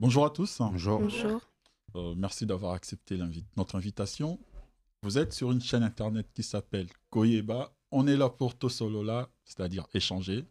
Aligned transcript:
Bonjour 0.00 0.24
à 0.24 0.30
tous. 0.30 0.58
Bonjour. 0.60 1.00
Bonjour. 1.00 1.40
Euh, 1.96 2.14
merci 2.16 2.46
d'avoir 2.46 2.74
accepté 2.74 3.18
notre 3.56 3.74
invitation. 3.74 4.38
Vous 5.02 5.18
êtes 5.18 5.32
sur 5.32 5.50
une 5.50 5.60
chaîne 5.60 5.82
internet 5.82 6.28
qui 6.32 6.44
s'appelle 6.44 6.86
Koyeba. 7.10 7.74
On 7.90 8.06
est 8.06 8.16
là 8.16 8.30
pour 8.30 8.56
Tosolola, 8.56 9.28
c'est-à-dire 9.44 9.88
échanger. 9.94 10.44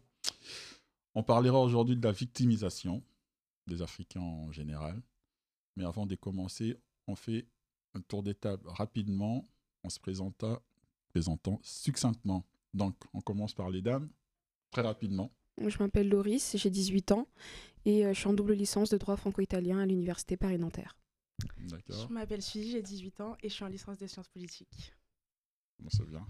On 1.14 1.22
parlera 1.22 1.60
aujourd'hui 1.60 1.96
de 1.96 2.06
la 2.06 2.12
victimisation 2.12 3.02
des 3.66 3.80
Africains 3.80 4.20
en 4.20 4.52
général. 4.52 5.00
Mais 5.76 5.84
avant 5.86 6.04
de 6.04 6.14
commencer, 6.14 6.76
on 7.06 7.16
fait 7.16 7.46
un 7.94 8.02
tour 8.02 8.22
des 8.22 8.34
tables 8.34 8.68
rapidement 8.68 9.48
en 9.82 9.88
se 9.88 9.98
présentant, 9.98 10.60
présentant 11.08 11.58
succinctement. 11.62 12.44
Donc, 12.74 12.96
on 13.14 13.22
commence 13.22 13.54
par 13.54 13.70
les 13.70 13.80
dames, 13.80 14.10
très 14.70 14.82
rapidement. 14.82 15.32
Je 15.66 15.78
m'appelle 15.78 16.08
Loris, 16.08 16.56
j'ai 16.56 16.70
18 16.70 17.12
ans 17.12 17.28
et 17.84 18.06
euh, 18.06 18.12
je 18.12 18.18
suis 18.18 18.28
en 18.28 18.32
double 18.34 18.52
licence 18.54 18.90
de 18.90 18.96
droit 18.98 19.16
franco-italien 19.16 19.78
à 19.80 19.86
l'université 19.86 20.36
Paris-Nanterre. 20.36 20.96
D'accord, 21.58 22.06
Je 22.08 22.12
m'appelle 22.12 22.42
Suzy, 22.42 22.72
j'ai 22.72 22.82
18 22.82 23.20
ans 23.20 23.36
et 23.42 23.48
je 23.48 23.54
suis 23.54 23.64
en 23.64 23.68
licence 23.68 23.98
des 23.98 24.08
sciences 24.08 24.28
politiques. 24.28 24.92
Bon, 25.78 25.88
c'est 25.90 26.06
bien. 26.06 26.26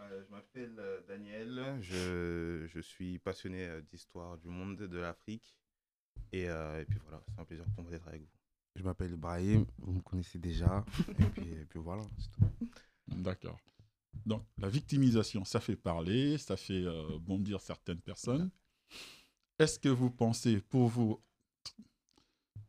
Euh, 0.00 0.22
je 0.24 0.30
m'appelle 0.30 0.74
euh, 0.78 1.00
Daniel, 1.08 1.78
je, 1.80 2.66
je 2.68 2.80
suis 2.80 3.18
passionné 3.18 3.66
euh, 3.66 3.80
d'histoire 3.82 4.36
du 4.38 4.48
monde, 4.48 4.76
de 4.76 4.98
l'Afrique. 4.98 5.56
Et, 6.32 6.48
euh, 6.48 6.82
et 6.82 6.84
puis 6.84 6.98
voilà, 7.02 7.22
c'est 7.28 7.40
un 7.40 7.44
plaisir 7.44 7.64
pour 7.74 7.82
moi 7.84 7.90
d'être 7.92 8.06
avec 8.08 8.22
vous. 8.22 8.28
Je 8.74 8.82
m'appelle 8.82 9.12
Ibrahim, 9.12 9.64
vous 9.78 9.92
me 9.92 10.00
connaissez 10.00 10.38
déjà. 10.38 10.84
et, 11.18 11.24
puis, 11.24 11.48
et 11.52 11.64
puis 11.64 11.78
voilà, 11.78 12.02
c'est 12.18 12.30
tout. 12.32 12.50
D'accord. 13.08 13.58
Donc, 14.24 14.44
la 14.58 14.68
victimisation, 14.68 15.44
ça 15.44 15.60
fait 15.60 15.76
parler, 15.76 16.38
ça 16.38 16.56
fait 16.56 16.82
euh, 16.84 17.18
bondir 17.20 17.60
certaines 17.60 18.00
personnes. 18.00 18.50
Est-ce 19.58 19.78
que 19.78 19.90
vous 19.90 20.10
pensez, 20.10 20.60
pour 20.62 20.88
vous, 20.88 21.20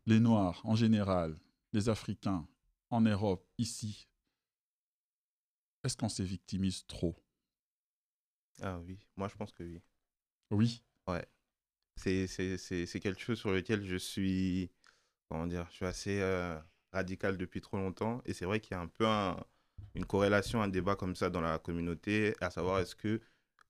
les 0.08 0.20
Noirs 0.20 0.60
en 0.64 0.76
général, 0.76 1.38
les 1.72 1.88
Africains 1.88 2.48
en 2.90 3.02
Europe, 3.02 3.46
ici, 3.60 4.08
est-ce 5.84 5.98
qu'on 5.98 6.08
se 6.08 6.22
victimise 6.22 6.86
trop? 6.86 7.16
Ah 8.62 8.80
oui, 8.86 9.00
moi 9.16 9.28
je 9.28 9.36
pense 9.36 9.52
que 9.52 9.64
oui. 9.64 9.82
Oui? 10.52 10.84
C'est- 11.96 12.28
c'est 12.86 13.00
quelque 13.00 13.20
chose 13.22 13.40
sur 13.40 13.52
lequel 13.52 13.84
je 13.86 13.96
suis, 13.98 14.72
comment 15.30 15.48
dire, 15.48 15.68
je 15.72 15.76
suis 15.78 15.86
assez 15.86 16.22
euh, 16.22 16.60
radical 16.94 17.38
depuis 17.38 17.62
trop 17.62 17.78
longtemps. 17.78 18.22
Et 18.26 18.34
c'est 18.34 18.46
vrai 18.46 18.60
qu'il 18.62 18.74
y 18.74 18.76
a 18.76 18.82
un 18.82 18.88
peu 18.88 19.08
un- 19.08 19.44
une 19.96 20.06
corrélation, 20.06 20.62
un 20.62 20.68
débat 20.68 20.96
comme 20.96 21.16
ça 21.16 21.30
dans 21.30 21.42
la 21.42 21.60
communauté, 21.60 22.36
à 22.42 22.50
savoir 22.50 22.80
est-ce 22.80 22.96
que 22.96 23.20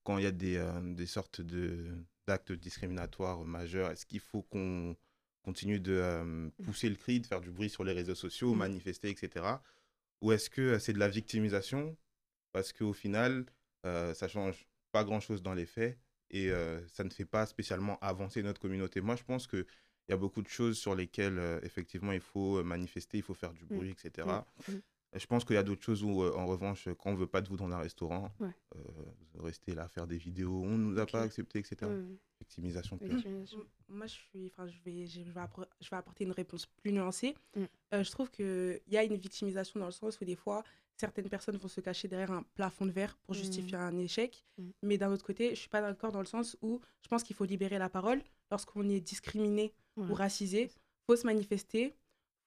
quand 0.04 0.18
il 0.18 0.24
y 0.24 0.28
a 0.28 0.32
des, 0.32 0.58
euh, 0.58 0.94
des 0.94 1.06
sortes 1.08 1.42
de 1.42 1.88
d'actes 2.28 2.52
discriminatoires 2.52 3.46
majeurs, 3.46 3.90
est-ce 3.92 4.06
qu'il 4.06 4.20
faut 4.20 4.42
qu'on 4.42 4.98
continue 5.44 5.80
de 5.80 5.94
euh, 5.94 6.50
pousser 6.64 6.90
le 6.90 6.96
cri, 6.96 7.22
de 7.22 7.26
faire 7.26 7.40
du 7.40 7.52
bruit 7.52 7.70
sur 7.70 7.86
les 7.86 7.94
réseaux 7.94 8.16
sociaux, 8.16 8.52
Mhm. 8.52 8.58
manifester, 8.60 9.10
etc. 9.10 9.62
Ou 10.22 10.34
est-ce 10.34 10.50
que 10.50 10.62
euh, 10.62 10.80
c'est 10.80 10.92
de 10.92 11.00
la 11.00 11.08
victimisation? 11.08 11.96
Parce 12.52 12.74
qu'au 12.74 12.92
final, 12.92 13.46
euh, 13.86 14.14
ça 14.14 14.28
change 14.28 14.68
pas 14.92 15.06
grand-chose 15.06 15.42
dans 15.42 15.54
les 15.54 15.66
faits 15.66 15.98
et 16.32 16.50
ça 16.90 17.06
ne 17.06 17.10
fait 17.10 17.24
pas 17.26 17.46
spécialement 17.46 17.98
avancer 18.00 18.44
notre 18.44 18.60
communauté. 18.60 19.00
Moi, 19.00 19.16
je 19.16 19.24
pense 19.24 19.48
qu'il 19.48 19.66
y 20.10 20.12
a 20.12 20.18
beaucoup 20.18 20.42
de 20.42 20.50
choses 20.50 20.78
sur 20.78 20.94
lesquelles, 20.96 21.40
euh, 21.40 21.60
effectivement, 21.64 22.12
il 22.12 22.20
faut 22.20 22.62
manifester, 22.66 23.20
il 23.20 23.24
faut 23.24 23.34
faire 23.34 23.54
du 23.54 23.64
Mm. 23.64 23.68
bruit, 23.70 23.92
etc. 23.92 24.46
Je 25.14 25.26
pense 25.26 25.46
qu'il 25.46 25.56
y 25.56 25.60
a 25.60 25.64
d'autres 25.64 25.84
choses 25.84 26.04
où, 26.04 26.22
euh, 26.22 26.34
en 26.36 26.46
revanche, 26.46 26.88
quand 27.00 27.12
on 27.12 27.16
veut 27.16 27.28
pas 27.28 27.42
de 27.42 27.48
vous 27.48 27.56
dans 27.58 27.72
un 27.72 27.78
restaurant, 27.78 28.30
Ouais. 28.40 28.50
euh, 28.76 28.80
vous 29.34 29.44
restez 29.44 29.74
là 29.74 29.84
à 29.84 29.88
faire 29.88 30.06
des 30.06 30.18
vidéos, 30.18 30.62
on 30.64 30.78
nous 30.78 31.00
a 31.00 31.06
pas 31.06 31.22
accepté, 31.22 31.60
etc. 31.60 31.78
Ouais, 31.84 32.04
Victimisation 32.40 32.98
pure. 32.98 33.16
Moi, 33.90 34.06
je, 34.08 34.14
suis, 34.14 34.48
enfin, 34.48 34.68
je, 34.68 34.78
vais, 34.84 35.08
je, 35.08 35.22
vais 35.22 35.40
appro- 35.42 35.66
je 35.82 35.90
vais 35.90 35.96
apporter 35.96 36.24
une 36.26 36.32
réponse 36.32 36.66
plus 36.66 36.92
nuancée. 36.92 37.36
Mm. 37.56 37.64
Euh, 37.94 38.04
je 38.04 38.12
trouve 38.12 38.30
qu'il 38.30 38.80
y 38.88 38.98
a 38.98 39.04
une 39.04 39.16
victimisation 39.16 39.80
dans 39.80 39.86
le 39.88 39.92
sens 39.92 40.20
où 40.22 40.26
des 40.26 40.36
fois, 40.36 40.64
certaines 40.98 41.30
personnes 41.30 41.56
vont 41.58 41.68
se 41.70 41.80
cacher 41.82 42.08
derrière 42.08 42.32
un 42.32 42.44
plafond 42.54 42.86
de 42.86 42.92
verre 42.92 43.18
pour 43.24 43.34
Mm. 43.34 43.40
justifier 43.40 43.78
un 43.78 43.98
échec. 43.98 44.46
Mm. 44.58 44.70
Mais 44.84 44.98
d'un 44.98 45.12
autre 45.12 45.26
côté, 45.26 45.52
je 45.52 45.56
suis 45.62 45.70
pas 45.70 45.82
d'accord 45.82 46.12
dans 46.12 46.20
le 46.20 46.26
sens 46.26 46.58
où 46.62 46.80
je 47.02 47.08
pense 47.08 47.24
qu'il 47.24 47.36
faut 47.36 47.46
libérer 47.46 47.80
la 47.80 47.90
parole. 47.90 48.22
Lorsqu'on 48.52 48.88
est 48.90 49.00
discriminé 49.02 49.74
Ouais. 49.96 50.06
ou 50.10 50.14
racisé, 50.14 50.70
faut 51.08 51.16
se 51.16 51.26
manifester, 51.26 51.96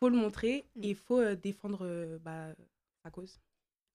faut 0.01 0.09
le 0.09 0.17
montrer 0.17 0.65
Mm. 0.77 0.83
et 0.85 0.89
il 0.91 0.95
faut 0.97 1.19
euh, 1.21 1.37
défendre 1.37 1.81
euh, 1.83 2.19
bah, 2.19 2.49
sa 3.05 3.11
cause. 3.11 3.39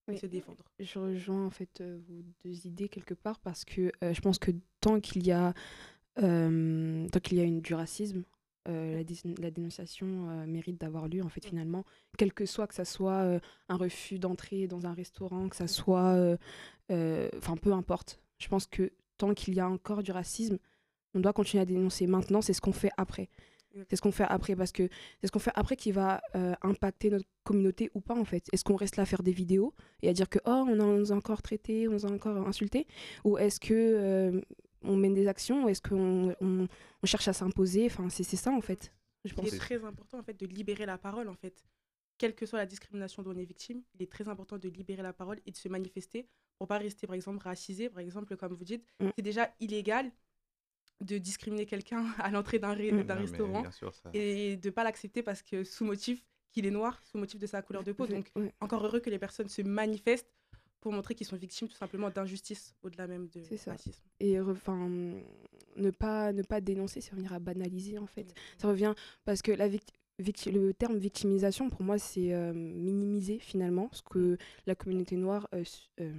Oui. 0.08 0.18
Se 0.20 0.28
défendre. 0.28 0.64
Je 0.80 1.00
rejoins 1.00 1.48
en 1.48 1.50
fait 1.50 1.82
euh, 1.82 2.00
vos 2.08 2.22
deux 2.44 2.68
idées 2.68 2.90
quelque 2.90 3.16
part 3.16 3.40
parce 3.40 3.66
que 3.66 3.92
euh, 4.04 4.14
je 4.14 4.22
pense 4.22 4.38
que 4.38 4.52
tant 4.80 5.00
qu'il 5.00 5.26
y 5.26 5.32
a 5.32 5.54
tant 6.18 7.20
qu'il 7.22 7.38
y 7.38 7.42
a 7.42 7.44
une, 7.44 7.60
du 7.62 7.74
racisme, 7.74 8.24
la, 8.68 9.04
dé- 9.04 9.16
la 9.40 9.52
dénonciation 9.52 10.46
mérite 10.48 10.80
d'avoir 10.80 11.08
lieu 11.10 11.22
en 11.22 11.28
fait 11.30 11.46
finalement, 11.46 11.84
quel 12.18 12.32
que 12.34 12.46
soit 12.46 12.68
que 12.68 12.74
ça 12.74 12.86
soit 12.86 13.40
un 13.68 13.76
refus 13.76 14.18
d'entrée 14.18 14.68
dans 14.68 14.86
un 14.86 14.94
restaurant, 14.94 15.50
que 15.50 15.56
ça 15.58 15.68
soit, 15.68 16.14
euh, 16.14 16.38
euh, 16.92 17.30
enfin 17.38 17.58
peu 17.58 17.74
importe. 17.74 18.20
Je 18.38 18.48
pense 18.48 18.66
que 18.66 18.92
tant 19.18 19.34
qu'il 19.34 19.56
y 19.56 19.60
a 19.60 19.68
encore 19.70 20.04
du 20.04 20.12
racisme, 20.12 20.58
on 21.14 21.20
doit 21.20 21.34
continuer 21.34 21.62
à 21.62 21.66
dénoncer. 21.66 22.08
Maintenant, 22.08 22.42
c'est 22.42 22.54
ce 22.54 22.62
qu'on 22.62 22.72
fait 22.74 22.92
après. 22.98 23.30
C'est 23.90 23.96
ce 23.96 24.02
qu'on 24.02 24.12
fait 24.12 24.26
après 24.28 24.56
parce 24.56 24.72
que 24.72 24.88
c'est 25.22 25.28
ce 25.28 25.32
qu'on 25.32 25.40
fait 25.40 25.52
après 25.56 25.76
qui 25.76 25.92
va 25.92 26.22
euh, 26.36 26.54
impacter 26.62 27.10
notre 27.10 27.26
communauté 27.44 27.92
ou 27.94 28.02
pas 28.02 28.16
en 28.16 28.26
fait. 28.26 28.46
Est-ce 28.54 28.64
qu'on 28.64 28.76
reste 28.76 28.96
là 28.98 29.04
à 29.04 29.06
faire 29.06 29.24
des 29.24 29.32
vidéos 29.34 29.74
et 30.02 30.10
à 30.10 30.14
dire 30.14 30.30
que 30.30 30.40
oh 30.46 30.66
on, 30.68 30.80
a- 30.80 30.84
on 30.84 30.98
nous 30.98 31.12
a 31.12 31.16
encore 31.16 31.42
traité, 31.42 31.88
on 31.88 31.92
nous 31.92 32.06
a 32.06 32.10
encore 32.12 32.38
insulté? 32.48 32.88
Ou 33.24 33.38
est-ce 33.38 33.60
que 33.60 33.74
euh, 33.74 34.42
on 34.82 34.96
mène 34.96 35.14
des 35.14 35.28
actions? 35.28 35.66
Ou 35.66 35.70
est-ce 35.70 35.82
qu'on 35.82 36.36
on, 36.42 36.68
on 37.04 37.06
cherche 37.06 37.28
à 37.28 37.34
s'imposer? 37.34 37.86
Enfin 37.88 38.10
c'est 38.10 38.24
c'est 38.24 38.38
ça 38.38 38.52
en 38.52 38.62
fait. 38.62 38.92
Je 39.26 39.34
pense. 39.34 39.48
Il 39.48 39.56
est 39.56 39.58
très 39.58 39.84
important 39.84 40.20
en 40.20 40.24
fait 40.24 40.40
de 40.40 40.46
libérer 40.46 40.86
la 40.86 40.98
parole 40.98 41.28
en 41.28 41.36
fait. 41.36 41.66
Quelle 42.18 42.34
que 42.34 42.46
soit 42.46 42.60
la 42.60 42.66
discrimination 42.66 43.24
dont 43.24 43.32
on 43.34 43.38
est 43.38 43.44
victime, 43.46 43.82
il 43.96 44.02
est 44.04 44.10
très 44.12 44.30
important 44.30 44.58
de 44.58 44.70
libérer 44.70 45.02
la 45.02 45.12
parole 45.12 45.40
et 45.46 45.52
de 45.52 45.58
se 45.58 45.68
manifester 45.68 46.28
pour 46.58 46.68
pas 46.70 46.78
rester 46.78 47.06
par 47.08 47.16
exemple 47.16 47.44
racisé, 47.44 47.90
par 47.90 48.00
exemple 48.00 48.38
comme 48.38 48.54
vous 48.54 48.64
dites, 48.64 48.86
Mm. 49.02 49.10
c'est 49.18 49.22
déjà 49.22 49.54
illégal 49.60 50.10
de 51.02 51.18
discriminer 51.18 51.66
quelqu'un 51.66 52.06
à 52.20 52.32
l'entrée 52.32 52.60
d'un 52.60 52.74
ré- 52.74 52.92
Mm. 52.92 53.12
restaurant 53.12 53.62
bien 53.62 53.72
sûr, 53.72 53.94
ça- 53.94 54.10
et 54.14 54.58
de 54.58 54.70
pas 54.70 54.84
l'accepter 54.84 55.22
parce 55.24 55.42
que 55.42 55.64
sous 55.64 55.86
motif 55.86 56.26
qu'il 56.52 56.66
est 56.66 56.72
noir, 56.72 57.02
sous 57.04 57.18
motif 57.18 57.40
de 57.40 57.48
sa 57.48 57.62
couleur 57.62 57.84
de 57.84 57.92
peau. 57.92 58.08
Donc 58.08 58.32
encore 58.62 58.86
heureux 58.86 59.00
que 59.02 59.10
les 59.10 59.20
personnes 59.20 59.50
se 59.50 59.62
manifestent 59.62 60.32
pour 60.80 60.94
montrer 60.94 61.16
qu'ils 61.16 61.26
sont 61.28 61.36
victimes 61.36 61.68
tout 61.68 61.76
simplement 61.76 62.10
d'injustice 62.12 62.76
au-delà 62.84 63.08
même 63.08 63.28
de 63.30 63.42
C'est 63.44 63.58
ça. 63.58 63.72
racisme. 63.72 64.02
et 64.20 64.40
enfin 64.40 64.88
ne 65.76 65.90
pas 65.92 66.32
ne 66.32 66.44
pas 66.44 66.62
dénoncer, 66.62 67.02
ça 67.02 67.12
revenir 67.12 67.34
à 67.34 67.40
banaliser 67.40 67.98
en 67.98 68.06
fait. 68.06 68.34
Ça 68.58 68.68
revient 68.70 68.94
parce 69.26 69.42
que 69.42 69.52
la 69.52 69.68
vict- 69.68 69.92
victi- 70.22 70.52
le 70.52 70.74
terme 70.74 70.96
victimisation, 70.98 71.70
pour 71.70 71.82
moi, 71.82 71.98
c'est 71.98 72.34
euh, 72.34 72.54
minimiser 72.54 73.40
finalement 73.40 73.90
ce 73.92 74.02
que 74.04 74.38
la 74.68 74.76
communauté 74.76 75.18
noire 75.18 75.50
euh, 75.54 75.64
euh, 76.00 76.14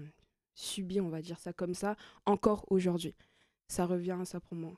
subit, 0.55 1.01
on 1.01 1.09
va 1.09 1.23
dire 1.23 1.39
ça 1.39 1.53
comme 1.55 1.73
ça, 1.75 1.97
encore 2.27 2.67
aujourd'hui. 2.71 3.15
Ça 3.69 3.87
revient 3.87 4.17
à 4.21 4.25
ça 4.25 4.41
pour 4.41 4.57
moi. 4.57 4.75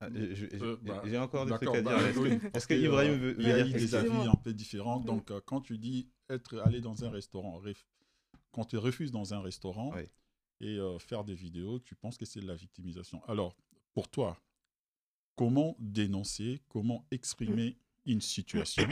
Ah, 0.00 0.06
Euh, 0.06 0.34
J'ai 0.34 0.48
bah, 0.82 1.02
j'ai 1.06 1.18
encore 1.18 1.46
des 1.46 1.52
trucs 1.52 1.68
à 1.74 1.80
dire. 1.80 1.84
bah, 1.84 2.08
Est-ce 2.08 2.18
oui, 2.18 2.28
que, 2.30 2.34
parce 2.48 2.64
est-ce 2.64 2.66
que 2.66 2.74
que, 2.74 2.84
Ibrahim 2.86 3.12
euh, 3.12 3.16
veut, 3.18 3.34
Il 3.38 3.44
veut 3.44 3.50
y 3.50 3.52
a 3.52 3.62
dire 3.62 3.66
des 3.74 3.94
avis 3.94 4.26
un 4.26 4.34
peu 4.34 4.52
différents. 4.52 4.98
Donc, 5.00 5.30
euh, 5.30 5.40
quand 5.44 5.60
tu 5.60 5.78
dis 5.78 6.08
être 6.28 6.58
allé 6.58 6.80
dans 6.80 7.04
un 7.04 7.10
restaurant, 7.10 7.60
ref- 7.60 7.84
quand 8.52 8.64
tu 8.64 8.78
refuses 8.78 9.12
dans 9.12 9.34
un 9.34 9.40
restaurant 9.40 9.92
Oui. 9.94 10.08
et 10.60 10.78
euh, 10.78 10.98
faire 10.98 11.24
des 11.24 11.34
vidéos, 11.34 11.78
tu 11.80 11.94
penses 11.94 12.18
que 12.18 12.24
c'est 12.26 12.40
de 12.40 12.46
la 12.48 12.56
victimisation. 12.56 13.22
Alors, 13.26 13.56
pour 13.94 14.08
toi, 14.08 14.36
comment 15.36 15.76
dénoncer, 15.78 16.60
comment 16.68 17.04
exprimer 17.10 17.76
une 18.06 18.20
situation 18.20 18.86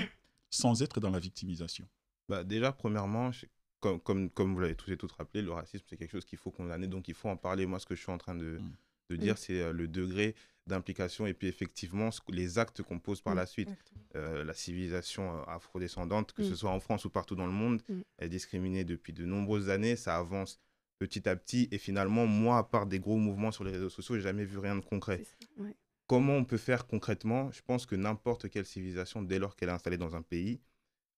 sans 0.51 0.83
être 0.83 1.01
dans 1.01 1.11
la 1.11 1.19
victimisation? 1.21 1.89
Bah, 2.29 2.45
déjà, 2.45 2.73
premièrement, 2.73 3.33
je- 3.33 3.47
comme, 3.81 4.01
comme, 4.01 4.31
comme 4.31 4.55
vous 4.55 4.61
l'avez 4.61 4.75
tous 4.75 4.91
et 4.93 4.97
toutes 4.97 5.13
rappelé, 5.13 5.43
le 5.43 5.53
racisme, 5.53 5.85
c'est 5.89 5.97
quelque 5.97 6.11
chose 6.13 6.25
qu'il 6.25 6.39
faut 6.39 6.51
condamner, 6.51 6.87
donc 6.87 7.09
il 7.09 7.15
faut 7.15 7.29
en 7.29 7.37
parler. 7.37 7.67
Moi, 7.67 7.79
ce 7.79 7.87
que 7.87 7.95
je 7.95 8.01
suis 8.03 8.13
en 8.13 8.19
train 8.19 8.35
de, 8.35 8.59
Mm. 8.59 8.73
de 9.11 9.17
dire, 9.17 9.39
c'est 9.39 9.61
euh, 9.61 9.73
le 9.73 9.89
degré 9.89 10.35
d'implication 10.67 11.27
et 11.27 11.35
puis 11.35 11.49
effectivement 11.49 12.11
ce 12.13 12.21
les 12.29 12.59
actes 12.59 12.83
qu'on 12.83 12.99
pose 13.01 13.21
par 13.23 13.35
Mm. 13.35 13.39
la 13.39 13.47
suite. 13.47 13.69
Euh, 14.15 14.45
la 14.45 14.55
civilisation 14.55 15.39
euh, 15.39 15.43
afrodescendante, 15.47 16.33
que 16.33 16.43
Mm. 16.43 16.45
ce 16.51 16.55
soit 16.57 16.71
en 16.71 16.81
France 16.81 17.05
ou 17.07 17.11
partout 17.11 17.35
dans 17.35 17.47
le 17.47 17.53
monde, 17.53 17.83
Mm. 17.89 18.01
est 18.19 18.29
discriminée 18.29 18.85
depuis 18.85 19.13
de 19.13 19.25
nombreuses 19.25 19.69
années. 19.71 19.97
Ça 19.97 20.17
avance 20.19 20.61
petit 20.99 21.29
à 21.29 21.35
petit 21.35 21.67
et 21.73 21.79
finalement, 21.79 22.27
moi, 22.27 22.59
à 22.59 22.63
part 22.63 22.87
des 22.87 23.01
gros 23.01 23.17
mouvements 23.17 23.51
sur 23.53 23.65
les 23.65 23.73
réseaux 23.73 23.89
sociaux, 23.89 24.17
j'ai 24.17 24.21
jamais 24.23 24.45
vu 24.45 24.59
rien 24.59 24.77
de 24.77 24.85
concret. 24.85 25.23
Ouais. 25.57 25.75
Comment 26.07 26.35
on 26.37 26.45
peut 26.45 26.59
faire 26.59 26.87
concrètement? 26.87 27.51
Je 27.53 27.63
pense 27.63 27.87
que 27.87 27.95
n'importe 27.97 28.51
quelle 28.51 28.67
civilisation, 28.67 29.23
dès 29.23 29.39
lors 29.39 29.57
qu'elle 29.57 29.69
est 29.71 29.73
installée 29.73 29.97
dans 29.97 30.15
un 30.17 30.23
pays, 30.23 30.61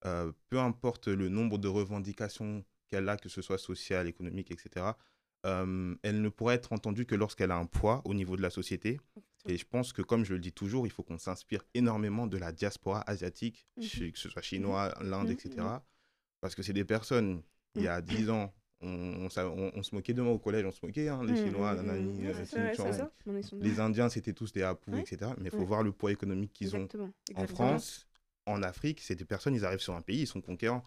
euh, 0.05 0.33
peu 0.49 0.59
importe 0.59 1.09
le 1.09 1.29
nombre 1.29 1.59
de 1.59 1.69
revendications 1.69 2.65
qu'elle 2.89 3.09
a, 3.09 3.17
que 3.17 3.29
ce 3.29 3.43
soit 3.43 3.59
sociale, 3.59 4.09
économique, 4.09 4.51
etc., 4.51 4.97
euh, 5.45 5.95
elle 6.03 6.23
ne 6.23 6.29
pourra 6.29 6.55
être 6.55 6.73
entendue 6.73 7.05
que 7.05 7.15
lorsqu'elle 7.17 7.51
a 7.51 7.57
un 7.57 7.67
poids 7.67 8.01
au 8.05 8.15
niveau 8.15 8.37
de 8.37 8.43
la 8.43 8.51
société. 8.51 9.01
Et 9.47 9.57
je 9.59 9.67
pense 9.67 9.93
que, 9.93 10.03
comme 10.03 10.25
je 10.25 10.35
le 10.35 10.39
dis 10.41 10.53
toujours, 10.53 10.87
il 10.87 10.91
faut 10.91 11.03
qu'on 11.03 11.19
s'inspire 11.19 11.65
énormément 11.75 12.29
de 12.29 12.37
la 12.39 12.53
diaspora 12.53 13.03
asiatique, 13.11 13.67
Mhm. 13.77 14.13
que 14.13 14.19
ce 14.19 14.29
soit 14.29 14.43
chinois, 14.43 14.95
l'Inde, 15.01 15.31
Mhm, 15.31 15.33
etc. 15.33 15.83
Parce 16.41 16.55
que 16.55 16.63
c'est 16.63 16.73
des 16.73 16.85
personnes, 16.85 17.43
il 17.75 17.83
y 17.83 17.89
a 17.89 18.01
10 18.01 18.31
ans, 18.31 18.55
on, 18.81 18.89
on, 18.89 19.29
s'a- 19.29 19.49
on- 19.49 19.73
on 19.75 19.83
se 19.83 19.95
moquait 19.95 20.13
de 20.15 20.23
moi 20.23 20.33
au 20.33 20.39
collège, 20.39 20.65
on 20.65 20.71
se 20.71 20.85
moquait, 20.85 21.09
hein, 21.09 21.25
les 21.25 21.35
Chinois, 21.37 21.75
nanani, 21.75 22.27
Ouais, 22.27 22.33
vrai, 22.33 23.11
les 23.61 23.81
Indiens, 23.81 24.09
c'était 24.09 24.33
tous 24.33 24.53
des 24.53 24.63
Apu, 24.63 24.91
Ouais. 24.93 25.01
etc. 25.03 25.33
Mais 25.39 25.47
il 25.47 25.51
faut 25.51 25.59
Ouais. 25.59 25.65
voir 25.65 25.83
le 25.83 25.93
poids 25.93 26.13
économique 26.13 26.53
qu'ils 26.53 26.75
ont 26.77 26.81
Exactement. 26.83 27.11
en. 27.35 27.47
France, 27.47 28.09
en 28.47 28.63
Afrique, 28.63 29.01
c'est 29.01 29.15
des 29.15 29.25
personnes, 29.25 29.55
ils 29.55 29.65
arrivent 29.65 29.81
sur 29.81 29.95
un 29.95 30.01
pays, 30.03 30.21
ils 30.23 30.27
sont 30.27 30.41
conquérants. 30.41 30.85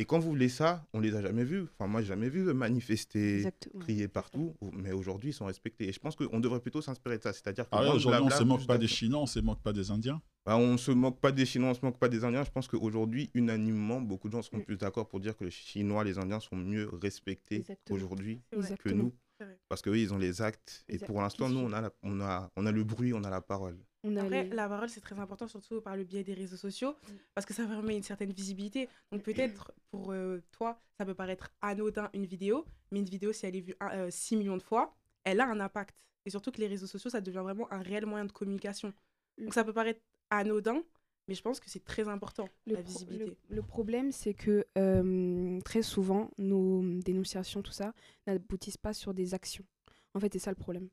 Et 0.00 0.04
quand 0.04 0.20
vous 0.20 0.28
voulez 0.28 0.48
ça, 0.48 0.86
on 0.92 1.00
les 1.00 1.16
a 1.16 1.20
jamais 1.22 1.42
vus. 1.42 1.64
Enfin, 1.76 1.88
moi, 1.90 2.00
j'ai 2.02 2.06
jamais 2.06 2.28
vu 2.28 2.44
manifester, 2.54 3.38
Exactement. 3.38 3.80
crier 3.80 4.06
partout. 4.06 4.54
Mais 4.72 4.92
aujourd'hui, 4.92 5.30
ils 5.30 5.32
sont 5.32 5.46
respectés. 5.46 5.88
Et 5.88 5.92
je 5.92 5.98
pense 5.98 6.14
qu'on 6.14 6.38
devrait 6.38 6.60
plutôt 6.60 6.80
s'inspirer 6.80 7.18
de 7.18 7.22
ça. 7.24 7.32
C'est-à-dire 7.32 7.64
que 7.64 7.70
Ah 7.72 7.82
on 7.92 7.96
blabla, 7.96 8.30
se 8.36 8.44
moque 8.44 8.64
pas 8.64 8.78
des. 8.78 8.86
Chinois, 8.86 9.20
on 9.22 9.26
se 9.26 9.40
moque 9.40 9.60
pas 9.60 9.72
des 9.72 9.90
Indiens. 9.90 10.22
Bah, 10.46 10.56
on 10.56 10.76
se 10.76 10.92
moque 10.92 11.18
pas 11.18 11.32
des 11.32 11.44
Chinois, 11.44 11.70
on 11.70 11.74
se 11.74 11.84
moque 11.84 11.98
pas 11.98 12.08
des 12.08 12.22
Indiens. 12.22 12.44
Je 12.44 12.50
pense 12.52 12.68
qu'aujourd'hui, 12.68 13.30
unanimement, 13.34 14.00
beaucoup 14.00 14.28
de 14.28 14.34
gens 14.34 14.42
seront 14.42 14.58
Mm. 14.58 14.64
plus 14.64 14.76
d'accord 14.76 15.08
pour 15.08 15.18
dire 15.18 15.36
que 15.36 15.42
les 15.44 15.50
Chinois, 15.50 16.04
les 16.04 16.16
Indiens 16.18 16.38
sont 16.38 16.54
mieux 16.56 16.88
respectés 16.92 17.56
Exactement. 17.56 17.96
aujourd'hui 17.96 18.40
que 18.78 18.90
nous. 18.90 19.12
Parce 19.68 19.82
qu'eux, 19.82 19.98
ils 19.98 20.14
ont 20.14 20.18
les 20.18 20.42
actes. 20.42 20.84
Et 20.88 20.98
pour 20.98 21.20
l'instant, 21.20 21.48
nous, 21.48 21.58
on 21.60 21.72
a, 21.72 21.80
la- 21.80 21.92
on, 22.04 22.20
a, 22.20 22.50
on 22.56 22.66
a 22.66 22.72
le 22.72 22.84
bruit, 22.84 23.12
on 23.14 23.24
a 23.24 23.30
la 23.30 23.40
parole. 23.40 23.76
On 24.04 24.16
Après, 24.16 24.44
la 24.50 24.68
parole, 24.68 24.88
c'est 24.88 25.00
très 25.00 25.18
important, 25.18 25.48
surtout 25.48 25.80
par 25.80 25.96
le 25.96 26.04
biais 26.04 26.22
des 26.22 26.34
réseaux 26.34 26.56
sociaux, 26.56 26.92
Mm. 26.92 27.12
parce 27.34 27.44
que 27.46 27.52
ça 27.54 27.66
permet 27.66 27.96
une 27.96 28.02
certaine 28.02 28.32
visibilité. 28.32 28.88
Donc 29.10 29.22
peut-être 29.22 29.72
pour 29.90 30.12
euh, 30.12 30.40
toi, 30.52 30.80
ça 30.98 31.04
peut 31.04 31.14
paraître 31.14 31.50
anodin 31.62 32.08
une 32.14 32.24
vidéo, 32.24 32.64
mais 32.92 33.00
une 33.00 33.04
vidéo, 33.08 33.32
si 33.32 33.46
elle 33.46 33.56
est 33.56 33.60
vue 33.60 33.74
6 34.10 34.36
millions 34.36 34.56
de 34.56 34.62
fois, 34.62 34.94
elle 35.24 35.40
a 35.40 35.46
un 35.48 35.58
impact. 35.60 35.96
Et 36.26 36.30
surtout 36.30 36.52
que 36.52 36.60
les 36.60 36.68
réseaux 36.68 36.86
sociaux, 36.86 37.10
ça 37.10 37.20
devient 37.20 37.38
vraiment 37.42 37.70
un 37.72 37.80
réel 37.82 38.06
moyen 38.06 38.24
de 38.24 38.32
communication. 38.32 38.92
Mm. 39.38 39.44
Donc 39.44 39.54
ça 39.54 39.64
peut 39.64 39.72
paraître 39.72 40.00
anodin, 40.30 40.82
mais 41.26 41.34
je 41.34 41.42
pense 41.42 41.58
que 41.58 41.68
c'est 41.68 41.84
très 41.84 42.06
important, 42.08 42.48
Le, 42.66 42.74
la 42.76 42.82
pro- 42.82 42.90
visibilité. 42.92 43.24
le- 43.50 43.56
le 43.56 43.62
problème, 43.62 44.12
c'est 44.12 44.32
que 44.34 44.64
euh, 44.78 45.60
très 45.62 45.82
souvent, 45.82 46.30
nos 46.38 46.82
dénonciations, 47.00 47.62
tout 47.62 47.72
ça, 47.72 47.92
n'aboutissent 48.28 48.76
pas 48.78 48.94
sur 48.94 49.12
des 49.12 49.34
actions. 49.34 49.64
En 50.14 50.20
fait, 50.20 50.32
c'est 50.32 50.38
ça 50.38 50.50
le 50.50 50.56
problème. 50.56 50.88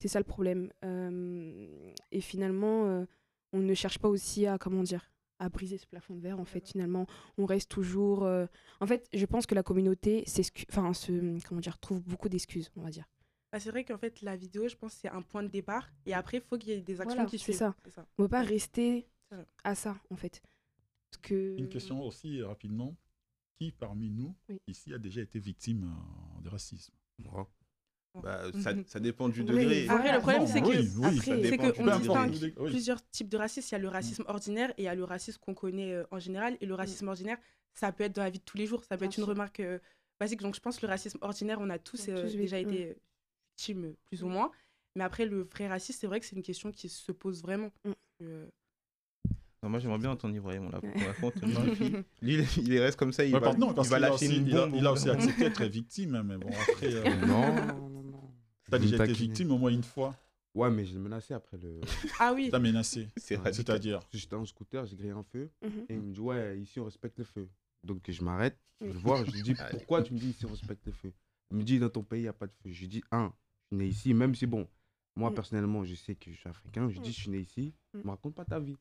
C'est 0.00 0.08
ça 0.08 0.18
le 0.18 0.24
problème. 0.24 0.70
Euh, 0.84 1.92
et 2.12 2.20
finalement, 2.20 2.86
euh, 2.86 3.04
on 3.52 3.58
ne 3.58 3.74
cherche 3.74 3.98
pas 3.98 4.08
aussi 4.08 4.46
à, 4.46 4.58
comment 4.58 4.82
dire, 4.82 5.10
à 5.38 5.48
briser 5.48 5.78
ce 5.78 5.86
plafond 5.86 6.14
de 6.14 6.20
verre. 6.20 6.38
En 6.40 6.44
fait, 6.44 6.66
finalement, 6.68 7.06
on 7.38 7.46
reste 7.46 7.70
toujours. 7.70 8.24
euh, 8.24 8.46
En 8.80 8.86
fait, 8.86 9.08
je 9.12 9.24
pense 9.26 9.46
que 9.46 9.54
la 9.54 9.62
communauté, 9.62 10.24
s'excu- 10.26 10.66
enfin, 10.70 10.92
se, 10.92 11.38
comment 11.48 11.60
dire, 11.60 11.78
trouve 11.78 12.00
beaucoup 12.02 12.28
d'excuses, 12.28 12.70
on 12.76 12.82
va 12.82 12.90
dire. 12.90 13.06
Bah, 13.52 13.60
c'est 13.60 13.70
vrai 13.70 13.84
qu'en 13.84 13.96
fait, 13.98 14.20
la 14.22 14.36
vidéo, 14.36 14.68
je 14.68 14.76
pense, 14.76 14.92
c'est 14.92 15.08
un 15.08 15.22
point 15.22 15.42
de 15.42 15.48
départ, 15.48 15.88
et 16.04 16.12
après, 16.14 16.38
il 16.38 16.42
faut 16.42 16.58
qu'il 16.58 16.70
y 16.70 16.72
ait 16.72 16.80
des 16.80 17.00
actions 17.00 17.14
Voilà, 17.14 17.30
qui 17.30 17.38
c'est 17.38 17.44
suivent. 17.44 17.56
ça. 17.56 17.74
C'est 17.84 17.90
ça. 17.92 18.06
On 18.18 18.22
ne 18.22 18.26
peut 18.26 18.30
pas 18.32 18.42
rester 18.42 19.06
C'est 19.30 19.36
vrai. 19.36 19.46
à 19.64 19.74
ça, 19.74 19.96
en 20.10 20.16
fait. 20.16 20.42
Parce 21.10 21.22
que... 21.22 21.56
Une 21.56 21.68
question 21.68 22.02
aussi 22.02 22.40
euh, 22.40 22.48
rapidement. 22.48 22.96
Qui 23.58 23.72
parmi 23.72 24.10
nous, 24.10 24.34
Oui. 24.50 24.58
ici, 24.66 24.92
a 24.92 24.98
déjà 24.98 25.22
été 25.22 25.38
victime 25.38 25.84
euh, 25.84 26.42
de 26.42 26.48
racisme? 26.50 26.92
Moi. 27.18 27.48
Bah, 28.22 28.40
ça, 28.62 28.72
Mhm. 28.74 28.84
ça 28.86 29.00
dépend 29.00 29.28
du 29.28 29.40
Oui, 29.40 29.46
degré. 29.46 29.88
Après, 29.88 30.12
le 30.12 30.18
problème, 30.20 30.42
Non, 30.42 30.46
c'est 30.46 30.62
oui, 30.62 30.72
que- 30.76 30.98
oui, 31.08 31.20
C'est 31.24 31.36
dépend 31.50 31.70
qu'on 31.72 31.96
distingue 31.98 32.52
Oui. 32.58 32.70
plusieurs 32.70 33.08
types 33.10 33.28
de 33.28 33.36
racisme. 33.36 33.68
Il 33.70 33.72
y 33.72 33.74
a 33.76 33.78
le 33.82 33.88
racisme 33.88 34.24
ordinaire 34.28 34.70
et 34.78 34.82
il 34.82 34.84
y 34.84 34.88
a 34.88 34.94
le 34.94 35.04
racisme 35.04 35.38
qu'on 35.40 35.54
connaît 35.54 35.92
euh, 35.92 36.04
en 36.10 36.18
général. 36.18 36.56
Et 36.60 36.66
le 36.66 36.74
racisme 36.74 37.08
ordinaire, 37.08 37.38
ça 37.74 37.92
peut 37.92 38.04
être 38.04 38.14
dans 38.16 38.22
la 38.22 38.30
vie 38.30 38.38
de 38.38 38.44
tous 38.44 38.56
les 38.56 38.66
jours. 38.66 38.82
Ça 38.84 38.96
peut 38.96 39.00
Bien 39.00 39.08
être 39.10 39.18
une 39.18 39.24
remarque 39.24 39.60
euh, 39.60 39.78
basique. 40.20 40.40
Donc 40.40 40.54
je 40.54 40.60
pense 40.60 40.76
que 40.78 40.86
le 40.86 40.90
racisme 40.90 41.18
ordinaire, 41.20 41.58
on 41.60 41.68
a 41.70 41.78
tous, 41.78 42.08
On 42.08 42.12
a 42.12 42.16
euh, 42.18 42.22
tous 42.22 42.36
déjà 42.36 42.58
été 42.58 42.90
euh, 42.90 42.94
victimes, 43.58 43.94
plus 44.06 44.22
ou 44.22 44.28
moins. 44.28 44.50
Mais 44.94 45.04
après, 45.04 45.26
le 45.26 45.42
vrai 45.42 45.68
racisme, 45.68 45.98
c'est 46.00 46.06
vrai 46.06 46.20
que 46.20 46.26
c'est 46.26 46.36
une 46.36 46.42
question 46.42 46.72
qui 46.72 46.88
se 46.88 47.12
pose 47.12 47.42
vraiment. 47.42 47.70
Mm. 47.84 47.90
Euh, 48.22 48.46
Non, 49.62 49.70
moi, 49.70 49.78
j'aimerais 49.80 49.98
bien 49.98 50.10
entendre 50.10 50.34
Ibrahim. 50.34 50.66
On 50.66 50.70
l'a. 50.70 50.80
Lui, 52.22 52.34
il, 52.56 52.68
il 52.68 52.78
reste 52.78 52.98
comme 52.98 53.12
ça, 53.12 53.24
il 53.24 53.34
Ouais, 53.34 53.40
va, 53.40 53.46
pardon, 53.50 53.74
parce 53.74 53.88
il 53.88 53.90
va 53.90 53.96
a, 53.96 54.00
lâcher 54.00 54.14
aussi- 54.26 54.36
une 54.36 54.46
il 54.46 54.56
a- 54.56 54.66
bombe. 54.66 54.74
il 54.76 54.86
a 54.86 54.90
au 54.90 54.94
aussi 54.94 55.04
bout 55.04 55.10
d'un 55.10 55.16
moment. 55.18 55.28
accepté 55.30 55.44
d'être 55.48 55.64
victime, 55.72 56.14
hein, 56.14 56.22
mais 56.24 56.36
bon, 56.36 56.48
après, 56.48 56.94
euh, 56.94 57.02
non, 57.26 57.54
non, 57.56 57.66
non, 57.66 57.88
non. 57.90 57.95
T'as 58.70 58.78
déjà 58.78 58.96
été 59.04 59.12
victime 59.12 59.50
au 59.52 59.58
moins 59.58 59.70
une 59.70 59.82
fois. 59.82 60.14
Ouais, 60.54 60.70
mais 60.70 60.86
je 60.86 60.94
l'ai 60.94 60.98
menacé 60.98 61.34
après 61.34 61.58
le. 61.58 61.80
Ah 62.20 62.32
oui, 62.34 62.48
T'as 62.50 62.58
menacé. 62.58 63.08
C'est-à-dire 63.16 64.00
J'étais 64.12 64.34
en 64.36 64.44
scooter, 64.46 64.86
j'ai 64.86 64.96
grillé 64.96 65.12
un 65.12 65.22
feu. 65.22 65.50
Mhm. 65.62 65.70
Et 65.88 65.94
il 65.94 66.00
me 66.00 66.12
dit, 66.14 66.20
ouais, 66.20 66.58
ici 66.60 66.80
on 66.80 66.84
respecte 66.86 67.18
le 67.18 67.24
feu. 67.24 67.48
Donc 67.84 68.10
je 68.10 68.22
m'arrête, 68.24 68.58
je 68.80 68.86
le 68.86 68.98
vois, 68.98 69.22
je 69.24 69.30
lui 69.32 69.42
dis, 69.42 69.54
pourquoi 69.70 70.02
tu 70.02 70.14
me 70.14 70.18
dis 70.18 70.30
ici 70.30 70.46
on 70.46 70.50
respecte 70.50 70.84
le 70.86 70.92
feu? 70.92 71.12
Il 71.50 71.58
me 71.58 71.62
dit, 71.62 71.78
dans 71.78 71.90
ton 71.90 72.02
pays, 72.02 72.20
il 72.20 72.22
n'y 72.22 72.28
a 72.28 72.32
pas 72.32 72.46
de 72.46 72.52
feu. 72.52 72.70
Je 72.72 72.80
lui 72.80 72.88
dis, 72.88 73.02
un, 73.12 73.32
je 73.70 73.76
suis 73.76 73.84
né 73.84 73.88
ici, 73.88 74.14
même 74.14 74.34
si 74.34 74.46
bon, 74.46 74.66
moi 75.14 75.30
Mm. 75.30 75.34
personnellement, 75.34 75.84
je 75.84 75.94
sais 75.94 76.14
que 76.14 76.32
je 76.32 76.36
suis 76.38 76.48
africain, 76.48 76.88
je 76.90 76.98
Mm. 76.98 77.02
dis, 77.02 77.12
je 77.12 77.20
suis 77.20 77.30
né 77.30 77.38
ici, 77.40 77.74
Mm. 77.94 77.98
me 78.04 78.08
raconte 78.10 78.34
pas 78.34 78.44
ta 78.46 78.58
vie. 78.58 78.76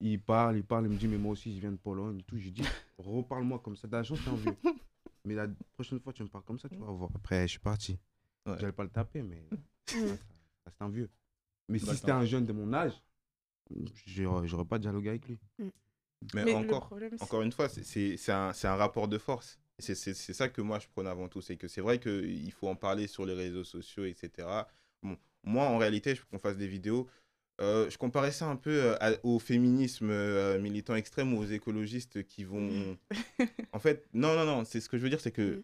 Il 0.00 0.20
parle, 0.20 0.58
il 0.58 0.64
parle, 0.64 0.84
il 0.86 0.90
me 0.92 0.98
dit, 0.98 1.08
mais 1.08 1.16
moi 1.18 1.32
aussi, 1.32 1.54
je 1.54 1.60
viens 1.60 1.72
de 1.72 1.76
Pologne 1.78 2.18
et 2.18 2.22
tout. 2.24 2.36
Je 2.36 2.44
lui 2.44 2.52
dis, 2.52 2.62
reparle-moi 2.98 3.58
comme 3.60 3.76
ça, 3.76 3.88
t'as 3.88 3.98
la 3.98 4.02
chance, 4.04 4.18
t'es 4.22 4.28
un 4.30 4.36
vieux. 4.36 4.56
Mais 5.24 5.34
la 5.34 5.48
prochaine 5.72 5.98
fois, 6.00 6.12
tu 6.12 6.22
me 6.22 6.28
parles 6.28 6.44
comme 6.44 6.58
ça, 6.58 6.68
tu 6.68 6.76
vas 6.76 6.86
voir. 6.92 7.10
Après, 7.14 7.42
je 7.48 7.52
suis 7.52 7.58
parti. 7.60 7.96
Ouais. 8.46 8.56
J'allais 8.58 8.72
pas 8.72 8.84
le 8.84 8.90
taper, 8.90 9.22
mais 9.22 9.42
Mm. 9.92 10.14
c'est 10.66 10.80
un 10.80 10.88
vieux. 10.88 11.08
Mais 11.68 11.78
si 11.78 11.86
c'était 11.96 12.10
un 12.12 12.24
jeune 12.24 12.44
de 12.46 12.52
mon 12.52 12.72
âge, 12.72 12.92
j'aurais 14.06 14.46
j'aurais 14.46 14.64
pas 14.64 14.78
dialogué 14.78 15.10
avec 15.10 15.26
lui. 15.28 15.38
Mais, 16.32 16.44
mais 16.44 16.54
encore, 16.54 16.86
problème, 16.86 17.14
encore 17.20 17.42
une 17.42 17.52
fois, 17.52 17.68
c'est- 17.68 17.82
c'est 17.84 18.16
c'est 18.16 18.32
un, 18.32 18.52
c'est 18.52 18.66
un 18.68 18.76
rapport 18.76 19.08
de 19.08 19.18
force. 19.18 19.58
C'est 19.78 19.94
c'est- 19.94 20.14
c'est 20.14 20.32
ça 20.32 20.48
que 20.48 20.62
moi 20.62 20.78
je 20.78 20.88
prône 20.88 21.06
avant 21.06 21.28
tout. 21.28 21.40
C'est 21.42 21.56
que 21.56 21.68
c'est 21.68 21.80
vrai 21.80 21.98
qu'il 22.00 22.50
faut 22.52 22.68
en 22.68 22.76
parler 22.76 23.06
sur 23.06 23.26
les 23.26 23.34
réseaux 23.34 23.64
sociaux, 23.64 24.04
etc. 24.04 24.48
Bon, 25.02 25.18
moi, 25.42 25.64
en 25.66 25.76
réalité, 25.78 26.14
je 26.14 26.22
qu'on 26.24 26.38
fasse 26.38 26.56
des 26.56 26.68
vidéos. 26.68 27.08
euh, 27.60 27.88
je 27.88 27.96
comparais 27.98 28.32
ça 28.32 28.46
un 28.48 28.56
peu 28.56 28.70
euh, 28.72 28.96
à- 29.00 29.12
au 29.24 29.38
féminisme 29.38 30.10
euh, 30.10 30.58
militant 30.60 30.96
extrême 30.96 31.32
ou 31.34 31.38
aux 31.38 31.44
écologistes 31.44 32.24
qui 32.26 32.42
vont. 32.42 32.96
en 33.72 33.78
fait, 33.78 34.08
non, 34.12 34.34
non, 34.34 34.44
non. 34.44 34.64
C'est 34.64 34.80
ce 34.80 34.88
que 34.88 34.98
je 34.98 35.02
veux 35.04 35.08
dire, 35.10 35.20
c'est 35.20 35.30
que 35.30 35.58
Mm. 35.58 35.62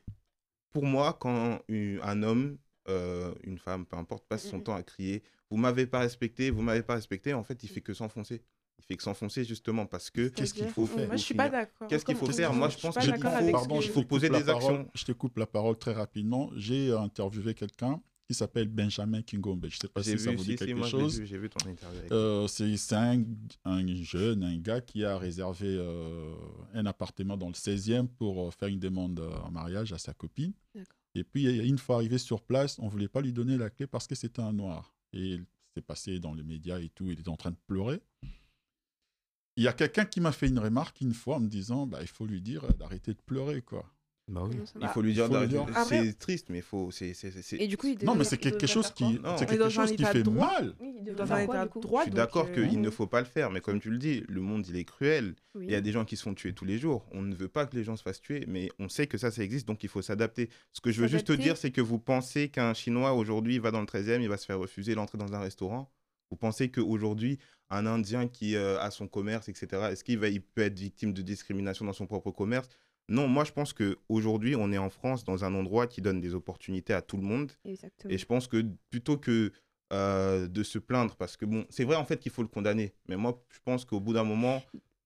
pour 0.72 0.84
moi, 0.84 1.16
quand 1.20 1.60
un 1.68 2.22
homme, 2.22 2.58
euh, 2.90 3.32
une 3.44 3.58
femme, 3.58 3.86
peu 3.86 3.96
importe, 3.96 4.24
passe 4.28 4.48
son 4.48 4.60
temps 4.60 4.74
à 4.74 4.82
crier, 4.82 5.22
vous 5.50 5.56
m'avez 5.56 5.86
pas 5.86 6.00
respecté, 6.00 6.50
vous 6.50 6.62
m'avez 6.62 6.82
pas 6.82 6.94
respecté, 6.94 7.32
en 7.34 7.42
fait, 7.44 7.62
il 7.62 7.68
fait 7.68 7.80
que 7.80 7.94
s'enfoncer. 7.94 8.42
Il 8.78 8.84
fait 8.84 8.96
que 8.96 9.02
s'enfoncer 9.02 9.44
justement 9.44 9.84
parce 9.86 10.10
que 10.10 10.28
Qu'est-ce 10.28 10.54
qu'il 10.54 10.68
faut 10.68 10.86
faire 10.86 11.06
Moi, 11.06 11.16
je 11.16 11.22
suis 11.22 11.34
pas 11.34 11.48
d'accord. 11.50 11.86
Qu'est-ce 11.88 12.04
qu'il 12.04 12.16
faut 12.16 12.26
faire 12.26 12.52
Moi, 12.54 12.68
je 12.70 12.78
pense 12.78 12.96
qu'il 12.96 13.12
faut- 13.14 13.20
Pardon, 13.52 13.80
je 13.80 13.86
que- 13.88 13.92
faut 13.92 14.02
te 14.02 14.06
poser 14.08 14.28
coupe 14.28 14.32
la 14.34 14.40
des 14.40 14.46
parole. 14.46 14.74
actions. 14.74 14.90
Je 14.94 15.04
te 15.04 15.12
coupe 15.12 15.36
la 15.38 15.46
parole 15.46 15.76
très 15.78 15.92
rapidement. 15.92 16.50
J'ai 16.56 16.90
interviewé 16.92 17.52
quelqu'un 17.54 18.00
qui 18.26 18.32
s'appelle 18.34 18.68
Benjamin 18.68 19.20
Kingombe. 19.22 19.66
Je 19.68 19.76
ne 19.76 19.80
sais 19.80 19.88
pas 19.88 20.02
si 20.02 20.16
ça 20.18 20.30
vu, 20.30 20.36
vous 20.36 20.44
si, 20.44 20.50
dit 20.50 20.56
si, 20.56 20.64
quelque 20.64 20.78
moi, 20.78 20.86
chose. 20.88 21.18
vu, 21.20 21.26
J'ai 21.26 21.36
vu 21.36 21.50
ton 21.50 21.68
interview. 21.68 22.00
Euh, 22.12 22.46
c'est 22.48 22.94
un, 22.94 23.22
un 23.64 23.86
jeune, 23.96 24.44
un 24.44 24.56
gars 24.56 24.80
qui 24.80 25.04
a 25.04 25.18
réservé 25.18 25.66
euh, 25.68 26.32
un 26.72 26.86
appartement 26.86 27.36
dans 27.36 27.48
le 27.48 27.54
16e 27.54 28.06
pour 28.08 28.46
euh, 28.46 28.50
faire 28.50 28.68
une 28.68 28.78
demande 28.78 29.20
en 29.44 29.50
mariage 29.50 29.92
à 29.92 29.98
sa 29.98 30.14
copine. 30.14 30.52
D'accord. 30.74 30.96
Et 31.14 31.24
puis, 31.24 31.44
une 31.66 31.78
fois 31.78 31.96
arrivé 31.96 32.18
sur 32.18 32.42
place, 32.42 32.78
on 32.78 32.86
ne 32.86 32.90
voulait 32.90 33.08
pas 33.08 33.20
lui 33.20 33.32
donner 33.32 33.56
la 33.56 33.70
clé 33.70 33.86
parce 33.86 34.06
que 34.06 34.14
c'était 34.14 34.42
un 34.42 34.52
noir. 34.52 34.94
Et 35.12 35.40
c'est 35.74 35.84
passé 35.84 36.20
dans 36.20 36.34
les 36.34 36.42
médias 36.42 36.78
et 36.78 36.88
tout, 36.88 37.10
il 37.10 37.18
était 37.18 37.28
en 37.28 37.36
train 37.36 37.50
de 37.50 37.58
pleurer. 37.66 38.00
Il 39.56 39.64
y 39.64 39.68
a 39.68 39.72
quelqu'un 39.72 40.04
qui 40.04 40.20
m'a 40.20 40.32
fait 40.32 40.48
une 40.48 40.58
remarque 40.58 41.00
une 41.00 41.14
fois 41.14 41.36
en 41.36 41.40
me 41.40 41.48
disant 41.48 41.86
bah, 41.86 41.98
il 42.00 42.08
faut 42.08 42.26
lui 42.26 42.40
dire 42.40 42.72
d'arrêter 42.74 43.12
de 43.12 43.20
pleurer. 43.20 43.62
quoi. 43.62 43.90
Bah 44.30 44.42
oui. 44.48 44.56
Il 44.76 44.80
va 44.82 44.88
faut 44.88 45.02
lui 45.02 45.12
dire 45.12 45.28
d'arrêter. 45.28 45.58
C'est 45.88 46.16
triste, 46.18 46.46
mais 46.50 46.58
il 46.58 46.62
faut. 46.62 46.90
c'est- 46.92 47.14
c'est- 47.14 47.32
c'est- 47.32 47.42
c'est- 47.42 47.56
Et 47.56 47.66
du 47.66 47.76
coup, 47.76 47.88
il 47.88 48.04
Non, 48.04 48.14
mais 48.14 48.24
c'est 48.24 48.38
quelque 48.38 48.66
chose 48.66 48.90
qui, 48.92 49.20
c'est 49.36 49.46
quelque 49.46 49.68
chose 49.68 49.90
qui 49.92 50.04
fait 50.04 50.24
mal. 50.28 50.74
Je 50.78 52.02
suis 52.02 52.10
d'accord 52.12 52.46
euh, 52.46 52.54
qu'il 52.54 52.62
ouais. 52.62 52.76
ne 52.76 52.90
faut 52.90 53.08
pas 53.08 53.20
le 53.20 53.26
faire, 53.26 53.50
mais 53.50 53.60
comme 53.60 53.80
tu 53.80 53.90
le 53.90 53.98
dis, 53.98 54.22
le 54.28 54.40
monde, 54.40 54.66
il 54.68 54.76
est 54.76 54.84
cruel. 54.84 55.34
Il 55.60 55.68
y 55.70 55.74
a 55.74 55.80
des 55.80 55.90
gens 55.90 56.04
qui 56.04 56.16
se 56.16 56.22
font 56.22 56.34
tuer 56.34 56.52
tous 56.52 56.64
les 56.64 56.78
jours. 56.78 57.04
On 57.10 57.22
ne 57.22 57.34
veut 57.34 57.48
pas 57.48 57.66
que 57.66 57.74
les 57.76 57.82
gens 57.82 57.96
se 57.96 58.02
fassent 58.02 58.20
tuer, 58.20 58.44
mais 58.46 58.70
on 58.78 58.88
sait 58.88 59.08
que 59.08 59.18
ça, 59.18 59.30
ça 59.32 59.42
existe, 59.42 59.66
donc 59.66 59.82
il 59.82 59.88
faut 59.88 60.02
s'adapter. 60.02 60.48
Ce 60.72 60.80
que 60.80 60.92
je 60.92 61.00
veux 61.00 61.08
juste 61.08 61.26
te 61.26 61.32
dire, 61.32 61.56
c'est 61.56 61.72
que 61.72 61.80
vous 61.80 61.98
pensez 61.98 62.48
qu'un 62.48 62.72
Chinois, 62.72 63.14
aujourd'hui, 63.14 63.58
va 63.58 63.72
dans 63.72 63.80
le 63.80 63.86
13e, 63.86 64.22
il 64.22 64.28
va 64.28 64.36
se 64.36 64.46
faire 64.46 64.58
refuser 64.58 64.94
l'entrée 64.94 65.18
dans 65.18 65.34
un 65.34 65.40
restaurant? 65.40 65.90
Vous 66.30 66.36
pensez 66.36 66.70
qu'aujourd'hui, 66.70 67.38
un 67.70 67.86
Indien 67.86 68.28
qui 68.28 68.54
euh, 68.54 68.78
a 68.80 68.92
son 68.92 69.08
commerce, 69.08 69.48
etc., 69.48 69.88
est-ce 69.90 70.04
qu'il 70.04 70.18
va, 70.18 70.28
il 70.28 70.40
peut 70.40 70.62
être 70.62 70.78
victime 70.78 71.12
de 71.12 71.22
discrimination 71.22 71.84
dans 71.84 71.92
son 71.92 72.06
propre 72.06 72.30
commerce? 72.30 72.68
Non, 73.10 73.26
moi, 73.28 73.44
je 73.44 73.50
pense 73.52 73.72
qu'aujourd'hui, 73.72 74.54
on 74.56 74.70
est 74.72 74.78
en 74.78 74.88
France, 74.88 75.24
dans 75.24 75.44
un 75.44 75.52
endroit 75.54 75.86
qui 75.88 76.00
donne 76.00 76.20
des 76.20 76.34
opportunités 76.34 76.94
à 76.94 77.02
tout 77.02 77.16
le 77.16 77.24
monde. 77.24 77.52
Exactement. 77.64 78.14
Et 78.14 78.16
je 78.18 78.24
pense 78.24 78.46
que 78.46 78.64
plutôt 78.90 79.18
que 79.18 79.52
euh, 79.92 80.46
de 80.46 80.62
se 80.62 80.78
plaindre, 80.78 81.16
parce 81.16 81.36
que 81.36 81.44
bon, 81.44 81.66
c'est 81.68 81.82
vrai 81.84 81.96
en 81.96 82.04
fait 82.04 82.18
qu'il 82.20 82.30
faut 82.30 82.42
le 82.42 82.48
condamner, 82.48 82.94
mais 83.08 83.16
moi 83.16 83.42
je 83.50 83.58
pense 83.64 83.84
qu'au 83.84 83.98
bout 83.98 84.12
d'un 84.12 84.22
moment, 84.22 84.62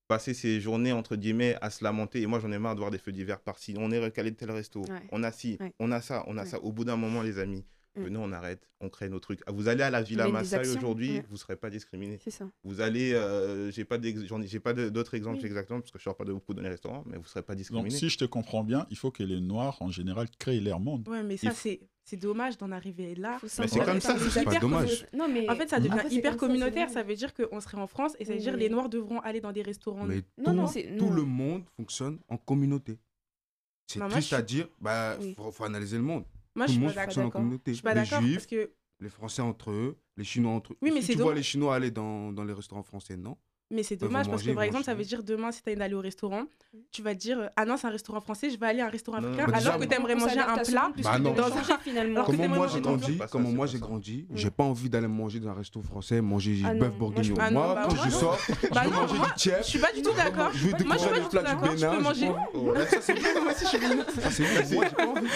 passer 0.08 0.34
ses 0.34 0.60
journées 0.60 0.92
entre 0.92 1.16
guillemets 1.16 1.56
à 1.62 1.70
se 1.70 1.82
lamenter, 1.82 2.20
et 2.20 2.26
moi 2.26 2.38
j'en 2.38 2.52
ai 2.52 2.58
marre 2.58 2.74
de 2.74 2.80
voir 2.80 2.90
des 2.90 2.98
feux 2.98 3.10
d'hiver 3.12 3.40
par-ci, 3.40 3.74
on 3.78 3.90
est 3.90 3.98
recalé 3.98 4.30
de 4.30 4.36
tel 4.36 4.50
resto, 4.50 4.80
Ouais. 4.82 5.00
on 5.10 5.22
a 5.22 5.32
ci, 5.32 5.56
Ouais. 5.58 5.72
on 5.78 5.90
a 5.90 6.02
ça, 6.02 6.22
on 6.26 6.36
a 6.36 6.42
Ouais. 6.42 6.46
ça. 6.46 6.58
Au 6.60 6.70
bout 6.70 6.84
d'un 6.84 6.96
moment, 6.96 7.22
les 7.22 7.38
amis. 7.38 7.64
Venez, 7.96 8.18
on 8.18 8.32
arrête, 8.32 8.68
on 8.80 8.88
crée 8.88 9.08
nos 9.08 9.20
trucs. 9.20 9.40
Ah, 9.46 9.52
Vous 9.52 9.68
allez 9.68 9.82
à 9.82 9.90
la 9.90 10.02
Villa 10.02 10.24
actions, 10.24 10.60
aujourd'hui, 10.60 11.12
ouais. 11.18 11.24
vous 11.28 11.34
ne 11.34 11.38
serez 11.38 11.56
pas 11.56 11.70
discriminé. 11.70 12.18
C'est 12.22 12.30
ça. 12.30 12.48
Vous 12.64 12.80
allez, 12.80 13.12
euh, 13.12 13.70
j'ai 13.70 13.84
pas 13.84 13.98
d'autres 13.98 15.14
exemples 15.14 15.38
Oui. 15.38 15.46
exactement, 15.46 15.80
parce 15.80 15.90
que 15.92 15.98
je 15.98 16.02
ne 16.02 16.04
sors 16.04 16.16
pas 16.16 16.24
de 16.24 16.32
beaucoup 16.32 16.54
dans 16.54 16.62
les 16.62 16.68
restaurants, 16.70 17.04
mais 17.06 17.16
vous 17.16 17.22
ne 17.22 17.28
serez 17.28 17.42
pas 17.42 17.54
Donc, 17.54 17.58
discriminé. 17.58 17.90
si 17.90 18.08
je 18.08 18.18
te 18.18 18.24
comprends 18.24 18.64
bien, 18.64 18.86
il 18.90 18.96
faut 18.96 19.10
que 19.10 19.22
les 19.22 19.40
Noirs, 19.40 19.76
en 19.80 19.90
général, 19.90 20.28
créent 20.38 20.60
leur 20.60 20.80
monde. 20.80 21.08
Ouais, 21.08 21.22
mais 21.22 21.36
ça, 21.36 21.50
faut- 21.50 21.56
c'est 21.60 21.80
c'est 22.06 22.18
dommage 22.18 22.58
d'en 22.58 22.70
arriver 22.70 23.14
là. 23.14 23.38
Mais 23.42 23.48
c'est 23.48 23.82
comme 23.82 23.98
ça, 23.98 24.18
c'est 24.18 24.44
pas 24.44 24.50
hyper 24.50 24.60
dommage. 24.60 25.06
Non, 25.14 25.26
mais 25.26 25.48
En 25.48 25.56
fait, 25.56 25.70
ça 25.70 25.78
devient 25.80 25.92
Après, 25.94 26.10
hyper 26.10 26.32
ça, 26.32 26.38
communautaire. 26.38 26.90
Ça 26.90 27.02
veut 27.02 27.14
dire 27.14 27.32
qu'on 27.32 27.60
serait 27.60 27.78
en 27.78 27.86
France 27.86 28.12
et 28.18 28.26
ça 28.26 28.32
veut 28.32 28.36
Oui, 28.38 28.42
dire 28.44 28.52
oui. 28.52 28.60
les 28.60 28.68
Noirs 28.68 28.90
devront 28.90 29.20
aller 29.20 29.40
dans 29.40 29.52
des 29.52 29.62
restaurants. 29.62 30.04
Mais 30.04 30.16
Non, 30.36 30.44
tout, 30.44 30.52
non, 30.52 30.66
c'est- 30.66 30.96
tout 30.98 31.06
non. 31.06 31.14
le 31.14 31.22
monde 31.22 31.62
fonctionne 31.78 32.18
en 32.28 32.36
communauté. 32.36 32.98
C'est 33.86 34.00
triste 34.08 34.34
à 34.34 34.42
dire, 34.42 34.68
bah, 34.82 35.16
Oui. 35.18 35.34
faut 35.52 35.64
analyser 35.64 35.96
le 35.96 36.02
monde. 36.02 36.24
Moi, 36.54 36.66
Tout 36.66 36.72
je 36.72 36.78
suis 36.78 36.86
pas 36.86 37.06
d'accord. 37.06 37.32
Je 37.66 37.72
suis 37.72 37.82
pas 37.82 37.94
les 37.94 38.00
d'accord 38.02 38.20
parce 38.32 38.46
que 38.46 38.72
les 39.00 39.08
Français 39.08 39.42
entre 39.42 39.70
eux, 39.70 39.98
les 40.16 40.24
Chinois 40.24 40.52
entre 40.52 40.72
eux. 40.72 40.76
Oui, 40.82 40.90
mais 40.92 41.00
si 41.00 41.08
c'est 41.08 41.12
tu 41.14 41.22
vois 41.22 41.34
les 41.34 41.42
Chinois 41.42 41.74
aller 41.74 41.90
dans, 41.90 42.32
dans 42.32 42.44
les 42.44 42.52
restaurants 42.52 42.82
français, 42.82 43.16
non 43.16 43.36
Mais 43.74 43.82
c'est 43.82 43.96
dommage 43.96 44.26
parce 44.28 44.42
manger, 44.42 44.50
que, 44.50 44.54
par 44.54 44.64
exemple, 44.64 44.84
ça 44.84 44.94
veut 44.94 45.04
dire 45.04 45.22
demain, 45.22 45.50
si 45.50 45.62
tu 45.62 45.70
as 45.70 45.74
d'aller 45.74 45.94
au 45.94 46.00
restaurant, 46.00 46.44
tu 46.92 47.02
vas 47.02 47.14
dire 47.14 47.38
euh, 47.40 47.46
Ah 47.56 47.64
non, 47.64 47.76
c'est 47.76 47.86
un 47.88 47.90
restaurant 47.90 48.20
français, 48.20 48.50
je 48.50 48.58
vais 48.58 48.66
aller 48.66 48.80
à 48.80 48.86
un 48.86 48.90
restaurant 48.90 49.20
Non, 49.20 49.28
africain, 49.28 49.44
alors 49.52 49.58
déjà, 49.58 49.78
que 49.78 49.84
tu 49.84 49.94
aimerais 50.00 50.14
manger 50.14 50.38
un 50.38 50.58
plat. 50.58 50.92
Bah 51.02 51.18
finalement. 51.82 52.14
Alors 52.14 52.26
que 52.26 52.32
Comment 52.36 52.48
moi 52.54 52.68
j'ai 52.68 52.80
grandi, 52.80 53.18
comment 53.30 53.50
moi 53.50 53.66
j'ai 53.66 53.78
grandi, 53.78 54.26
j'ai 54.34 54.50
pas 54.50 54.64
envie 54.64 54.88
d'aller 54.88 55.08
manger 55.08 55.40
dans 55.40 55.50
un 55.50 55.54
resto 55.54 55.82
français, 55.82 56.20
manger 56.20 56.56
Ah 56.64 56.74
bœuf 56.74 56.92
je- 56.92 56.98
bourguignon. 56.98 57.34
Ah 57.40 57.50
Moi, 57.50 57.74
bah, 57.74 57.86
quand 57.88 58.04
je 58.04 58.10
sors, 58.10 58.38
je 58.62 58.68
Bah 58.68 58.82
veux 58.84 58.90
non, 58.90 58.96
manger 59.02 59.18
du 59.18 59.24
Je 59.28 59.34
tiep. 59.34 59.62
suis 59.64 59.78
pas 59.78 59.92
du 59.92 60.02
tout 60.02 60.12
d'accord. 60.12 60.50
Je 60.52 60.58
je 60.58 60.64
suis 60.66 60.74
découvrir 60.74 61.08
pas 61.10 61.14
les 61.14 61.20
du 61.20 61.28
du. 61.28 61.74
Je 61.74 61.80
Bénin. 63.78 64.04
Ça, 64.20 64.30
c'est 64.30 64.44
je 64.46 65.04
envie. 65.04 65.28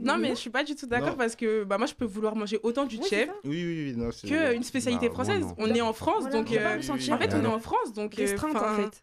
non. 0.00 0.16
Mais 0.18 0.30
je 0.30 0.34
suis 0.34 0.50
pas 0.50 0.64
du 0.64 0.74
tout 0.74 0.86
d'accord 0.86 1.16
parce 1.16 1.36
que 1.36 1.64
bah, 1.64 1.78
moi, 1.78 1.86
je 1.86 1.94
peux 1.94 2.04
vouloir 2.04 2.34
manger 2.36 2.58
autant 2.62 2.84
du 2.84 2.98
c'est- 3.02 3.28
qu'une 3.42 4.62
spécialité 4.62 5.08
Bah, 5.08 5.14
française. 5.14 5.44
On 5.58 5.72
est 5.74 5.80
en 5.80 5.92
France, 5.92 6.28
donc. 6.30 6.48
En 6.48 7.18
fait, 7.18 7.34
on 7.34 7.44
est 7.44 7.46
en 7.46 7.55
France, 7.60 7.92
donc. 7.92 8.18
euh, 8.18 8.22
restreinte 8.22 8.54
en 8.56 8.58
enfin, 8.58 8.76
fait. 8.90 9.02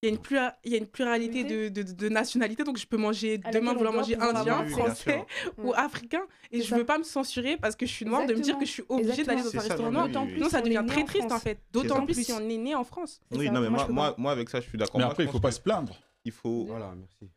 Il 0.00 0.06
y, 0.08 0.12
a 0.12 0.14
une 0.14 0.20
plura- 0.20 0.54
il 0.62 0.70
y 0.70 0.74
a 0.76 0.78
une 0.78 0.86
pluralité 0.86 1.42
de, 1.42 1.68
de, 1.70 1.82
de 1.82 2.08
nationalités, 2.08 2.62
donc 2.62 2.76
je 2.78 2.86
peux 2.86 2.96
manger 2.96 3.40
À 3.42 3.50
demain 3.50 3.74
vouloir 3.74 3.92
manger 3.92 4.14
indien, 4.14 4.62
Oui, 4.64 4.70
français 4.70 5.24
ou 5.56 5.70
Ouais. 5.70 5.76
africain, 5.76 6.22
et 6.52 6.62
je 6.62 6.68
ça. 6.68 6.76
veux 6.76 6.84
pas 6.84 6.98
me 6.98 7.02
censurer 7.02 7.56
parce 7.56 7.74
que 7.74 7.84
je 7.84 7.90
suis 7.92 8.04
noire 8.06 8.24
de 8.24 8.32
me 8.32 8.38
dire 8.40 8.56
que 8.58 8.64
je 8.64 8.70
suis 8.70 8.84
obligée 8.88 9.24
d'aller 9.24 9.42
dans 9.42 9.56
un 9.56 9.60
restaurant 9.60 9.90
non, 9.90 10.06
noir. 10.08 10.24
Sinon, 10.32 10.48
ça 10.48 10.58
si 10.58 10.62
on 10.62 10.66
est 10.66 10.74
devient 10.76 10.84
très 10.86 11.02
en 11.02 11.04
triste 11.04 11.24
en 11.24 11.28
France. 11.30 11.42
fait. 11.42 11.58
D'autant 11.72 12.04
plus 12.04 12.14
si 12.24 12.30
on 12.32 12.48
est 12.48 12.56
né 12.58 12.76
en 12.76 12.84
France. 12.84 13.20
Oui, 13.32 13.50
non, 13.50 13.60
mais 13.60 13.70
Moi, 13.70 14.14
moi, 14.16 14.30
avec 14.30 14.48
ça, 14.50 14.60
je 14.60 14.68
suis 14.68 14.78
d'accord. 14.78 14.98
Mais 15.00 15.04
après, 15.04 15.24
il 15.24 15.30
faut 15.30 15.40
pas 15.40 15.50
se 15.50 15.60
plaindre. 15.60 15.96
Il 16.24 16.30
faut. 16.30 16.66
Voilà, 16.66 16.94
merci. 16.96 17.28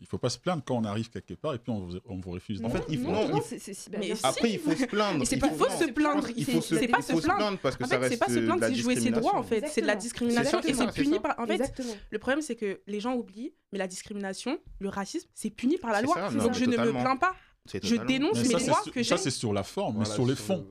Il 0.00 0.06
faut 0.06 0.16
pas 0.18 0.30
se 0.30 0.38
plaindre 0.38 0.62
quand 0.64 0.74
on 0.76 0.84
arrive 0.84 1.10
quelque 1.10 1.34
part 1.34 1.52
et 1.54 1.58
puis 1.58 1.70
on 1.70 1.80
vous, 1.80 1.98
on 2.06 2.16
vous 2.18 2.30
refuse. 2.30 2.62
En 2.64 2.70
fait, 2.70 2.82
il 2.88 2.98
faut- 2.98 3.10
non, 3.10 3.28
non, 3.28 3.36
il- 3.36 3.58
c'est- 3.60 3.74
si. 3.74 3.90
Après, 4.22 4.50
il 4.52 4.58
faut 4.58 4.74
se 4.74 4.86
plaindre. 4.86 5.26
C'est 5.26 5.36
il 5.36 5.38
pas- 5.40 5.48
Il 5.48 5.54
faut 5.58 5.68
se 5.68 5.84
plaindre. 5.90 6.28
Il 6.34 6.44
faut 6.46 6.60
se, 6.62 6.76
c'est 6.76 6.88
pas 6.88 7.02
se 7.02 7.12
plaindre. 7.12 7.36
plaindre 7.36 7.58
parce 7.58 7.76
que 7.76 7.84
En 7.84 7.86
ça 7.86 7.96
fait, 7.96 8.00
reste 8.00 8.12
c'est 8.14 8.18
pas 8.18 8.26
se 8.32 8.38
de 8.38 8.44
plaindre, 8.46 8.60
la 8.62 8.68
c'est 8.68 8.74
jouer 8.74 8.96
ses 8.96 9.10
droits 9.10 9.34
en 9.34 9.40
discrimination. 9.42 9.68
fait. 9.68 9.74
C'est 9.74 9.80
de 9.82 9.86
la 9.86 9.96
discrimination 9.96 10.60
et 10.60 10.72
c'est 10.74 10.92
puni 10.94 11.14
ça. 11.14 11.20
par. 11.20 11.38
En 11.38 11.46
fait, 11.46 11.54
Exactement. 11.54 11.94
le 12.10 12.18
problème 12.18 12.40
c'est 12.42 12.56
que 12.56 12.80
les 12.86 13.00
gens 13.00 13.14
oublient, 13.14 13.52
mais 13.70 13.78
la 13.78 13.86
discrimination, 13.86 14.58
le 14.78 14.88
racisme, 14.88 15.28
c'est 15.34 15.50
puni 15.50 15.76
par 15.76 15.92
la 15.92 16.00
loi. 16.00 16.14
ça, 16.14 16.30
non, 16.30 16.44
Donc 16.44 16.54
je 16.54 16.64
ne 16.64 16.76
me 16.76 16.90
plains 16.90 17.16
pas. 17.16 17.34
Je 17.70 17.96
dénonce 17.96 18.38
Mais 18.42 18.48
mes 18.48 18.58
ça, 18.60 18.66
droits 18.66 18.82
que 18.92 19.02
sur- 19.02 19.04
ça, 19.04 19.16
j'ai. 19.16 19.22
c'est 19.24 19.30
sur 19.30 19.52
la 19.52 19.62
forme, 19.62 19.98
mais 19.98 20.04
sur 20.06 20.26
les 20.26 20.36
fonds. 20.36 20.66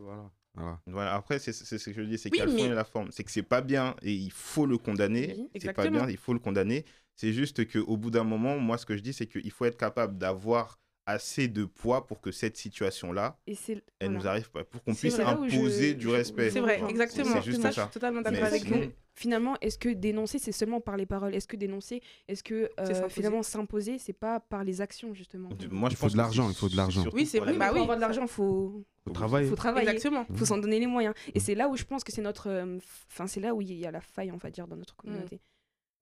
Voilà. 0.87 1.13
Après, 1.13 1.39
c'est 1.39 1.53
c'est 1.53 1.77
ce 1.77 1.89
que 1.91 1.95
je 1.95 2.01
dis, 2.01 2.17
c'est 2.17 2.29
Oui, 2.29 2.31
qu'il 2.31 2.39
y 2.39 2.41
a 2.41 2.45
le 2.45 2.51
fond 2.51 2.57
mais- 2.57 2.71
et 2.71 2.75
la 2.75 2.83
forme. 2.83 3.07
C'est 3.11 3.23
que 3.23 3.31
c'est 3.31 3.41
pas 3.43 3.61
bien 3.61 3.95
et 4.01 4.11
il 4.13 4.31
faut 4.31 4.65
le 4.65 4.77
condamner. 4.77 5.35
Oui, 5.37 5.47
C'est 5.61 5.71
pas 5.73 5.87
bien, 5.89 6.09
il 6.09 6.17
faut 6.17 6.33
le 6.33 6.39
condamner. 6.39 6.83
C'est 7.15 7.33
juste 7.33 7.69
qu'au 7.71 7.97
bout 7.97 8.11
d'un 8.11 8.23
moment, 8.23 8.57
moi, 8.57 8.77
ce 8.77 8.85
que 8.85 8.95
je 8.97 9.01
dis, 9.01 9.13
c'est 9.13 9.27
qu'il 9.27 9.51
faut 9.51 9.65
être 9.65 9.77
capable 9.77 10.17
d'avoir 10.17 10.79
assez 11.07 11.47
de 11.47 11.65
poids 11.65 12.05
pour 12.07 12.21
que 12.21 12.31
cette 12.31 12.57
situation-là, 12.57 13.37
elle 13.47 13.55
voilà. 13.99 14.13
nous 14.19 14.27
arrive 14.27 14.51
pas, 14.51 14.63
pour 14.63 14.83
qu'on 14.83 14.93
puisse 14.93 15.17
je- 15.17 15.21
imposer 15.23 15.93
du 15.95 16.07
respect. 16.07 16.51
C'est 16.51 16.59
vrai, 16.61 16.81
exactement. 16.89 17.33
C'est 17.35 17.41
juste 17.43 17.61
Ça, 17.61 17.71
je 17.71 17.81
suis 17.81 17.89
totalement 17.89 18.21
d'accord 18.21 18.43
avec 18.45 18.61
sinon- 18.63 18.81
vous. 18.81 18.91
finalement, 19.15 19.55
est-ce 19.61 19.79
que 19.79 19.89
dénoncer, 19.89 20.37
c'est 20.37 20.51
seulement 20.51 20.79
par 20.79 20.97
les 20.97 21.07
paroles? 21.07 21.33
Est-ce 21.35 21.47
que 21.47 21.57
dénoncer, 21.57 22.01
est-ce 22.27 22.43
que 22.43 22.69
euh, 22.79 23.09
finalement 23.09 23.41
s'imposer, 23.41 23.97
c'est 23.97 24.13
pas 24.13 24.39
par 24.39 24.63
les 24.63 24.79
actions 24.79 25.13
justement? 25.15 25.49
Moi, 25.71 25.89
je 25.89 25.95
Il 25.95 25.97
faut 25.97 26.05
pense 26.05 26.13
de 26.13 26.17
l'argent, 26.17 26.47
il 26.49 26.55
faut 26.55 26.69
de 26.69 26.77
l'argent. 26.77 27.03
Oui, 27.13 27.25
c'est 27.25 27.39
vrai, 27.39 27.53
bah 27.57 27.67
pour 27.67 27.75
oui. 27.77 27.81
avoir 27.81 27.97
de 27.97 28.01
l'argent, 28.01 28.27
faut 28.27 28.85
Faut 29.03 29.11
travailler. 29.11 29.49
faut 29.49 29.55
travailler. 29.55 29.89
Exactement. 29.89 30.25
faut 30.35 30.45
s'en 30.45 30.59
donner 30.59 30.79
les 30.79 30.87
moyens. 30.87 31.15
Et 31.33 31.39
c'est 31.39 31.55
là 31.55 31.67
où 31.67 31.75
je 31.75 31.83
pense 31.83 32.03
que 32.03 32.11
c'est 32.11 32.21
notre, 32.21 32.47
euh, 32.47 32.77
enfin 33.11 33.25
c'est 33.25 33.39
là 33.39 33.55
où 33.55 33.61
il 33.61 33.73
y 33.73 33.85
a 33.87 33.91
la 33.91 34.01
faille, 34.01 34.31
on 34.31 34.37
va 34.37 34.51
dire, 34.51 34.67
dans 34.67 34.77
notre 34.77 34.95
communauté. 34.95 35.41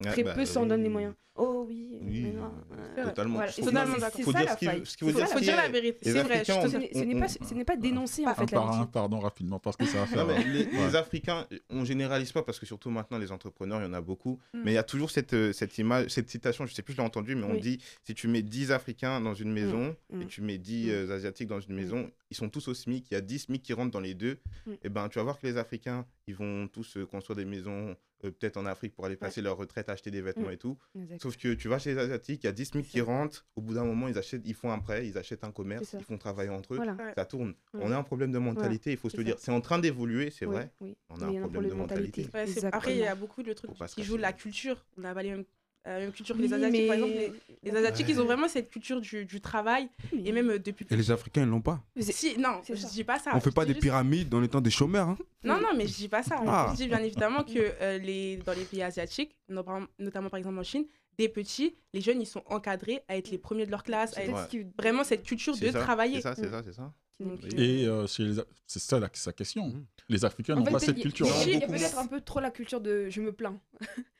Ouais, 0.02 0.12
Très 0.12 0.24
bah, 0.24 0.34
peu 0.34 0.46
s'en 0.46 0.66
donnent 0.66 0.84
les 0.84 0.88
moyens. 0.90 1.14
Oh 1.36 1.66
oui. 1.68 2.00
Oui, 2.02 2.22
mais 2.24 2.32
non, 2.32 2.46
euh, 2.72 2.76
euh, 3.00 3.04
totalement. 3.06 3.36
voilà. 3.36 3.52
Faut 3.52 3.62
totalement 3.64 3.96
Faut 3.96 4.32
ça 4.32 4.40
dire 4.40 4.46
la 4.46 4.54
ce 4.54 4.58
qui- 4.58 4.66
faille. 4.66 4.82
ce 4.86 4.98
qu'il 4.98 5.08
faut 5.08 5.14
dire, 5.18 5.28
ça, 5.28 5.34
Faut 5.34 5.40
dire 5.42 5.56
la 5.58 5.68
vérité. 5.70 5.98
Les 6.06 6.12
C'est 6.12 6.24
vrai. 6.24 6.40
je 6.40 6.52
Ce 6.52 6.78
n'est- 6.78 6.90
ce 6.94 7.00
n'est 7.00 7.20
pas, 7.20 7.28
ce 7.28 7.54
n'est 7.54 7.66
pas 7.66 7.76
dénoncer 7.76 8.26
en 8.26 8.34
fait 8.34 8.50
par 8.52 8.72
un, 8.80 8.86
pardon, 8.86 9.20
rapidement, 9.20 9.60
parce 9.60 9.76
que 9.78 9.86
ça 9.86 10.00
va 10.00 10.06
faire. 10.06 10.26
Non, 10.26 10.34
mais 10.34 10.44
les, 10.44 10.66
Ouais. 10.66 10.88
les 10.88 10.96
Africains, 10.96 11.48
on 11.70 11.84
généralise 11.86 12.32
pas 12.32 12.44
parce 12.44 12.60
que 12.60 12.66
surtout 12.66 12.90
maintenant 12.90 13.18
les 13.18 13.32
entrepreneurs, 13.34 13.82
il 13.82 13.86
y 13.86 13.88
en 13.90 13.94
a 13.94 14.02
beaucoup. 14.02 14.40
Mm. 14.54 14.62
Mais 14.66 14.72
il 14.72 14.76
y 14.76 14.78
a 14.78 14.84
toujours 14.84 15.12
cette, 15.12 15.34
euh, 15.34 15.52
cette 15.54 15.78
image, 15.78 16.08
cette 16.10 16.30
citation, 16.30 16.66
je 16.66 16.74
sais 16.74 16.82
plus, 16.82 16.94
je 16.94 16.98
l'ai 16.98 17.06
entendue, 17.06 17.36
mais 17.36 17.44
on 17.46 17.54
Oui. 17.54 17.60
dit 17.62 17.80
si 18.06 18.14
tu 18.14 18.28
mets 18.30 18.42
10 18.42 18.72
Africains 18.72 19.20
dans 19.22 19.34
une 19.34 19.52
maison 19.52 19.96
Mm. 20.12 20.22
et 20.22 20.26
tu 20.28 20.42
mets 20.42 20.58
10 20.58 20.88
Mm. 20.88 20.92
euh, 20.92 21.16
Asiatiques 21.16 21.48
dans 21.48 21.60
une 21.62 21.76
maison, 21.76 22.10
ils 22.32 22.38
sont 22.38 22.50
tous 22.50 22.68
au 22.68 22.74
SMIC, 22.74 23.08
il 23.12 23.14
y 23.14 23.18
a 23.18 23.22
10 23.22 23.40
SMIC 23.40 23.64
qui 23.64 23.74
rentrent 23.74 23.92
dans 23.92 24.00
les 24.00 24.14
deux. 24.14 24.38
Mm. 24.66 24.72
Et 24.84 24.90
ben 24.90 25.10
tu 25.10 25.18
vas 25.18 25.24
voir 25.24 25.40
que 25.40 25.48
les 25.48 25.58
Africains, 25.58 26.06
ils 26.28 26.36
vont 26.36 26.68
tous 26.68 26.98
euh, 26.98 27.06
construire 27.06 27.36
des 27.38 27.46
maisons, 27.46 27.96
euh, 28.24 28.32
peut-être 28.32 28.58
en 28.58 28.66
Afrique 28.66 28.94
pour 28.94 29.06
aller 29.06 29.16
passer 29.16 29.42
leur 29.42 29.58
retraite, 29.58 29.90
acheter 29.90 30.12
des 30.12 30.22
vêtements 30.22 30.50
Mm. 30.50 30.52
et 30.54 30.58
tout. 30.58 30.78
Sauf 31.22 31.38
que 31.38 31.54
tu 31.54 31.68
vas 31.70 31.80
chez 31.80 31.94
les 31.96 32.00
Asiatiques, 32.00 32.44
il 32.44 32.48
y 32.48 32.50
a 32.50 32.52
10 32.52 32.66
SMIC 32.66 32.88
qui 32.88 33.02
rentrent, 33.02 33.46
au 33.56 33.62
bout 33.62 33.74
d'un 33.74 33.84
moment, 33.86 34.08
ils, 34.08 34.18
achètent, 34.18 34.42
ils 34.46 34.54
font 34.54 34.72
un 34.72 34.80
prêt, 34.80 35.08
ils 35.08 35.18
achètent 35.18 35.44
un 35.44 35.52
commerce, 35.52 35.96
ils 35.98 36.04
font 36.04 36.18
travailler 36.18 36.50
entre 36.52 36.74
eux. 36.74 36.78
Voilà. 36.78 36.96
Ça 37.16 37.26
tourne. 37.26 37.56
On 37.74 37.92
a 37.92 37.98
un 37.98 38.04
problème 38.04 38.32
de 38.32 38.40
mentalité, 38.40 38.92
il 38.92 38.98
faut 38.98 39.10
se 39.10 39.18
le 39.18 39.24
dire. 39.24 39.36
C'est 39.40 39.52
en 39.52 39.62
train 39.62 39.80
d'évoluer, 39.80 40.30
c'est 40.30 40.46
Oui, 40.46 40.54
vrai. 40.56 40.72
oui. 40.82 40.96
On 41.10 41.20
a 41.22 41.26
un 41.28 41.48
problème 41.48 41.70
de 41.70 41.76
mentalité. 41.76 42.28
Ouais. 42.34 42.46
Après, 42.72 42.94
il 42.96 43.00
y 43.00 43.06
a 43.08 43.16
beaucoup 43.16 43.42
de 43.44 43.54
trucs 43.54 43.72
qui 43.96 44.04
jouent 44.04 44.18
la 44.18 44.34
culture. 44.34 44.86
On 44.98 45.02
n'a 45.02 45.14
pas 45.14 45.24
les 45.24 45.32
mêmes, 45.32 45.46
la 45.94 46.00
même 46.00 46.12
culture 46.12 46.36
que 46.36 46.42
les 46.42 46.54
Asiatiques, 46.54 46.88
par 46.88 46.98
mais- 46.98 47.04
exemple. 47.26 47.40
Les, 47.64 47.72
les 47.72 47.78
Asiatiques, 47.78 48.08
ils 48.10 48.22
ont 48.22 48.26
vraiment 48.26 48.48
cette 48.48 48.70
culture 48.70 49.02
du, 49.02 49.26
du 49.26 49.42
travail. 49.42 49.90
Oui. 50.14 50.24
Et 50.26 50.32
même 50.32 50.50
euh, 50.52 50.60
depuis. 50.60 50.86
Et 50.90 50.96
les 50.96 51.12
Africains, 51.12 51.44
ils 51.44 51.48
l'ont 51.50 51.62
pas. 51.62 51.82
Si, 52.00 52.38
non, 52.38 52.62
je 52.68 52.76
ça. 52.76 52.88
dis 52.90 53.04
pas 53.04 53.20
ça. 53.20 53.32
On 53.36 53.40
fait 53.40 53.52
pas 53.52 53.66
des 53.66 53.72
juste- 53.74 53.82
pyramides 53.84 54.34
en 54.34 54.44
étant 54.44 54.62
des 54.62 54.70
chômeurs. 54.72 55.10
hein. 55.10 55.18
Non, 55.44 55.60
non, 55.60 55.70
mais 55.76 55.88
je 55.88 55.96
dis 55.96 56.08
pas 56.10 56.24
ça. 56.24 56.42
Ah. 56.48 56.68
Je 56.72 56.78
dis 56.78 56.88
bien 56.88 57.00
évidemment 57.00 57.44
que 57.44 57.52
euh, 57.82 57.98
les, 57.98 58.38
dans 58.38 58.54
les 58.54 58.64
pays 58.66 58.82
asiatiques, 58.84 59.36
notamment 59.50 60.30
par 60.30 60.38
exemple 60.38 60.60
en 60.60 60.64
Chine, 60.64 60.86
des 61.18 61.28
petits, 61.30 61.76
les 61.94 62.00
jeunes, 62.02 62.22
ils 62.22 62.26
sont 62.26 62.44
encadrés 62.46 63.02
à 63.10 63.18
être 63.18 63.30
les 63.30 63.38
premiers 63.38 63.66
de 63.66 63.72
leur 63.72 63.84
classe, 63.84 64.18
à 64.18 64.24
être 64.24 64.54
Ouais. 64.54 64.68
vraiment 64.78 65.04
cette 65.04 65.24
culture 65.24 65.58
de 65.58 65.70
ça, 65.72 65.80
travailler. 65.82 66.16
C'est 66.18 66.22
ça, 66.22 66.36
c'est 66.36 66.50
ça, 66.50 66.64
c'est 66.64 66.74
ça. 66.74 66.94
Donc, 67.20 67.40
Et 67.58 67.86
euh, 67.88 68.08
c'est 68.08 68.80
ça 68.80 69.00
la- 69.00 69.10
sa 69.14 69.34
question. 69.34 69.68
Mhm. 69.68 69.86
Les 70.08 70.26
Africains 70.26 70.56
En 70.56 70.60
n'ont 70.60 70.66
fait, 70.66 70.72
pas 70.72 70.80
cette 70.80 71.00
culture. 71.02 71.28
Il 71.46 71.50
y 71.60 71.64
a 71.64 71.68
peut-être 71.68 71.98
un 71.98 72.08
peu 72.08 72.22
trop 72.22 72.40
la 72.40 72.50
culture 72.52 72.80
de 72.82 73.10
je 73.10 73.22
me 73.22 73.32
plains. 73.34 73.60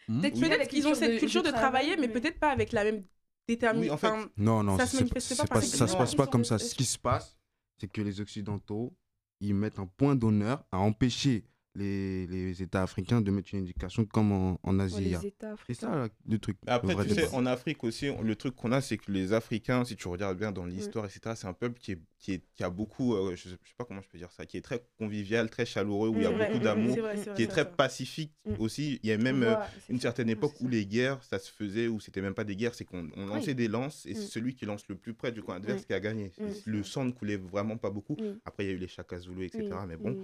Mhm. 0.08 0.22
Peut-être 0.22 0.60
Oui. 0.62 0.68
qu'ils 0.68 0.88
ont 0.88 0.94
cette 0.96 1.14
de- 1.14 1.20
culture 1.20 1.42
de 1.44 1.48
de 1.48 1.54
travailler, 1.54 1.96
mais 1.98 2.08
peut-être 2.10 2.40
pas 2.40 2.50
avec 2.52 2.72
la 2.72 2.84
même 2.84 3.04
détermination. 3.48 3.94
Oui, 3.94 3.94
en 3.94 3.98
fait, 3.98 4.30
Non, 4.38 4.64
non, 4.64 4.78
Ça 4.78 4.86
se 4.86 4.92
c'est- 4.98 5.04
manifeste 5.04 5.28
c'est 5.28 5.36
pas 5.38 5.44
pas- 5.48 5.54
par 5.56 5.64
ça 5.64 5.88
se 5.88 5.96
passe 5.98 6.16
pas 6.16 6.28
comme 6.28 6.44
ça. 6.46 6.60
Ce 6.60 6.76
qui 6.76 6.86
se 6.86 6.98
passe, 6.98 7.38
c'est 7.80 7.88
que 7.88 8.02
les 8.02 8.20
Occidentaux, 8.22 8.94
ils 9.40 9.56
mettent 9.56 9.80
un 9.80 9.88
point 9.88 10.16
d'honneur 10.16 10.66
à 10.72 10.80
empêcher 10.80 11.46
les, 11.80 12.28
les 12.28 12.62
États 12.62 12.84
africains 12.84 13.22
de 13.22 13.32
mettre 13.32 13.54
une 13.54 13.62
éducation 13.64 14.06
comme 14.06 14.32
en, 14.32 14.60
en 14.64 14.80
Asie. 14.80 15.02
les. 15.02 15.26
États 15.28 15.56
C'est 15.66 15.74
ça 15.74 15.90
là, 15.90 16.10
le 16.28 16.38
truc. 16.38 16.58
Après, 16.68 16.94
le 16.96 17.06
tu 17.06 17.14
sais, 17.16 17.30
en 17.34 17.46
Afrique 17.46 17.84
aussi, 17.84 18.10
on- 18.10 18.22
le 18.22 18.36
truc 18.36 18.56
qu'on 18.56 18.72
a, 18.72 18.82
c'est 18.82 18.98
que 18.98 19.12
les 19.12 19.34
Africains, 19.34 19.86
si 19.86 19.96
tu 19.96 20.08
regardes 20.08 20.38
bien 20.38 20.52
dans 20.52 20.66
l'histoire, 20.66 21.06
etc., 21.06 21.36
c'est 21.36 21.48
un 21.48 21.54
peuple 21.54 21.80
qui, 21.80 21.94
est, 21.94 22.00
qui, 22.20 22.34
est, 22.34 22.44
qui 22.54 22.64
a 22.64 22.70
beaucoup, 22.70 23.16
euh, 23.16 23.36
je, 23.36 23.44
sais, 23.44 23.58
je 23.64 23.70
sais 23.70 23.76
pas 23.78 23.86
comment 23.86 24.02
je 24.02 24.10
peux 24.10 24.18
dire 24.18 24.32
ça, 24.32 24.46
qui 24.46 24.58
est 24.58 24.62
très 24.62 24.84
convivial, 24.98 25.50
très 25.50 25.66
chaleureux, 25.66 26.10
où 26.10 26.16
il 26.18 26.24
y 26.24 26.26
a 26.26 26.32
Mm, 26.32 26.34
vrai, 26.36 26.46
beaucoup 26.48 26.60
mm, 26.60 26.64
d'amour, 26.64 26.98
vrai, 26.98 27.16
qui 27.36 27.44
est 27.44 27.48
très 27.48 27.64
vrai. 27.64 27.74
pacifique 27.76 28.34
Mm. 28.46 28.54
aussi. 28.60 29.00
Il 29.04 29.10
y 29.10 29.12
a 29.14 29.18
même 29.18 29.44
euh, 29.44 29.56
une 29.90 30.00
certaine 30.00 30.30
époque 30.30 30.54
où 30.60 30.68
les 30.68 30.86
guerres, 30.86 31.24
ça 31.24 31.40
se 31.40 31.52
faisait, 31.52 31.88
où 31.88 32.00
c'était 32.00 32.22
même 32.22 32.34
pas 32.34 32.44
des 32.44 32.56
guerres, 32.56 32.76
c'est 32.76 32.86
qu'on 32.86 33.10
on 33.16 33.26
lançait 33.28 33.54
des 33.54 33.68
lances 33.68 34.06
et 34.06 34.12
Mm. 34.12 34.16
c'est 34.16 34.28
celui 34.28 34.56
qui 34.56 34.66
lance 34.66 34.88
le 34.90 34.96
plus 34.96 35.14
près 35.14 35.32
du 35.32 35.42
camp 35.42 35.54
adverse 35.54 35.82
Mm. 35.84 35.86
qui 35.86 35.94
a 35.94 36.00
gagné. 36.00 36.32
Mm. 36.40 36.48
Le 36.66 36.84
sang 36.84 37.06
ne 37.06 37.12
coulait 37.12 37.38
vraiment 37.38 37.78
pas 37.78 37.90
beaucoup. 37.90 38.18
Après, 38.46 38.66
il 38.66 38.68
y 38.68 38.72
a 38.72 38.74
eu 38.74 38.78
les 38.78 38.88
Chaka 38.88 39.20
Zulu, 39.20 39.46
etc. 39.46 39.64
Mais 39.88 39.98
bon. 39.98 40.18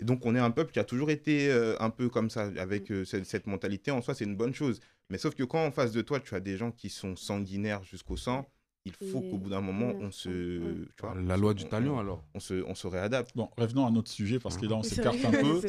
Et 0.00 0.04
donc, 0.04 0.24
on 0.26 0.34
est 0.34 0.38
un 0.40 0.50
peuple 0.50 0.72
qui 0.72 0.78
a 0.78 0.84
toujours 0.84 1.10
été 1.10 1.50
euh, 1.50 1.76
un 1.80 1.90
peu 1.90 2.08
comme 2.08 2.30
ça, 2.30 2.50
avec 2.56 2.90
Mm. 2.90 2.94
euh, 2.94 3.04
cette, 3.04 3.26
cette 3.26 3.46
mentalité. 3.46 3.90
En 3.90 4.02
soi, 4.02 4.14
c'est 4.14 4.24
une 4.24 4.36
bonne 4.36 4.54
chose. 4.54 4.80
Mais 5.10 5.18
sauf 5.18 5.34
que 5.34 5.42
quand 5.44 5.64
en 5.64 5.70
face 5.70 5.92
de 5.92 6.00
toi, 6.02 6.20
tu 6.20 6.34
as 6.34 6.40
des 6.40 6.56
gens 6.56 6.70
qui 6.72 6.88
sont 6.88 7.14
sanguinaires 7.16 7.84
jusqu'au 7.84 8.16
sang, 8.16 8.48
il 8.84 8.92
faut 8.94 9.20
qu'au 9.20 9.38
bout 9.38 9.50
d'un 9.50 9.60
moment, 9.60 9.92
on 10.00 10.10
se. 10.10 10.28
Tu 10.30 10.88
vois, 11.02 11.14
La 11.14 11.36
loi 11.36 11.54
du 11.54 11.64
on- 11.64 11.68
talion 11.68 11.94
on- 11.96 12.00
alors. 12.00 12.24
On 12.34 12.40
se, 12.40 12.64
on 12.66 12.74
se 12.74 12.86
réadapte. 12.88 13.30
Bon, 13.36 13.48
revenons 13.56 13.86
à 13.86 13.90
notre 13.92 14.10
sujet 14.10 14.40
parce 14.40 14.56
que 14.56 14.66
là, 14.66 14.74
on 14.74 14.82
s'écarte 14.82 15.24
un 15.24 15.30
peu. 15.30 15.60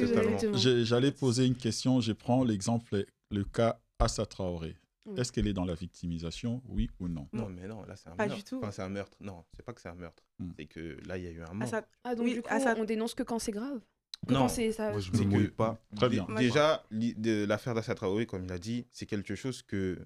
J'allais 0.84 1.12
poser 1.12 1.46
une 1.46 1.56
question. 1.56 2.02
Je 2.02 2.12
prends 2.14 2.44
l'exemple, 2.44 3.06
le 3.30 3.44
cas 3.44 3.80
Assa 4.00 4.26
Traoré. 4.26 4.76
Est-ce 5.18 5.32
qu'elle 5.34 5.48
est 5.48 5.54
dans 5.54 5.66
la 5.66 5.76
victimisation, 5.76 6.62
oui 6.70 6.90
ou 7.00 7.10
non? 7.10 7.28
Non, 7.34 7.50
mais 7.50 7.68
non, 7.68 7.84
là, 7.84 7.96
c'est 7.98 8.08
un 8.10 8.16
Pas 8.16 8.26
meurtre. 8.26 8.38
du 8.42 8.44
tout. 8.50 8.60
Enfin, 8.60 8.72
c'est 8.72 8.82
un 8.84 8.90
meurtre. 8.90 9.18
Non, 9.20 9.44
c'est 9.54 9.62
pas 9.66 9.74
que 9.74 9.82
c'est 9.82 9.90
un 9.90 9.96
meurtre. 9.96 10.24
Mm. 10.40 10.50
C'est 10.58 10.66
que 10.66 10.98
là, 11.06 11.18
il 11.18 11.26
y 11.26 11.28
a 11.28 11.32
eu 11.32 11.42
un 11.42 11.48
Ah, 11.50 11.54
mort. 11.54 11.68
ça- 11.68 11.86
Ah, 12.06 12.16
donc 12.16 12.26
Oui, 12.26 12.34
du 12.36 12.42
coup, 12.42 12.48
ça- 12.50 12.74
on 12.78 12.86
dénonce 12.86 13.14
que 13.14 13.24
quand 13.24 13.38
c'est 13.38 13.52
grave? 13.52 13.82
Non. 14.30 14.48
ça. 14.48 14.92
Moi, 14.92 15.00
je 15.00 15.12
que- 15.12 15.18
mouille 15.18 15.48
pas. 15.50 15.80
Très 15.96 16.10
bien. 16.10 16.26
Déjà, 16.38 16.84
l'affaire 16.92 17.74
d'Assa 17.76 17.96
Traoré, 17.96 18.26
comme 18.26 18.44
il 18.46 18.52
a 18.52 18.58
dit, 18.60 18.86
c'est 18.92 19.06
quelque 19.06 19.36
chose 19.36 19.62
que 19.62 19.98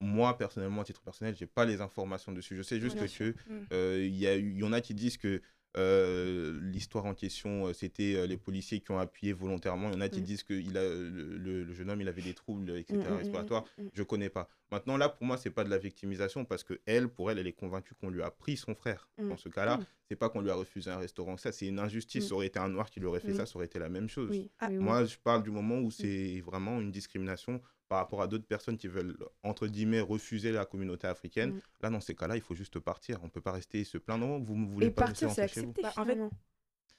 moi, 0.00 0.36
personnellement, 0.36 0.82
à 0.82 0.84
titre 0.84 1.00
personnel, 1.02 1.34
j'ai 1.38 1.46
pas 1.46 1.64
les 1.64 1.80
informations 1.80 2.32
dessus. 2.32 2.54
Je 2.56 2.62
sais 2.62 2.78
juste 2.80 2.96
Bien 2.96 3.06
que. 3.06 3.30
Mm. 3.30 3.34
euh, 3.72 4.04
il 4.06 4.58
y, 4.58 4.62
en 4.62 4.72
a 4.72 4.80
qui 4.80 4.94
disent 4.94 5.16
que 5.16 5.40
euh, 5.78 6.58
l'histoire 6.62 7.04
en 7.04 7.14
question, 7.14 7.66
euh, 7.66 7.72
c'était 7.74 8.14
euh, 8.16 8.26
les 8.26 8.38
policiers 8.38 8.80
qui 8.80 8.90
ont 8.92 8.98
appuyé 8.98 9.34
volontairement. 9.34 9.88
Il 9.90 9.94
y 9.94 9.96
en 9.96 10.00
a 10.00 10.08
qui 10.08 10.20
Mm. 10.20 10.24
disent 10.24 10.42
que 10.42 10.54
il 10.54 10.76
a, 10.78 10.82
le, 10.82 11.70
jeune 11.74 11.90
homme, 11.90 12.00
il 12.00 12.08
avait 12.08 12.22
des 12.22 12.32
troubles, 12.34 12.70
etc., 12.78 12.98
Mm, 13.10 13.14
respiratoires. 13.16 13.64
Je 13.92 14.02
connais 14.02 14.30
pas. 14.30 14.48
Maintenant, 14.72 14.96
là, 14.96 15.08
pour 15.08 15.24
moi, 15.26 15.36
c'est 15.38 15.50
pas 15.50 15.62
de 15.62 15.70
la 15.70 15.78
victimisation 15.78 16.44
parce 16.44 16.64
que 16.64 16.80
elle, 16.86 17.08
pour 17.08 17.30
elle, 17.30 17.38
elle 17.38 17.46
est 17.46 17.52
convaincue 17.52 17.94
qu'on 17.94 18.10
lui 18.10 18.22
a 18.22 18.30
pris 18.32 18.56
son 18.56 18.74
frère. 18.74 19.08
Mm. 19.18 19.28
Dans 19.28 19.36
ce 19.36 19.48
cas-là, 19.48 19.76
Mm. 19.78 19.86
c'est 20.08 20.16
pas 20.16 20.28
qu'on 20.28 20.40
lui 20.40 20.50
a 20.50 20.54
refusé 20.56 20.90
un 20.90 20.98
restaurant. 20.98 21.36
Ça, 21.36 21.52
c'est 21.52 21.66
une 21.68 21.78
injustice. 21.78 22.24
Mm. 22.24 22.28
Ça 22.28 22.34
aurait 22.34 22.46
été 22.48 22.58
un 22.58 22.68
noir 22.68 22.90
qui 22.90 22.98
lui 22.98 23.06
aurait 23.06 23.20
fait 23.20 23.28
Oui. 23.30 23.36
ça, 23.36 23.46
ça 23.46 23.54
aurait 23.56 23.66
été 23.66 23.78
la 23.78 23.88
même 23.88 24.08
chose. 24.08 24.30
Oui, 24.30 24.50
Ah. 24.58 24.68
Moi, 24.68 25.04
je 25.04 25.16
parle 25.18 25.42
du 25.44 25.50
moment 25.52 25.78
où 25.78 25.90
c'est 25.92 26.40
vraiment 26.40 26.80
une 26.80 26.90
discrimination 26.90 27.60
par 27.88 27.98
rapport 27.98 28.20
à 28.20 28.26
d'autres 28.26 28.46
personnes 28.46 28.76
qui 28.76 28.88
veulent, 28.88 29.16
entre 29.44 29.68
guillemets, 29.68 30.00
refuser 30.00 30.50
la 30.50 30.64
communauté 30.64 31.06
africaine. 31.06 31.50
Mm. 31.52 31.60
Là, 31.82 31.90
dans 31.90 32.00
ces 32.00 32.16
cas-là, 32.16 32.34
il 32.34 32.42
faut 32.42 32.56
juste 32.56 32.80
partir. 32.80 33.20
On 33.22 33.28
peut 33.28 33.40
pas 33.40 33.52
rester 33.52 33.80
et 33.80 33.84
se 33.84 33.98
plaindre. 33.98 34.26
Non, 34.26 34.40
vous 34.40 34.56
ne 34.56 34.66
voulez 34.66 34.86
Et 34.86 34.90
pas 34.90 35.04
partir, 35.04 35.30
c'est 35.30 35.42
rentrer 35.42 35.54
chez 35.54 35.60
vous. 35.66 35.70
accepté. 35.70 35.82
Bah, 35.82 35.92
en 35.96 36.04
fait. 36.04 36.16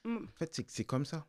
Mm. 0.08 0.16
En 0.24 0.36
fait, 0.38 0.62
c'est 0.68 0.84
comme 0.84 1.04
ça. 1.04 1.26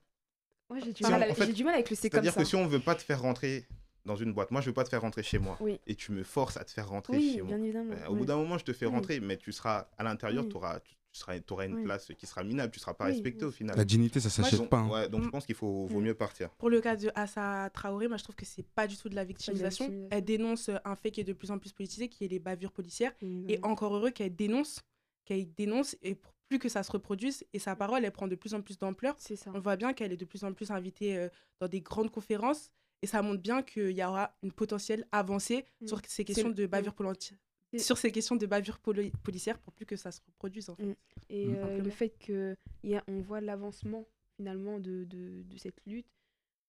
Ouais, 0.69 0.79
j'ai 0.85 0.93
du, 0.93 1.03
Si 1.03 1.09
mal 1.11 1.29
en 1.29 1.33
fait, 1.33 1.47
du 1.51 1.63
mal 1.63 1.73
avec 1.73 1.89
le 1.89 1.95
c'est 1.95 2.09
comme 2.09 2.17
C'est-à-dire 2.17 2.33
ça. 2.33 2.39
que 2.41 2.45
si 2.47 2.55
on 2.55 2.65
veut 2.67 2.79
pas 2.79 2.93
te 2.95 3.01
faire 3.01 3.21
rentrer 3.21 3.65
dans 4.05 4.15
une 4.15 4.33
boîte, 4.33 4.51
moi, 4.51 4.61
je 4.61 4.67
veux 4.67 4.73
pas 4.73 4.83
te 4.83 4.89
faire 4.89 5.01
rentrer 5.01 5.23
chez 5.23 5.39
moi. 5.39 5.57
Oui. 5.59 5.79
Et 5.87 5.95
tu 5.95 6.11
me 6.11 6.23
forces 6.23 6.57
à 6.57 6.63
te 6.63 6.71
faire 6.71 6.89
rentrer 6.89 7.17
Oui, 7.17 7.33
chez 7.35 7.41
moi. 7.41 7.55
bien 7.55 7.63
évidemment. 7.63 7.93
Euh, 7.93 8.07
au 8.07 8.15
bout 8.15 8.25
d'un 8.25 8.37
moment, 8.37 8.57
je 8.57 8.65
te 8.65 8.73
fais 8.73 8.85
Oui. 8.85 8.91
rentrer, 8.93 9.19
mais 9.19 9.37
tu 9.37 9.51
seras 9.51 9.87
à 9.97 10.03
l'intérieur, 10.03 10.43
Oui. 10.43 10.49
tu 10.49 10.57
auras, 10.57 10.79
tu, 10.79 10.93
tu 11.11 11.19
seras, 11.19 11.35
auras 11.51 11.65
une 11.65 11.75
Oui. 11.75 11.83
place 11.83 12.11
qui 12.17 12.25
sera 12.25 12.43
minable, 12.43 12.71
tu 12.71 12.79
seras 12.79 12.93
pas 12.93 13.05
Oui, 13.05 13.11
respecté 13.11 13.45
oui. 13.45 13.49
au 13.49 13.51
final. 13.51 13.75
La 13.77 13.83
dignité, 13.85 14.19
ça 14.19 14.29
s'achète 14.29 14.59
Donc, 14.59 14.69
pas. 14.69 14.77
hein. 14.77 14.89
ouais, 14.89 15.09
donc 15.09 15.23
je 15.23 15.27
Mm. 15.27 15.31
pense 15.31 15.45
qu'il 15.45 15.55
faut 15.55 15.85
vaut 15.87 16.01
mieux 16.01 16.13
partir. 16.13 16.49
Pour 16.51 16.69
le 16.69 16.81
cas 16.81 16.95
de 16.95 17.11
Assa 17.15 17.69
Traoré, 17.73 18.07
moi 18.07 18.17
je 18.17 18.23
trouve 18.23 18.35
que 18.35 18.45
c'est 18.45 18.63
pas 18.63 18.87
du 18.87 18.95
tout 18.97 19.09
de 19.09 19.15
la 19.15 19.23
victimisation. 19.25 19.85
victimisation. 19.85 20.09
Elle 20.17 20.25
dénonce 20.25 20.69
un 20.85 20.95
fait 20.95 21.11
qui 21.11 21.21
est 21.21 21.25
de 21.25 21.33
plus 21.33 21.51
en 21.51 21.59
plus 21.59 21.73
politisé, 21.73 22.07
qui 22.09 22.25
est 22.25 22.27
les 22.29 22.39
bavures 22.39 22.71
policières. 22.71 23.13
Et 23.21 23.59
encore 23.63 23.95
heureux 23.95 24.11
qu'elle 24.11 24.35
dénonce, 24.35 24.81
qu'elle 25.25 25.51
dénonce, 25.53 25.95
et 26.01 26.15
pour 26.15 26.31
plus 26.47 26.57
que 26.59 26.69
ça 26.69 26.81
se 26.83 26.91
reproduise, 26.91 27.43
et 27.53 27.59
sa 27.59 27.75
parole, 27.75 28.03
elle 28.03 28.11
prend 28.11 28.27
de 28.27 28.35
plus 28.35 28.53
en 28.55 28.61
plus 28.61 28.77
d'ampleur. 28.79 29.13
C'est 29.19 29.35
ça. 29.35 29.51
On 29.53 29.59
voit 29.59 29.75
bien 29.75 29.93
qu'elle 29.93 30.11
est 30.11 30.17
de 30.17 30.25
plus 30.25 30.43
en 30.43 30.51
plus 30.53 30.71
invitée 30.71 31.15
euh, 31.17 31.29
dans 31.59 31.67
des 31.67 31.81
grandes 31.81 32.09
conférences, 32.09 32.71
et 33.01 33.07
ça 33.07 33.21
montre 33.21 33.41
bien 33.41 33.61
qu'il 33.63 33.91
y 33.91 34.03
aura 34.03 34.35
une 34.43 34.51
potentielle 34.51 35.07
avancée 35.11 35.65
Mm. 35.81 35.87
sur 35.87 36.01
ces 36.07 36.25
questions 36.25 36.49
de 36.49 36.65
bavures 36.67 36.93
politi- 36.93 37.35
C'est- 37.71 37.79
sur 37.79 37.97
ces 37.97 38.11
questions 38.11 38.35
de 38.35 38.45
bavures 38.45 38.79
poli- 38.79 39.11
policières 39.23 39.59
pour 39.59 39.73
plus 39.73 39.85
que 39.85 39.95
ça 39.95 40.11
se 40.11 40.21
reproduise 40.25 40.69
en 40.69 40.75
fait. 40.75 40.97
Et 41.29 41.47
Mm. 41.47 41.55
euh, 41.55 41.77
le 41.81 41.89
fait 41.89 42.09
que 42.09 42.55
y 42.83 42.95
a, 42.95 43.03
on 43.07 43.21
voit 43.21 43.41
l'avancement 43.41 44.05
finalement 44.37 44.79
de, 44.79 45.03
de, 45.03 45.43
de 45.43 45.57
cette 45.57 45.79
lutte 45.85 46.07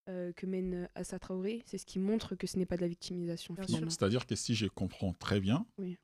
euh, 0.08 0.32
que 0.32 0.44
mène 0.46 0.88
Assa 0.94 1.18
Traoré, 1.18 1.62
c'est 1.66 1.78
ce 1.78 1.86
qui 1.86 1.98
montre 1.98 2.34
que 2.34 2.46
ce 2.46 2.58
n'est 2.58 2.66
pas 2.66 2.76
de 2.76 2.80
la 2.80 2.88
victimisation. 2.88 3.54
C'est-à-dire 3.88 4.26
que 4.26 4.34
si 4.34 4.54
je 4.54 4.66
comprends 4.66 5.12
très 5.12 5.40
bien, 5.40 5.66
Oui. 5.78 5.96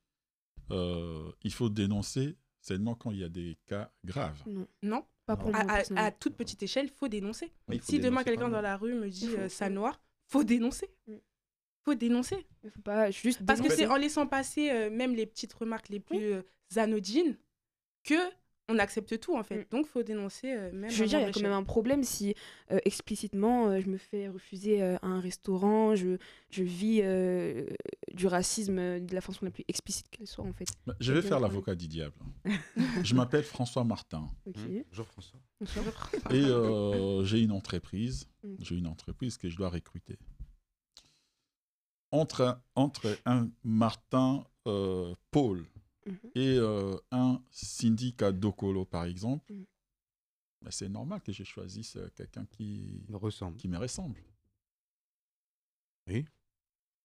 euh, 0.71 1.31
il 1.43 1.53
faut 1.53 1.69
dénoncer 1.69 2.37
seulement 2.61 2.95
quand 2.95 3.11
il 3.11 3.19
y 3.19 3.25
a 3.25 3.29
des 3.29 3.57
cas 3.67 3.91
graves. 4.05 4.43
Non, 4.47 4.67
Non, 4.83 5.07
pas 5.25 5.37
pour 5.37 5.51
Non. 5.51 5.59
à, 5.59 5.65
moi. 5.91 6.01
à- 6.01 6.11
toute 6.13 6.37
petite 6.37 6.63
échelle, 6.63 6.87
il 6.87 6.93
faut 6.93 7.09
dénoncer. 7.09 7.53
Faut 7.69 7.79
si 7.83 7.99
demain 7.99 8.23
quelqu'un 8.25 8.49
dans 8.49 8.61
la 8.61 8.77
rue 8.77 8.95
me 8.95 9.09
dit 9.09 9.31
euh, 9.37 9.49
ça 9.49 9.71
noir, 9.71 10.01
faut 10.27 10.45
dénoncer. 10.45 10.89
Mm. 11.07 11.17
Faut 11.85 11.95
dénoncer. 11.95 12.47
Il 12.65 12.71
faut 12.71 12.83
pas 12.83 13.11
juste 13.11 13.45
Parce 13.47 13.61
que 13.61 13.71
c'est 13.71 13.87
en 13.87 13.97
laissant 13.97 14.27
passer 14.27 14.71
euh, 14.71 14.91
même 14.91 15.15
les 15.15 15.27
petites 15.27 15.53
remarques 15.53 15.89
les 15.89 16.01
plus 16.01 16.33
euh, 16.33 16.43
anodines 16.77 17.39
que 18.03 18.15
on 18.69 18.79
accepte 18.79 19.21
tout 19.21 19.37
en 19.37 19.43
fait. 19.45 19.59
Mm. 19.61 19.67
Donc 19.71 19.87
faut 19.87 20.03
dénoncer 20.03 20.53
euh, 20.53 20.73
même. 20.73 20.91
Je 20.91 21.03
veux 21.03 21.09
dire, 21.09 21.21
il 21.21 21.23
y 21.23 21.27
a 21.27 21.33
quand 21.33 21.41
même 21.41 21.53
un 21.53 21.63
problème 21.63 22.03
si 22.03 22.35
euh, 22.73 22.79
explicitement 22.85 23.69
euh, 23.69 23.81
je 23.81 23.89
me 23.89 23.97
fais 23.97 24.29
refuser 24.29 24.83
euh, 24.83 24.97
à 25.03 25.07
un 25.07 25.21
restaurant, 25.21 25.95
je, 25.95 26.17
je 26.51 26.63
vis 26.65 27.01
euh, 27.03 27.67
du 28.13 28.27
racisme 28.27 28.79
euh, 28.79 28.99
de 29.01 29.15
la 29.15 29.21
façon 29.21 29.45
la 29.45 29.51
plus 29.53 29.65
explicite 29.69 30.09
qu'elle 30.11 30.27
soit 30.27 30.45
en 30.45 30.53
fait. 30.53 30.67
Bah, 30.87 30.95
Je 31.01 31.13
vais 31.13 31.23
faire 31.23 31.39
l'avocat 31.41 31.75
du 31.75 31.87
diable. 31.89 32.17
je 33.05 33.15
m'appelle 33.15 33.45
François 33.45 33.85
Martin 33.85 34.29
Ok. 34.47 34.57
Hum, 34.59 34.83
Bonjour 34.91 35.07
François. 35.07 35.39
Et 36.33 36.45
euh, 36.45 37.25
j'ai 37.25 37.41
une 37.41 37.53
entreprise. 37.53 38.29
Mm. 38.43 38.55
J'ai 38.61 38.75
une 38.77 38.87
entreprise 38.89 39.39
que 39.39 39.49
je 39.49 39.57
dois 39.57 39.69
recruter. 39.71 40.19
Entre, 42.13 42.41
un- 42.43 42.63
entre 42.77 43.19
un 43.27 43.51
Martin 43.65 44.45
euh, 44.67 45.13
Mhm. 46.07 46.31
et 46.35 46.57
euh, 46.59 46.97
un 47.11 47.43
syndicat 47.51 48.33
Dokolo, 48.33 48.85
par 48.85 49.05
exemple, 49.07 49.53
Mm. 49.53 49.65
bah, 50.63 50.71
c'est 50.71 50.89
normal 50.89 51.21
que 51.21 51.33
je 51.33 51.43
choisisse 51.45 51.97
euh, 51.97 52.09
quelqu'un 52.15 52.47
qui, 52.47 53.05
Il 53.09 53.17
ressemble. 53.17 53.57
qui 53.57 53.69
me 53.69 53.77
ressemble. 53.79 54.21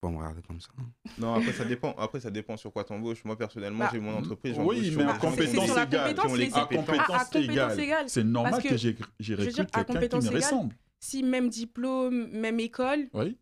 Faut 0.04 0.10
me 0.10 0.18
regarder 0.18 0.42
comme 0.42 0.60
ça. 0.60 0.70
hein. 0.80 0.90
Non, 1.20 1.36
après 1.36 1.54
ça 1.54 1.64
dépend. 1.66 1.92
Après 1.94 2.20
ça 2.20 2.32
dépend 2.32 2.58
sur 2.58 2.72
quoi 2.74 2.84
t'embauches. 2.84 3.24
Moi 3.24 3.38
personnellement, 3.38 3.86
Bah, 3.86 3.90
j'ai 3.94 4.00
mon 4.00 4.16
entreprise. 4.16 4.56
oui, 4.60 4.92
mais 4.96 5.04
à 5.04 5.18
compétence 5.20 5.70
égale. 5.78 5.98
compétence, 6.02 7.78
égale. 7.78 8.10
C'est 8.10 8.24
normal 8.24 8.64
que, 8.64 8.70
que, 8.70 8.78
j'ai 8.78 9.36
recrute 9.36 9.60
à 9.60 9.64
quelqu'un 9.64 9.66
qui 9.84 9.86
compétence 9.94 10.24
me 10.24 10.30
égale, 10.30 10.44
ressemble. 10.44 10.76
Si 11.00 11.22
même 11.24 11.50
diplôme, 11.50 12.30
même 12.32 12.60
école, 12.60 13.10
Oui. 13.14 13.38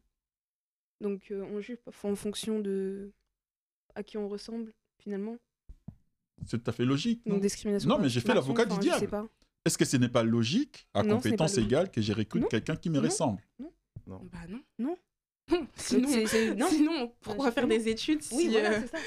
Donc 1.01 1.31
euh, 1.31 1.44
on 1.53 1.62
juge 1.62 1.77
pas 1.77 1.92
en 2.03 2.16
fonction 2.16 2.60
de 2.60 3.14
à 3.96 4.03
qui 4.03 4.18
on 4.18 4.27
ressemble 4.27 4.74
finalement. 4.98 5.38
C'est 6.46 6.64
tout 6.64 6.70
à 6.70 6.74
fait 6.74 6.86
logique. 6.86 7.22
non? 7.25 7.34
Donc 7.36 7.42
discrimination. 7.44 7.90
Non, 7.90 8.00
mais 8.00 8.10
j'ai 8.10 8.22
fait 8.22 8.34
l'avocat 8.34 8.66
du 8.66 8.78
diable. 8.80 9.10
Est-ce 9.66 9.78
que 9.78 9.86
ce 9.86 9.98
n'est 9.98 10.10
pas 10.10 10.24
logique, 10.24 10.88
à 10.94 11.04
Non, 11.04 11.16
compétence 11.18 11.56
logique. 11.56 11.70
égale, 11.72 11.92
que 11.92 12.02
j'ai 12.02 12.14
recrute 12.14 12.42
Non. 12.44 12.48
quelqu'un 12.48 12.75
qui 12.75 12.90
me 12.90 12.96
Non. 12.98 13.04
ressemble? 13.04 13.42
Non. 14.08 14.22
bah 14.32 14.40
non. 14.48 14.62
Non. 14.80 14.98
sinon, 15.75 16.08
non. 16.58 16.68
sinon, 16.70 17.14
pourquoi 17.22 17.52
faire 17.52 17.68
des 17.68 17.88
études 17.90 18.22
si 18.22 18.36
Oui, 18.36 18.48
voilà, 18.50 18.72
euh, 18.80 18.88
ça. 18.88 18.98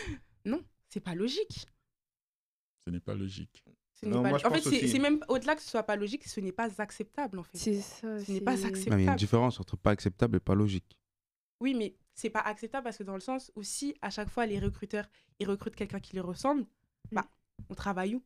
non, 0.44 0.62
c'est 0.88 1.00
pas 1.00 1.14
logique. 1.14 1.66
Ce 2.84 2.90
n'est 2.90 3.00
pas 3.00 3.14
logique. 3.14 3.64
Ce 3.94 4.06
n'est 4.06 4.12
Non, 4.12 4.22
pas- 4.22 4.28
moi, 4.30 4.38
je 4.38 4.46
en 4.46 4.50
fait, 4.50 4.60
c'est 4.60 4.68
aussi- 4.68 4.88
c'est 4.88 4.98
même 4.98 5.24
au-delà 5.28 5.54
que 5.54 5.62
ce 5.62 5.70
soit 5.70 5.84
pas 5.84 5.94
logique, 5.96 6.26
ce 6.26 6.40
n'est 6.40 6.50
pas 6.52 6.68
acceptable 6.80 7.38
en 7.38 7.44
fait. 7.44 7.56
C'est 7.56 7.80
ça. 7.80 8.18
Ce 8.18 8.32
n'est 8.32 8.40
pas 8.40 8.56
Non, 8.56 8.56
mais 8.56 8.60
il 8.60 8.62
y 8.62 8.64
a 8.64 8.68
acceptable. 8.68 9.00
une 9.02 9.14
différence 9.16 9.60
entre 9.60 9.76
pas 9.76 9.90
acceptable 9.90 10.36
et 10.36 10.40
pas 10.40 10.54
logique. 10.56 10.98
Oui, 11.60 11.74
mais 11.74 11.94
c'est 12.14 12.30
pas 12.30 12.40
acceptable 12.40 12.82
parce 12.84 12.98
que 12.98 13.04
dans 13.04 13.14
le 13.14 13.20
sens 13.20 13.52
où 13.54 13.62
si 13.62 13.94
à 14.02 14.10
chaque 14.10 14.28
fois 14.28 14.46
les 14.46 14.58
recruteurs 14.58 15.08
ils 15.38 15.48
recrutent 15.48 15.76
quelqu'un 15.76 16.00
qui 16.00 16.16
leur 16.16 16.26
ressemble, 16.26 16.66
bah 17.10 17.26
on 17.68 17.74
travaille 17.74 18.14
où? 18.16 18.22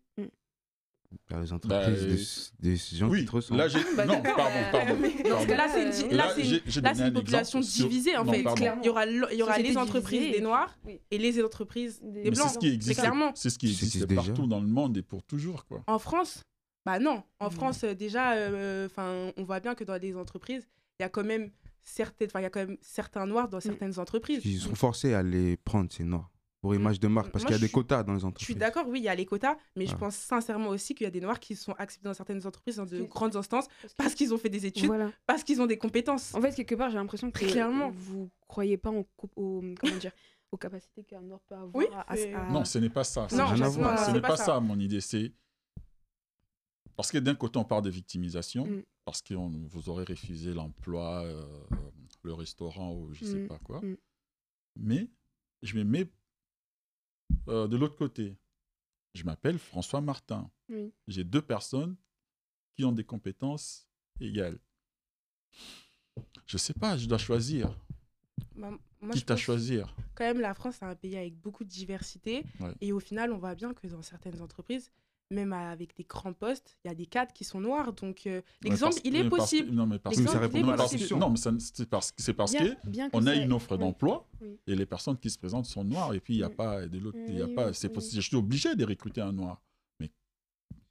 Y 1.31 1.35
a 1.35 1.41
les 1.41 1.53
entreprises, 1.53 2.03
euh, 2.03 2.17
des, 2.59 2.71
des 2.71 2.77
gens 2.77 3.07
qui 3.07 3.13
Oui, 3.13 3.25
te 3.25 3.31
ressemblent. 3.31 3.59
là 3.61 3.69
j'ai. 3.69 3.79
Bah, 3.97 4.05
non, 4.07 4.21
pardon, 4.23 4.43
pardon. 4.73 4.97
mais 5.01 5.11
dans 5.11 5.41
ce 5.41 5.47
pardon. 5.47 5.47
cas-là, 5.47 5.69
c'est 5.73 5.83
une, 6.03 6.09
di- 6.09 6.15
là, 6.17 6.33
c'est 6.35 6.41
une- 6.43 6.47
j'ai- 6.49 6.63
j'ai 6.67 6.81
là, 6.81 6.89
donné 6.91 6.99
c'est 6.99 7.03
un 7.05 7.09
une 7.09 7.15
population 7.15 7.63
sur- 7.63 7.89
divisée 7.89 8.17
en 8.17 8.25
non, 8.25 8.33
fait. 8.33 8.43
Clairement. 8.43 8.83
Il 8.83 8.87
y 8.87 8.89
aura, 8.89 9.07
lo- 9.07 9.29
il 9.31 9.39
y 9.39 9.43
aura 9.43 9.53
Société 9.53 9.71
les 9.71 9.77
entreprises 9.79 10.19
divisée, 10.21 10.39
des 10.39 10.45
noirs 10.45 10.77
oui. 10.85 11.01
et 11.11 11.19
les 11.19 11.43
entreprises 11.43 12.01
Des 12.03 12.31
Mais 12.31 12.35
c'est 12.35 12.49
ce 12.49 12.59
qui 12.59 12.69
existe. 12.69 12.99
clairement. 13.01 13.31
C'est 13.37 13.51
ce 13.51 13.59
qui 13.59 13.67
existe 13.69 13.99
c'est 14.01 14.07
déjà. 14.07 14.21
partout 14.23 14.47
dans 14.49 14.61
le 14.61 14.67
monde 14.67 14.97
et 14.97 15.03
pour 15.03 15.23
toujours, 15.23 15.65
quoi. 15.65 15.83
En 15.87 15.99
France, 16.01 16.43
bah 16.85 16.99
non. 16.99 17.23
En 17.39 17.49
Mm. 17.49 17.53
France, 17.53 17.85
euh, 17.85 17.95
déjà, 17.95 18.33
euh, 18.35 18.87
enfin, 18.87 19.33
on 19.37 19.45
voit 19.45 19.61
bien 19.61 19.75
que 19.77 19.85
dans 19.85 19.97
les 20.01 20.17
entreprises, 20.17 20.67
il 20.99 21.03
y 21.03 21.07
a 21.07 21.09
quand 21.09 21.25
même 21.25 21.51
certaines, 21.85 22.29
enfin, 22.29 22.41
il 22.41 22.45
y 22.45 22.47
a 22.47 22.51
quand 22.51 22.67
même 22.67 22.77
certains 22.83 23.27
noirs 23.27 23.49
dans 23.49 23.61
certaines 23.61 23.99
entreprises. 24.01 24.41
Ils 24.45 24.59
sont 24.61 24.75
forcés 24.75 25.15
à 25.15 25.23
les 25.23 25.57
prendre, 25.57 25.91
ces 25.93 26.03
noirs, 26.05 26.31
pour 26.61 26.75
image 26.75 26.99
de 26.99 27.07
marque, 27.09 27.31
parce 27.31 27.45
qu'il 27.45 27.53
y 27.55 27.59
a 27.59 27.61
des 27.61 27.69
quotas 27.69 28.03
dans 28.03 28.13
les 28.13 28.17
Je 28.19 28.21
suis 28.21 28.27
entreprises. 28.29 28.57
d'accord, 28.57 28.87
oui, 28.89 28.99
il 29.01 29.05
y 29.05 29.09
a 29.09 29.15
les 29.15 29.27
quotas, 29.27 29.57
mais 29.77 29.87
je 29.87 29.95
pense 29.95 30.17
sincèrement 30.17 30.71
aussi 30.71 30.95
qu'il 30.95 31.05
y 31.05 31.07
a 31.07 31.11
des 31.11 31.21
noirs 31.21 31.39
qui 31.39 31.55
sont 31.55 31.73
acceptés 31.75 32.09
dans 32.09 32.15
certaines 32.15 32.45
entreprises, 32.47 32.77
dans 32.77 32.87
de 32.87 33.03
grandes 33.03 33.37
instances, 33.37 33.67
Parce 33.97 34.15
qu'ils 34.15 34.33
ont 34.35 34.39
fait 34.39 34.49
des 34.49 34.67
études, 34.67 34.87
Voilà. 34.87 35.13
parce 35.27 35.45
qu'ils 35.45 35.61
ont 35.63 35.67
des 35.67 35.79
compétences. 35.79 36.35
En 36.35 36.41
fait, 36.41 36.55
quelque 36.55 36.75
part, 36.75 36.91
j'ai 36.91 36.97
l'impression 36.97 37.31
que 37.31 37.39
Clairement. 37.39 37.91
vous 37.91 38.31
croyez 38.49 38.77
pas 38.79 38.91
en 38.91 39.05
aux, 39.37 39.63
comment 39.79 39.97
dire, 40.01 40.13
aux 40.51 40.57
capacités 40.57 41.05
qu'un 41.05 41.21
Nord 41.23 41.41
peut 41.47 41.55
avoir. 41.55 41.71
Oui, 41.75 41.87
à- 41.93 42.13
à- 42.13 42.51
Non, 42.51 42.65
ce 42.65 42.79
n'est 42.79 42.89
pas 42.91 43.05
ça. 43.05 43.29
Non, 43.33 43.47
rien 43.47 43.63
à 43.67 43.71
Ce 43.71 43.77
voir. 43.79 43.99
Ce 43.99 44.07
c'est 44.07 44.13
n'est 44.13 44.21
pas 44.21 44.29
pas 44.29 44.37
ça. 44.37 44.45
ça, 44.47 44.61
mon 44.61 44.79
idée. 44.81 45.01
C'est. 45.01 45.33
Parce 46.97 47.13
que 47.13 47.19
d'un 47.19 47.35
côté, 47.35 47.59
on 47.59 47.65
parle 47.65 47.83
de 47.83 47.91
victimisation, 47.91 48.67
Mm. 48.67 48.83
parce 49.05 49.21
que 49.23 49.35
on- 49.35 49.51
vous 49.69 49.89
aurez 49.89 50.05
refusé 50.05 50.55
l'emploi, 50.55 51.23
euh, 51.25 51.45
le 52.23 52.33
restaurant 52.33 52.95
ou 52.95 53.13
je 53.13 53.25
ne 53.25 53.31
sais 53.31 53.37
Mm, 53.41 53.49
pas 53.49 53.59
quoi. 53.59 53.81
mm. 53.83 53.97
Mais 54.77 55.11
je 55.63 55.77
me 55.77 55.85
mets 55.85 56.11
euh, 57.49 57.67
de 57.69 57.77
l'autre 57.77 57.97
côté. 57.97 58.37
Je 59.15 59.25
m'appelle 59.25 59.59
François 59.59 60.01
Martin. 60.01 60.51
Oui. 60.69 60.93
J'ai 61.09 61.25
deux 61.25 61.43
personnes 61.43 61.97
qui 62.75 62.85
ont 62.85 62.93
des 62.93 63.05
compétences 63.05 63.89
égales. 64.21 64.59
Je 66.47 66.59
sais 66.59 66.75
pas, 66.75 66.97
je 66.97 67.07
dois 67.07 67.19
choisir. 67.19 67.75
Bah, 68.55 68.71
moi, 69.01 69.37
choisir 69.37 69.95
quand 70.15 70.25
même 70.25 70.41
la 70.41 70.55
France 70.55 70.77
c'est 70.79 70.85
un 70.87 70.95
pays 70.95 71.17
avec 71.17 71.39
beaucoup 71.39 71.63
de 71.63 71.69
diversité 71.69 72.45
Ouais. 72.59 72.73
et 72.81 72.93
au 72.93 73.01
final 73.01 73.33
on 73.33 73.39
voit 73.39 73.55
bien 73.55 73.75
que 73.75 73.87
dans 73.87 74.03
certaines 74.03 74.41
entreprises 74.41 74.91
même 75.31 75.53
avec 75.53 75.97
des 75.97 76.05
grands 76.05 76.33
postes 76.33 76.77
il 76.85 76.89
y 76.89 76.91
a 76.91 76.95
des 76.95 77.07
cadres 77.07 77.33
qui 77.33 77.45
sont 77.45 77.61
noirs 77.61 77.93
donc 77.93 78.27
euh, 78.27 78.43
l'exemple 78.63 78.95
parce- 78.95 79.05
il 79.05 79.17
est 79.17 79.29
parce 79.29 79.43
possible 79.43 79.71
non, 79.73 79.87
mais 79.87 79.99
parce 79.99 80.17
mais 80.19 80.27
ça 80.27 80.39
répond 80.39 80.63
parce 80.77 80.93
question. 80.93 81.19
non, 81.19 81.31
mais 81.31 81.37
ça- 81.37 81.53
c'est 81.59 81.89
parce, 81.89 82.13
c'est 82.17 82.33
parce 82.35 82.53
Bien- 82.53 82.75
que 82.77 82.89
bien 82.89 83.11
que 83.11 83.17
on 83.17 83.27
a 83.27 83.35
une 83.35 83.53
offre 83.53 83.73
oui. 83.73 83.79
d'emploi 83.79 84.29
Oui. 84.41 84.59
et 84.67 84.75
les 84.77 84.87
personnes 84.87 85.19
qui 85.19 85.29
se 85.31 85.39
présentent 85.39 85.67
sont 85.67 85.83
noires 85.85 86.15
et 86.15 86.21
puis 86.21 86.35
il 86.35 86.39
n'y 86.39 86.43
a 86.45 86.49
Mm. 86.49 86.55
pas 86.55 86.87
de 86.87 86.99
l'autre, 86.99 87.19
il 87.29 87.39
y 87.39 87.43
a 87.43 87.47
Oui, 87.47 87.55
pas, 87.55 87.73
c'est 87.73 87.89
oui. 87.89 87.95
possible. 87.95 88.23
Je 88.23 88.27
suis 88.29 88.37
obligé 88.37 88.75
de 88.77 88.85
recruter 88.85 89.21
un 89.21 89.33
noir. 89.33 89.61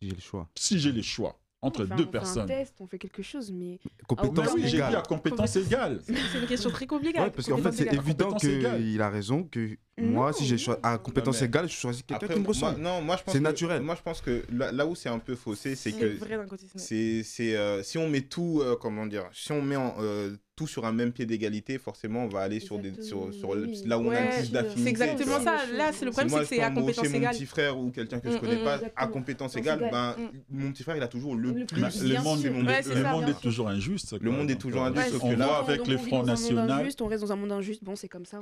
J'ai 0.02 0.12
le 0.12 0.20
choix. 0.20 0.50
Si 0.56 0.78
j'ai 0.80 0.92
les 0.92 1.02
choix 1.02 1.40
entre 1.62 1.86
deux 1.86 1.94
on 1.94 1.98
fait 1.98 2.06
personnes, 2.06 2.44
un 2.44 2.48
test, 2.48 2.76
on 2.80 2.86
fait 2.86 3.00
quelque 3.00 3.24
chose, 3.24 3.52
mais 3.52 3.80
Compétence 4.08 4.48
Ah, 4.50 4.54
oui, 4.54 4.62
j'ai 4.68 4.78
dit 4.78 4.82
à 4.84 5.02
compétence 5.02 5.56
égale. 5.56 6.00
c'est 6.32 6.40
une 6.42 6.46
question 6.46 6.70
très 6.70 6.86
compliquée 6.86 7.20
Ouais, 7.20 7.32
parce 7.32 7.48
qu'en 7.48 7.58
fait, 7.58 7.72
c'est 7.72 7.92
évident 7.94 8.34
qu'il 8.34 9.02
a 9.02 9.10
raison, 9.10 9.44
que 9.46 9.78
Moi, 9.98 10.28
Non, 10.28 10.34
si 10.34 10.46
j'ai 10.46 10.58
choisi 10.58 10.78
à 10.84 10.98
compétence 10.98 11.40
mais- 11.40 11.48
égale, 11.48 11.70
je 11.70 11.74
choisis 11.74 12.04
quelqu'un 12.04 12.28
qui 12.28 12.40
me 12.42 12.46
ressemble. 12.48 12.82
non, 12.82 13.02
moi 13.02 13.16
je 13.16 13.24
pense 13.24 13.32
C'est 13.32 13.40
que- 13.40 13.44
naturel. 13.46 13.82
Moi 13.82 13.96
je 13.96 14.02
pense 14.02 14.20
que 14.20 14.44
là, 14.52 14.70
là 14.74 14.86
où 14.86 14.94
c'est 14.94 15.08
un 15.08 15.20
peu 15.20 15.36
faussé, 15.36 15.74
c'est 15.76 15.92
C'est 15.92 15.98
que 15.98 16.18
vrai 16.18 16.36
d'un 16.36 16.46
côté. 16.46 16.66
c'est- 16.76 17.24
c'est 17.24 17.56
euh, 17.56 17.82
si 17.82 17.98
on 17.98 18.10
met 18.10 18.20
tout 18.20 18.60
euh, 18.62 18.76
comment 18.76 19.06
dire, 19.06 19.24
si 19.32 19.54
on 19.54 19.62
met 19.62 19.78
en, 19.78 19.96
euh, 20.02 20.36
tout 20.58 20.68
sur 20.68 20.86
un 20.86 20.92
même 20.92 21.14
pied 21.14 21.26
d'égalité, 21.26 21.78
forcément 21.78 22.26
on 22.26 22.28
va 22.28 22.42
aller 22.42 22.60
sur 22.60 22.78
des 22.78 22.92
sur, 23.02 23.34
sur 23.34 23.56
le- 23.56 23.70
là 23.86 23.98
où 23.98 24.02
on 24.02 24.10
a 24.12 24.16
Ouais, 24.16 24.30
plus 24.36 24.46
c'est 24.48 24.52
d'affinité. 24.52 24.82
C'est 24.84 24.90
exactement 24.90 25.40
ça. 25.42 25.66
Là, 25.72 25.92
c'est 25.94 26.04
le 26.04 26.12
Si 26.12 26.18
problème, 26.18 26.30
moi, 26.30 26.40
c'est 26.44 26.50
que 26.50 26.56
c'est 26.56 26.62
à 26.62 26.72
compétence 26.72 27.10
mon 27.10 27.14
égale. 27.16 27.34
petit 27.36 27.46
frère 27.46 27.78
ou 27.80 27.92
quelqu'un 27.92 28.20
que 28.20 28.30
je 28.32 28.36
Mm, 28.36 28.40
connais 28.42 28.56
mm, 28.58 28.64
pas 28.66 28.72
à 28.72 28.76
exactement. 28.76 29.08
compétence 29.14 29.54
Compétence 29.54 29.56
égale, 29.56 29.80
égale. 29.88 30.16
ben 30.18 30.24
Mm. 30.52 30.64
mon 30.66 30.72
petit 30.74 30.84
frère 30.84 30.98
il 30.98 31.04
a 31.04 31.08
toujours 31.08 31.36
le, 31.36 31.52
Le 31.54 31.66
plus. 31.66 31.78
le 32.04 32.22
monde, 32.22 32.40
sûr. 32.40 32.52
le 32.52 32.58
monde 32.58 32.68
Ouais, 32.68 33.32
est- 33.32 33.42
toujours 33.42 33.70
injuste. 33.70 34.16
Le 34.22 34.30
monde 34.32 34.52
est 34.52 34.56
toujours 34.56 34.84
euh, 34.84 34.90
injuste, 34.90 35.12
sauf 35.14 35.24
on 35.24 35.30
que 35.34 35.40
là, 35.40 35.46
voit 35.48 35.58
avec 35.60 35.88
les 35.88 35.96
vit 35.96 36.04
Front 36.08 36.24
dans 36.24 36.24
un 36.24 36.36
monde 36.36 36.40
National. 36.42 36.72
injuste, 36.82 37.02
on 37.02 37.08
reste 37.08 37.24
dans 37.24 37.32
un 37.32 37.36
monde 37.38 37.52
injuste. 37.54 37.82
Bon, 37.82 37.96
c'est 37.96 38.10
comme 38.10 38.26
ça. 38.26 38.42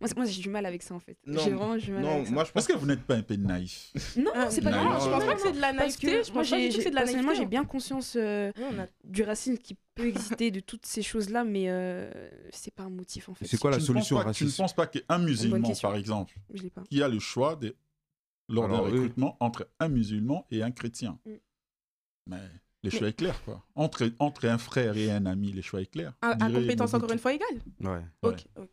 Moi, 0.00 0.08
moi, 0.16 0.24
j'ai 0.26 0.40
du 0.42 0.48
mal 0.48 0.64
avec 0.64 0.82
ça 0.82 0.94
en 0.94 1.00
fait. 1.00 1.16
Non, 1.26 1.42
J'ai 1.42 1.50
vraiment 1.50 1.76
du 1.76 1.90
mal 1.90 2.02
Non, 2.02 2.14
avec 2.16 2.26
ça. 2.28 2.32
moi 2.32 2.44
je 2.44 2.52
pense 2.52 2.62
Est-ce 2.62 2.72
que 2.72 2.78
vous 2.78 2.86
n'êtes 2.86 3.02
pas 3.02 3.16
un 3.16 3.22
peu 3.22 3.34
naïf 3.34 3.92
Non, 4.16 4.30
Euh, 4.36 4.46
c'est 4.48 4.60
pas 4.60 4.70
grave. 4.70 5.02
Je 5.04 5.10
pense 5.10 5.24
pas 5.24 5.34
que 5.34 5.40
c'est 5.40 5.52
de 5.52 5.60
la 5.60 5.72
naïveté. 5.72 6.06
moi, 6.12 6.22
pense 6.22 6.32
pas 6.32 6.42
j'ai, 6.44 6.68
du 6.68 6.70
tout 6.70 6.76
que 6.78 6.82
c'est 6.84 6.90
de 6.90 6.94
la 6.94 7.00
personnellement, 7.02 7.34
j'ai 7.34 7.46
bien 7.46 7.64
conscience 7.64 8.14
euh, 8.16 8.52
Ouais, 8.56 8.64
on 8.72 8.78
a- 8.80 8.86
du 9.04 9.22
racisme 9.24 9.58
qui 9.58 9.76
peut 9.96 10.06
exister, 10.06 10.50
de 10.52 10.60
toutes 10.60 10.86
ces 10.86 11.02
choses-là, 11.02 11.42
mais 11.42 11.64
euh, 11.68 12.10
c'est 12.52 12.72
pas 12.72 12.84
un 12.84 12.90
motif 12.90 13.28
en 13.28 13.34
fait. 13.34 13.46
C'est 13.46 13.58
quoi 13.58 13.70
la 13.72 13.80
solution 13.80 14.16
pas- 14.16 14.22
Tu 14.32 14.44
ne 14.44 14.48
raciste 14.48 14.56
penses 14.58 14.74
pas 14.74 14.86
qu'un 14.86 15.18
musulman, 15.18 15.72
par 15.82 15.96
exemple, 15.96 16.34
Je 16.54 16.62
l'ai 16.62 16.70
pas. 16.70 16.82
qui 16.82 17.02
a 17.02 17.08
le 17.08 17.18
choix 17.18 17.56
de, 17.56 17.74
lors 18.48 18.68
d'un 18.68 18.78
recrutement 18.78 19.36
entre 19.40 19.68
un 19.80 19.88
musulman 19.88 20.46
et 20.50 20.62
un 20.62 20.70
chrétien 20.70 21.18
Mm. 21.26 21.32
Mais 22.28 22.36
le 22.84 22.90
choix 22.90 23.08
est 23.08 23.12
clair, 23.14 23.42
quoi. 23.44 23.64
Entre, 23.74 24.12
entre 24.20 24.46
un 24.46 24.58
frère 24.58 24.96
et 24.96 25.10
un 25.10 25.26
ami, 25.26 25.50
le 25.50 25.62
choix 25.62 25.80
est 25.80 25.86
clair. 25.90 26.12
À, 26.20 26.30
à 26.32 26.34
dirait 26.48 26.60
compétence 26.62 26.94
encore 26.94 27.10
une 27.10 27.18
fois 27.18 27.32
égale. 27.32 27.48
Ouais. 27.80 27.88
Ouais. 27.90 28.02
Ok, 28.22 28.44
ok. 28.56 28.68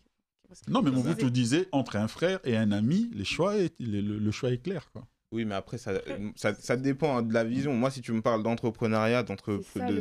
Non, 0.68 0.82
mais 0.82 0.92
mon 0.92 1.02
vous 1.02 1.30
disait 1.30 1.68
entre 1.72 1.96
un 1.96 2.08
frère 2.08 2.40
et 2.44 2.56
un 2.58 2.72
ami, 2.72 3.10
les 3.14 3.26
choix 3.26 3.58
est, 3.58 3.80
le, 3.80 4.02
le- 4.02 4.18
le 4.20 4.32
choix 4.32 4.52
est 4.52 4.58
clair, 4.58 4.90
quoi. 4.92 5.08
Oui, 5.32 5.44
mais 5.44 5.56
après, 5.56 5.78
ça, 5.78 5.92
ça, 6.36 6.54
ça 6.54 6.78
dépend 6.78 7.18
hein, 7.18 7.22
de 7.22 7.34
la 7.34 7.44
vision. 7.44 7.74
Moi, 7.74 7.92
si 7.92 8.02
tu 8.02 8.12
me 8.14 8.22
parles 8.22 8.44
d'entrepreneuriat, 8.44 9.24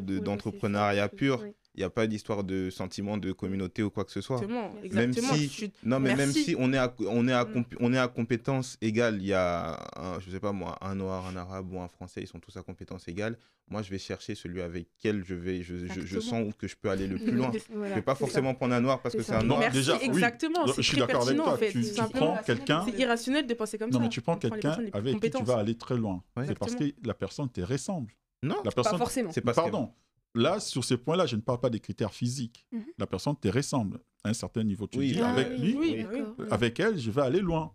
de- 0.01 0.19
d'entrepreneuriat 0.25 1.09
pur, 1.09 1.41
oui. 1.43 1.55
Il 1.75 1.79
n'y 1.81 1.85
a 1.85 1.91
pas 1.91 2.07
d'histoire 2.07 2.45
de 2.45 2.71
sentiment 2.71 3.17
de 3.17 3.33
communauté 3.33 3.83
ou 3.83 3.91
quoi 3.91 4.05
que 4.05 4.13
ce 4.13 4.21
soit. 4.21 4.37
Exactement, 4.37 4.73
Même 4.75 4.85
exactement. 4.85 5.35
si- 5.35 5.45
Je 5.45 5.49
suis- 5.49 5.73
Non, 5.85 5.99
mais 6.01 6.15
même 6.15 6.31
si 6.31 6.55
on 6.59 6.73
est 6.73 6.79
à, 6.79 6.95
on 7.09 7.27
est 7.27 7.33
à, 7.33 7.45
Mm. 7.45 7.53
comp- 7.53 7.77
on 7.81 7.93
est 7.93 7.99
à 7.99 8.07
compétence 8.09 8.77
égale, 8.81 9.17
il 9.21 9.27
y 9.27 9.33
a, 9.33 9.81
un, 9.97 10.21
je 10.21 10.31
sais 10.31 10.39
pas 10.41 10.53
moi, 10.53 10.79
un 10.81 10.95
noir, 10.95 11.27
un 11.27 11.37
arabe 11.37 11.73
ou 11.73 11.81
un 11.81 11.89
français, 11.89 12.21
ils 12.23 12.29
sont 12.29 12.39
tous 12.39 12.57
à 12.57 12.63
compétence 12.63 13.09
égale. 13.09 13.37
Moi, 13.71 13.81
je 13.83 13.91
vais 13.91 13.99
chercher 13.99 14.35
celui 14.35 14.61
avec 14.61 14.87
lequel 14.99 15.25
je, 15.25 15.35
vais, 15.35 15.63
je, 15.63 15.87
je, 15.87 16.03
je 16.05 16.21
sens 16.21 16.53
que 16.59 16.69
je 16.69 16.77
peux 16.77 16.91
aller 16.91 17.07
le 17.07 17.17
plus 17.17 17.33
loin. 17.33 17.51
Je 17.55 17.59
Voilà, 17.73 17.91
ne 17.91 17.95
vais 17.97 18.03
pas 18.03 18.13
ça. 18.13 18.19
forcément 18.19 18.55
prendre 18.55 18.75
un 18.75 18.81
noir 18.81 19.01
parce 19.01 19.13
C'est 19.15 19.19
que 19.19 19.25
c'est 19.25 19.33
un 19.33 19.39
Non, 19.41 19.47
noir. 19.57 19.61
Merci, 19.61 19.79
déjà, 19.79 19.95
oui. 19.97 20.01
exactement. 20.05 20.67
Je 20.67 20.73
C'est 20.75 20.83
suis 20.83 20.99
d'accord 20.99 21.23
avec 21.23 21.37
toi. 21.37 21.55
en 21.55 21.57
fait. 21.57 21.73
Tu- 21.73 21.81
prends 22.13 22.37
quelqu'un- 22.45 22.85
C'est 22.87 22.99
irrationnel 22.99 23.47
de 23.47 23.55
penser 23.55 23.79
comme 23.79 23.91
Non, 23.91 23.99
ça. 23.99 24.03
mais 24.05 24.09
tu 24.11 24.21
prends 24.21 24.37
quelqu'un 24.37 24.77
avec 24.93 25.19
qui 25.21 25.31
tu 25.31 25.43
vas 25.45 25.57
aller 25.57 25.75
très 25.77 25.97
loin. 25.97 26.23
Ouais. 26.37 26.45
C'est 26.47 26.59
parce 26.59 26.75
que 26.77 26.85
la 27.05 27.15
personne 27.15 27.49
te 27.49 27.63
ressemble. 27.63 28.13
Non, 28.43 28.57
La 28.63 28.71
Pas 28.71 28.83
personne, 28.83 28.99
forcément. 28.99 29.31
c'est 29.33 29.41
parce 29.41 29.57
que- 29.57 29.63
Pardon. 29.63 29.91
Là, 30.35 30.59
sur 30.61 30.83
ces 30.85 30.97
points-là, 30.97 31.27
je 31.27 31.37
ne 31.37 31.41
parle 31.41 31.61
pas 31.61 31.71
des 31.71 31.81
critères 31.81 32.13
physiques. 32.13 32.67
Mhm. 32.73 32.85
La 32.99 33.07
personne 33.07 33.37
te 33.37 33.49
ressemble 33.49 34.01
à 34.25 34.31
un 34.31 34.35
certain 34.35 34.65
niveau. 34.65 34.87
Tu 34.87 34.99
Oui. 34.99 35.13
dis, 35.13 35.21
Ah 35.21 35.31
avec 35.33 35.49
oui, 35.51 35.73
lui, 35.73 35.77
oui. 35.77 36.07
oui. 36.39 36.47
avec 36.51 36.81
elle, 36.81 36.99
je 36.99 37.11
vais 37.11 37.23
aller 37.23 37.41
loin. 37.41 37.73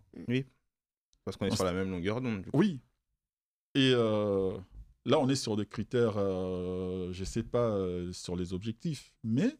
parce 1.24 1.36
qu'on 1.36 1.46
est 1.46 1.54
sur 1.54 1.64
la 1.64 1.72
même 1.72 1.90
longueur 1.90 2.20
d'onde. 2.20 2.42
du 2.42 2.50
coup. 2.50 2.58
Oui. 2.58 2.80
Et 3.74 3.92
euh, 3.94 4.52
là, 5.06 5.18
on 5.20 5.28
est 5.28 5.36
sur 5.36 5.56
des 5.56 5.64
critères, 5.64 6.14
euh, 6.16 7.12
je 7.12 7.20
ne 7.20 7.24
sais 7.24 7.42
pas, 7.44 7.70
euh, 7.70 8.12
sur 8.12 8.36
les 8.36 8.52
objectifs. 8.52 9.12
Mais 9.22 9.56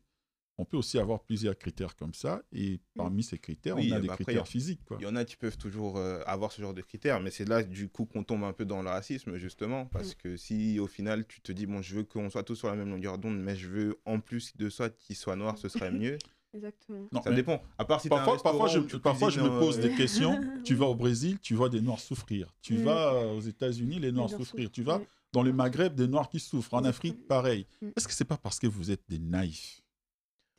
on 0.60 0.64
peut 0.64 0.76
aussi 0.76 0.98
avoir 0.98 1.20
plusieurs 1.22 1.56
critères 1.56 1.96
comme 1.96 2.14
ça. 2.14 2.42
Et 2.52 2.80
parmi 2.94 3.22
ces 3.22 3.38
critères, 3.38 3.76
Oui, 3.76 3.88
on 3.90 3.94
a 3.94 3.96
bah 3.96 4.00
des 4.02 4.08
après, 4.10 4.24
critères 4.24 4.42
a- 4.42 4.46
physiques. 4.46 4.84
Quoi. 4.84 4.98
Il 5.00 5.04
y 5.04 5.06
en 5.06 5.16
a 5.16 5.24
qui 5.24 5.36
peuvent 5.36 5.56
toujours 5.58 5.96
euh, 5.96 6.20
avoir 6.26 6.52
ce 6.52 6.60
genre 6.62 6.74
de 6.74 6.82
critères, 6.82 7.20
mais 7.20 7.30
c'est 7.30 7.48
là 7.48 7.62
du 7.62 7.88
coup 7.88 8.04
qu'on 8.04 8.22
tombe 8.24 8.44
un 8.44 8.52
peu 8.52 8.64
dans 8.64 8.82
le 8.82 8.88
racisme, 8.88 9.36
justement, 9.36 9.86
parce 9.86 10.14
que 10.14 10.36
si 10.36 10.78
au 10.78 10.86
final 10.86 11.26
tu 11.26 11.40
te 11.40 11.52
dis, 11.52 11.66
bon, 11.66 11.82
je 11.82 11.94
veux 11.96 12.04
qu'on 12.04 12.28
soit 12.30 12.42
tous 12.42 12.54
sur 12.56 12.68
la 12.68 12.76
même 12.76 12.90
longueur 12.90 13.18
d'onde, 13.18 13.38
mais 13.40 13.56
je 13.56 13.68
veux 13.68 14.00
en 14.04 14.20
plus 14.20 14.56
de 14.56 14.68
ça 14.68 14.90
qu'il 14.90 15.16
soit 15.16 15.36
noir, 15.36 15.56
ce 15.58 15.68
serait 15.68 15.90
mieux. 15.90 16.18
Exactement. 16.52 17.06
Non, 17.12 17.22
ça 17.22 17.32
dépend. 17.32 17.62
À 17.78 17.84
part 17.84 18.00
si 18.00 18.08
Parfois, 18.08 18.36
parfois, 18.42 18.66
je, 18.66 18.80
parfois, 18.96 19.28
me 19.30 19.60
pose 19.60 19.78
euh, 19.78 19.82
des 19.82 19.94
questions. 19.94 20.40
tu 20.64 20.74
vas 20.74 20.86
au 20.86 20.96
Brésil, 20.96 21.38
tu 21.40 21.54
vois 21.54 21.68
des 21.68 21.80
Noirs 21.80 22.00
souffrir. 22.00 22.52
Tu 22.60 22.74
Mm. 22.74 22.82
vas 22.82 23.14
euh, 23.14 23.34
aux 23.36 23.40
États-Unis, 23.40 24.00
les 24.00 24.10
Noirs 24.10 24.28
Noirs 24.28 24.40
souffrir. 24.40 24.64
souffrent, 24.64 24.72
Tu 24.72 24.82
vas 24.82 25.00
dans 25.32 25.44
le 25.44 25.52
Maghreb, 25.52 25.94
des 25.94 26.08
Noirs 26.08 26.28
qui 26.28 26.40
souffrent. 26.40 26.74
En. 26.74 26.82
Afrique, 26.82 27.28
pareil. 27.28 27.66
Mm. 27.80 27.90
Est-ce 27.96 28.08
que 28.08 28.12
c'est 28.14 28.24
pas 28.24 28.36
parce 28.36 28.58
que 28.58 28.66
vous 28.66 28.90
êtes 28.90 29.02
des 29.08 29.20
naïfs 29.20 29.79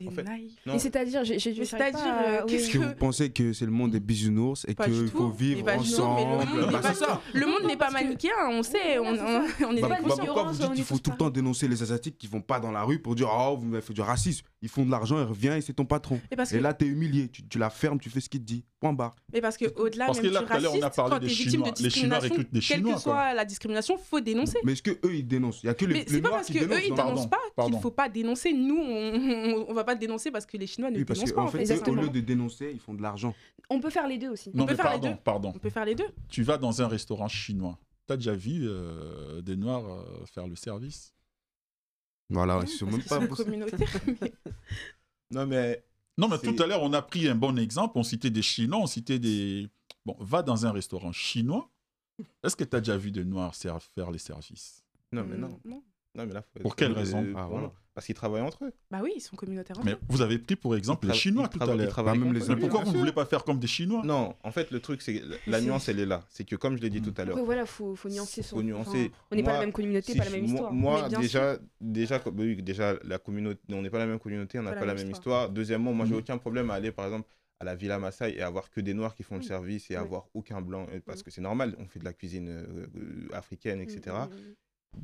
En 0.08 0.12
fait. 0.12 0.26
Non. 0.66 0.80
C'est-à-dire, 0.80 1.24
j'ai, 1.24 1.38
j'ai, 1.40 1.66
c'est-à-dire, 1.66 2.00
euh, 2.06 2.46
qu'est-ce 2.48 2.66
Est-ce 2.66 2.74
que 2.74 2.78
vous 2.80 2.96
pensez 2.96 3.30
que 3.32 3.54
c'est 3.54 3.66
le 3.66 3.72
monde 3.72 3.92
des 3.92 4.00
bisounours 4.00 4.66
et 4.68 4.76
qu'il 4.76 5.08
faut 5.10 5.30
vivre 5.30 5.64
pas 5.66 5.76
le 5.76 5.80
ensemble? 5.82 6.22
monde 6.22 6.66
n'est 6.66 6.72
Bah, 6.72 6.80
pas 6.80 6.94
c'est 6.94 7.06
ça. 7.06 7.22
Le 7.34 7.46
monde 7.46 7.56
Non, 7.62 7.68
n'est 7.68 7.78
pas 7.78 7.88
que- 7.90 7.94
manichéen, 7.94 8.32
on 8.50 8.64
sait, 8.64 9.00
on, 9.00 9.06
on, 9.14 9.16
c'est 9.58 9.66
on 9.66 9.76
est 9.76 9.82
Bah, 9.82 9.88
bah, 9.90 9.98
pourquoi 10.04 10.44
vous 10.44 10.58
dites 10.58 10.74
qu'il 10.74 10.84
faut 10.84 10.98
tout 10.98 11.12
le 11.12 11.18
temps 11.18 11.30
dénoncer 11.30 11.68
les 11.68 11.82
Asiatiques 11.84 12.18
qui 12.18 12.28
vont 12.28 12.42
pas 12.42 12.60
dans 12.60 12.72
la 12.72 12.84
rue 12.84 13.00
pour 13.00 13.16
dire 13.16 13.30
Oh, 13.32 13.58
vous 13.60 13.66
m'avez 13.68 13.82
fait 13.82 13.94
du 13.94 14.02
racisme? 14.02 14.46
Ils 14.64 14.70
font 14.70 14.86
de 14.86 14.92
l'argent, 14.92 15.18
ils 15.20 15.24
reviennent 15.26 15.58
et 15.58 15.62
c'est 15.62 15.74
ton 15.74 15.86
patron. 15.86 16.22
Et 16.30 16.36
parce 16.36 16.52
que, 16.52 16.58
Et 16.58 16.60
là, 16.60 16.74
t'es 16.76 16.86
humilié, 16.86 17.30
tu, 17.30 17.42
tu 17.48 17.58
la 17.58 17.72
fermes, 17.72 18.00
tu 18.00 18.12
fais 18.12 18.20
ce 18.22 18.30
qu'il 18.30 18.42
te 18.42 18.46
dit. 18.46 18.64
Point 18.80 18.94
barre. 18.94 19.16
mais 19.34 19.42
parce 19.42 19.58
que 19.58 19.66
au-delà 19.76 20.06
même 20.08 20.16
que 20.16 20.28
là, 20.28 20.42
du 20.42 20.62
l'heure, 20.62 20.74
on 20.74 20.82
a 20.82 20.86
raciste, 20.86 20.96
parlé 20.96 21.12
quand 21.14 21.20
des 21.20 21.28
t'es 21.28 21.34
victime 21.34 21.62
de 21.62 21.66
Chinois. 21.66 21.74
Les 21.82 21.90
Chinois 21.90 22.20
discrimination, 22.20 22.36
des 22.52 22.60
quelle 22.60 22.62
Chinois, 22.62 22.94
que 22.96 23.04
quoi. 23.04 23.14
soit 23.14 23.34
la 23.34 23.46
discrimination, 23.46 23.98
faut 23.98 24.20
dénoncer. 24.20 24.58
Mais 24.64 24.74
est-ce 24.74 24.84
que 24.84 24.92
eux 25.06 25.16
ils 25.16 25.28
dénoncent? 25.28 25.64
Il 25.64 25.66
y 25.66 25.70
a 25.70 25.74
que 25.74 25.86
les, 25.86 25.94
Mais 25.96 26.06
c'est 26.08 26.22
pas 26.22 26.30
parce 26.30 26.48
que 26.48 26.54
dénoncent. 26.54 26.78
eux 26.78 26.82
ils 26.86 26.94
dénoncent 26.96 27.30
pas 27.30 27.66
qu'il 27.66 27.80
faut 27.80 27.92
pas 27.92 28.10
dénoncer. 28.10 28.54
Nous, 28.54 28.78
on, 28.78 29.66
on 29.68 29.74
va 29.74 29.84
pas 29.84 29.96
dénoncer 29.96 30.30
parce 30.30 30.46
que 30.46 30.58
les 30.58 30.68
Chinois 30.68 30.92
ne 30.92 30.98
Oui, 30.98 31.06
parce 31.06 31.20
dénoncent 31.20 31.32
qu'en 31.34 31.42
pas. 31.46 31.48
En 31.48 31.52
fait, 31.52 31.72
eux, 31.72 31.92
au 31.92 31.96
lieu 31.96 32.10
de 32.10 32.20
dénoncer, 32.20 32.70
ils 32.72 32.80
font 32.80 32.94
de 32.94 33.02
l'argent. 33.02 33.34
On 33.70 33.80
peut 33.80 33.90
faire 33.90 34.08
les 34.08 34.18
deux 34.20 34.30
aussi. 34.30 34.52
Non, 34.54 34.66
peut 34.66 34.74
mais 34.74 34.76
faire 34.78 34.86
les 34.86 34.92
pardon, 35.00 35.10
deux. 35.10 35.16
pardon. 35.24 35.54
On 35.56 35.60
peut 35.60 35.70
faire 35.72 35.86
les 35.86 35.96
deux. 35.96 36.08
Tu 36.30 36.44
vas 36.44 36.58
dans 36.58 36.82
un 36.84 36.88
restaurant 36.88 37.28
chinois. 37.28 37.80
Tu 38.08 38.14
as 38.14 38.18
déjà 38.18 38.34
vu 38.36 38.68
euh, 38.68 39.42
des 39.42 39.56
Noirs 39.56 39.86
euh, 39.88 40.26
faire 40.32 40.48
le 40.48 40.56
service? 40.56 41.14
Voilà, 42.32 42.56
Non, 42.56 42.62
ils 42.64 42.68
sont 42.70 42.86
même 42.88 43.04
pas. 43.04 43.20
sont 43.28 43.44
communautaires, 43.44 43.80
mais- 44.08 44.34
Non, 45.32 45.46
mais 45.46 45.84
Non, 46.18 46.28
mais 46.28 46.38
tout 46.40 46.62
à 46.62 46.68
l'heure, 46.68 46.82
on 46.84 46.94
a 46.94 47.02
pris 47.02 47.28
un 47.28 47.36
bon 47.36 47.58
exemple. 47.58 47.94
On 47.98 48.04
citait 48.04 48.30
des 48.30 48.42
Chinois, 48.42 48.80
on 48.80 48.88
citait 48.88 49.20
des. 49.20 49.68
Bon, 50.06 50.16
va 50.20 50.42
dans 50.44 50.66
un 50.66 50.72
restaurant 50.72 51.12
chinois. 51.12 51.70
Est-ce 52.44 52.56
que 52.56 52.64
tu 52.64 52.76
as 52.76 52.80
déjà 52.80 52.98
vu 52.98 53.12
des 53.12 53.24
Noirs 53.24 53.56
faire 53.56 54.12
les 54.12 54.18
services? 54.20 54.84
Non, 55.12 55.24
mais 55.24 55.38
non. 55.38 55.60
Mm, 55.66 55.70
non. 55.70 55.84
Non, 56.16 56.26
mais 56.26 56.34
là, 56.34 56.42
faut 56.42 56.60
Pour 56.60 56.76
quelle 56.76 56.92
euh, 56.92 56.96
raison 56.96 57.26
Ah, 57.36 57.48
voilà. 57.50 57.72
Parce 57.94 58.06
qu'ils 58.06 58.16
travaillent 58.16 58.42
entre 58.42 58.64
eux. 58.66 58.72
Bah 58.90 59.00
oui, 59.04 59.14
ils 59.18 59.22
sont 59.22 59.36
communautaires. 59.36 59.78
Mais 59.84 59.96
vous 60.08 60.22
avez 60.22 60.40
pris 60.40 60.56
pour 60.56 60.76
exemple 60.76 61.08
les 61.08 61.14
Chinois 61.14 61.48
tout 61.50 61.60
à 61.62 61.66
l'heure. 61.76 61.90
travaillent 61.90 62.18
Bah, 62.18 62.26
même 62.26 62.34
les 62.34 62.42
eux. 62.42 62.56
Mais 62.56 62.60
pourquoi 62.62 62.84
vous 62.84 62.94
ne 62.94 62.98
voulez 62.98 63.12
pas 63.12 63.26
faire 63.26 63.44
comme 63.44 63.60
des 63.60 63.68
Chinois? 63.68 64.02
Non, 64.06 64.36
en 64.44 64.52
fait, 64.52 64.72
le 64.72 64.80
truc, 64.80 65.02
c'est 65.02 65.20
que 65.20 65.26
la 65.48 65.62
nuance, 65.62 65.90
elle 65.90 66.00
est 66.00 66.06
là. 66.06 66.26
C'est 66.30 66.44
que, 66.46 66.56
comme 66.56 66.78
je 66.78 66.82
l'ai 66.82 66.90
dit 66.90 67.02
tout 67.02 67.14
à 67.18 67.26
l'heure, 67.26 67.38
voilà, 67.44 67.66
faut, 67.66 67.96
faut 67.96 68.10
nuancer. 68.10 68.44
Faut 68.44 68.58
son- 68.58 68.64
nuancer. 68.64 68.90
enfin, 68.90 69.10
on 69.32 69.36
n'est 69.36 69.44
pas 69.44 69.54
la 69.54 69.60
même 69.60 69.72
communauté, 69.74 70.12
Si 70.14 70.18
pas 70.18 70.26
la 70.26 70.32
même 70.32 70.46
histoire. 70.46 70.72
Moi, 70.74 71.02
Mais 71.04 71.10
bien 71.10 71.20
déjà, 71.20 71.58
déjà, 71.80 72.22
oui, 72.36 72.62
déjà, 72.62 72.96
la 73.04 73.18
communauté, 73.18 73.62
on 73.74 73.82
n'est 73.82 73.90
pas 73.90 74.00
la 74.00 74.08
même 74.08 74.20
communauté, 74.20 74.60
on 74.60 74.64
n'a 74.64 74.74
pas, 74.74 74.86
la 74.86 74.94
même 74.94 75.12
histoire. 75.12 75.50
Deuxièmement, 75.50 75.94
moi, 75.94 76.06
j'ai 76.06 76.14
Mhm. 76.14 76.20
aucun 76.20 76.38
problème 76.38 76.70
à 76.72 76.76
aller, 76.76 76.92
par 76.92 77.06
exemple, 77.06 77.28
à 77.60 77.64
la 77.66 77.76
Villa 77.76 78.00
Maasai 78.00 78.36
et 78.38 78.42
avoir 78.42 78.70
que 78.72 78.82
des 78.82 78.94
Noirs 78.94 79.14
qui 79.16 79.24
font 79.24 79.36
le 79.36 79.44
service 79.44 79.92
et 79.92 79.96
avoir 79.96 80.26
aucun 80.34 80.62
blanc, 80.62 80.88
euh, 80.92 81.00
parce 81.06 81.20
Mhm. 81.20 81.24
que 81.24 81.32
c'est 81.32 81.42
normal, 81.42 81.76
on 81.78 81.86
fait 81.88 82.00
de 82.00 82.06
la 82.06 82.14
cuisine 82.14 82.48
euh, 82.50 82.88
euh, 82.96 83.28
africaine, 83.34 83.82
etc. 83.82 84.16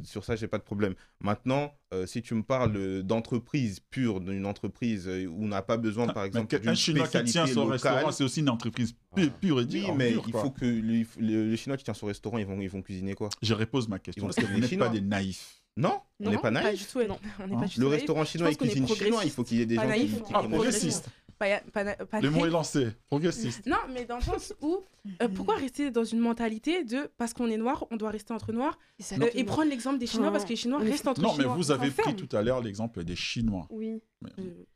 Sur 0.03 0.25
ça, 0.25 0.35
j'ai 0.35 0.47
pas 0.47 0.57
de 0.57 0.63
problème. 0.63 0.95
Maintenant, 1.21 1.73
euh, 1.93 2.05
si 2.05 2.21
tu 2.21 2.33
me 2.35 2.43
parles 2.43 3.03
d'entreprise 3.03 3.79
pure, 3.89 4.19
d'une 4.19 4.45
entreprise 4.45 5.07
euh, 5.07 5.25
où 5.27 5.45
on 5.45 5.47
n'a 5.47 5.61
pas 5.61 5.77
besoin, 5.77 6.07
par 6.07 6.23
Mais 6.23 6.27
exemple, 6.27 6.47
que- 6.47 6.57
d'une 6.57 6.69
un 6.69 6.75
Chinois 6.75 7.03
qui 7.05 7.17
spécialité 7.17 7.31
tient 7.31 7.47
son 7.47 7.67
locale. 7.67 7.93
restaurant, 7.93 8.11
c'est 8.11 8.23
aussi 8.25 8.41
une 8.41 8.49
entreprise 8.49 8.93
pu- 9.15 9.27
Ah. 9.27 9.37
pure 9.39 9.59
et 9.61 9.63
Oui, 9.63 9.67
dure. 9.67 9.95
mais 9.95 10.11
pure, 10.11 10.23
il 10.27 10.31
quoi. 10.33 10.41
faut 10.41 10.51
que 10.51 10.65
le, 10.65 11.03
le- 11.19 11.49
le 11.49 11.55
Chinois 11.55 11.77
qui 11.77 11.85
tient 11.85 11.93
son 11.93 12.07
restaurant, 12.07 12.37
ils 12.37 12.45
vont, 12.45 12.59
ils 12.59 12.69
vont 12.69 12.81
cuisiner 12.81 13.13
quoi? 13.15 13.29
Je 13.41 13.53
repose 13.53 13.87
ma 13.87 13.99
question. 13.99 14.29
Est-ce 14.29 14.41
que 14.41 14.45
vous 14.45 14.59
n'êtes 14.59 14.69
chinois. 14.69 14.87
pas 14.87 14.93
des 14.93 15.01
naïfs 15.01 15.61
Non, 15.77 16.01
on 16.19 16.29
n'est 16.31 16.35
pas 16.35 16.41
Pas 16.43 16.51
naïf. 16.51 16.79
du 16.79 16.85
tout. 16.85 16.99
Non. 17.07 17.17
On 17.39 17.47
n'est 17.47 17.55
Hein 17.55 17.59
pas 17.59 17.65
du 17.67 17.75
tout 17.75 17.79
Le 17.81 17.87
naïf. 17.87 17.99
restaurant 17.99 18.25
chinois, 18.25 18.49
il 18.51 18.57
cuisine 18.57 18.87
chinois, 18.87 19.21
il 19.23 19.31
faut 19.31 19.43
qu'il 19.45 19.57
y 19.57 19.61
ait 19.61 19.65
des 19.65 19.75
Pas 19.77 19.83
gens 19.87 19.93
qui, 19.93 19.99
naïf. 19.99 20.11
qui 20.15 20.19
Ah, 20.33 20.41
connaissent 20.41 20.43
le 20.43 20.49
progressiste. 20.55 21.09
Pas, 21.39 21.59
pas, 21.71 21.85
pas 21.95 22.19
Le 22.19 22.31
mot 22.31 22.45
est 22.45 22.49
lancé. 22.49 22.87
Progressiste. 23.07 23.65
Non, 23.67 23.77
mais 23.93 24.05
dans 24.05 24.15
le 24.17 24.23
sens 24.23 24.53
où, 24.61 24.79
euh, 25.21 25.27
pourquoi 25.27 25.55
rester 25.55 25.91
dans 25.91 26.03
une 26.03 26.19
mentalité 26.19 26.83
de 26.83 27.11
parce 27.17 27.33
qu'on 27.33 27.47
est 27.47 27.57
noir, 27.57 27.85
on 27.91 27.95
doit 27.95 28.09
rester 28.09 28.33
entre 28.33 28.51
noirs 28.53 28.77
euh, 29.13 29.29
et 29.35 29.43
prendre 29.43 29.69
l'exemple 29.69 29.99
des 29.99 30.07
Chinois 30.07 30.31
parce 30.31 30.45
que 30.45 30.49
les 30.49 30.55
Chinois 30.55 30.79
restent 30.79 31.07
entre 31.07 31.21
Non, 31.21 31.33
mais 31.35 31.43
Chinois. 31.43 31.55
vous 31.55 31.71
avez 31.71 31.91
pris 31.91 32.15
tout 32.15 32.35
à 32.35 32.41
l'heure 32.41 32.61
l'exemple 32.61 33.03
des 33.03 33.15
Chinois. 33.15 33.67
Oui. 33.69 34.01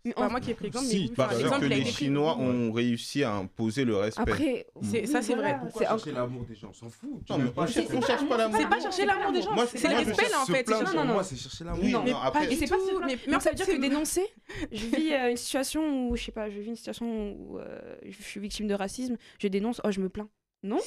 C'est 0.06 0.13
pas 0.13 0.27
en- 0.27 0.30
moi 0.30 0.39
qui 0.39 0.51
ai 0.51 0.54
pris 0.54 0.65
l'exemple, 0.65 0.86
Si, 0.86 1.08
mais 1.10 1.15
par 1.15 1.34
l'exemple 1.34 1.62
que 1.62 1.65
les 1.65 1.82
pris. 1.82 1.91
Chinois 1.91 2.38
ont 2.38 2.71
réussi 2.71 3.23
à 3.23 3.34
imposer 3.34 3.86
le 3.86 3.95
respect. 3.95 4.21
Après, 4.21 4.67
C'est- 4.84 5.06
ça, 5.08 5.21
c'est 5.23 5.34
vrai. 5.36 5.58
Pourquoi 5.60 5.82
C'est 5.82 5.88
chercher 5.89 6.12
l'amour 6.12 6.45
des 6.45 6.56
gens? 6.56 6.69
On 6.69 6.73
s'en 6.73 6.89
fout. 6.89 7.10
Tu 7.25 7.32
Non, 7.32 7.39
mais 7.39 7.49
pas 7.49 7.63
on 7.63 7.65
cherche, 7.67 7.77
respect. 7.88 7.97
on 7.97 8.01
cherche 8.01 8.27
pas 8.30 8.38
l'amour. 8.38 8.58
C'est 8.62 8.69
pas 8.69 8.80
chercher 8.80 9.06
l'amour 9.06 9.32
des 9.32 9.41
gens, 9.41 9.54
Moi, 9.54 9.65
c'est 9.67 9.88
le 9.89 9.95
respect 9.95 10.30
là 10.30 10.41
en 10.41 10.45
fait. 10.45 10.67
sur 10.67 10.84
non, 10.84 10.93
non. 11.06 11.13
moi, 11.13 11.23
c'est 11.23 11.36
chercher 11.36 11.63
l'amour. 11.63 11.84
Oui, 11.84 11.91
Non, 11.91 12.04
mais 12.04 12.12
non, 12.12 12.17
après- 12.17 12.39
pas 12.39 12.45
Et 12.45 12.49
du 12.49 12.56
c'est 12.56 12.67
pas 12.69 12.77
tout. 12.77 12.99
Mais, 13.06 13.17
Non, 13.27 13.39
ça 13.39 13.49
veut 13.49 13.56
dire 13.56 13.65
c'est 13.65 13.75
que 13.77 13.82
dénoncer, 13.82 14.27
je 14.71 14.86
vis 14.86 15.13
euh, 15.13 15.32
une 15.32 15.38
situation 15.38 16.08
où, 16.10 16.15
je 16.15 16.23
sais 16.25 16.32
pas, 16.32 16.49
je 16.49 16.60
vis 16.60 16.67
une 16.69 16.75
situation 16.75 17.32
où 17.34 17.58
euh, 17.58 17.80
je 18.06 18.21
suis 18.21 18.39
victime 18.39 18.67
de 18.67 18.73
racisme, 18.75 19.17
je 19.39 19.47
dénonce, 19.47 19.82
oh, 19.84 19.91
je 19.91 19.99
me 20.01 20.10
plains. 20.10 20.30
Non 20.63 20.77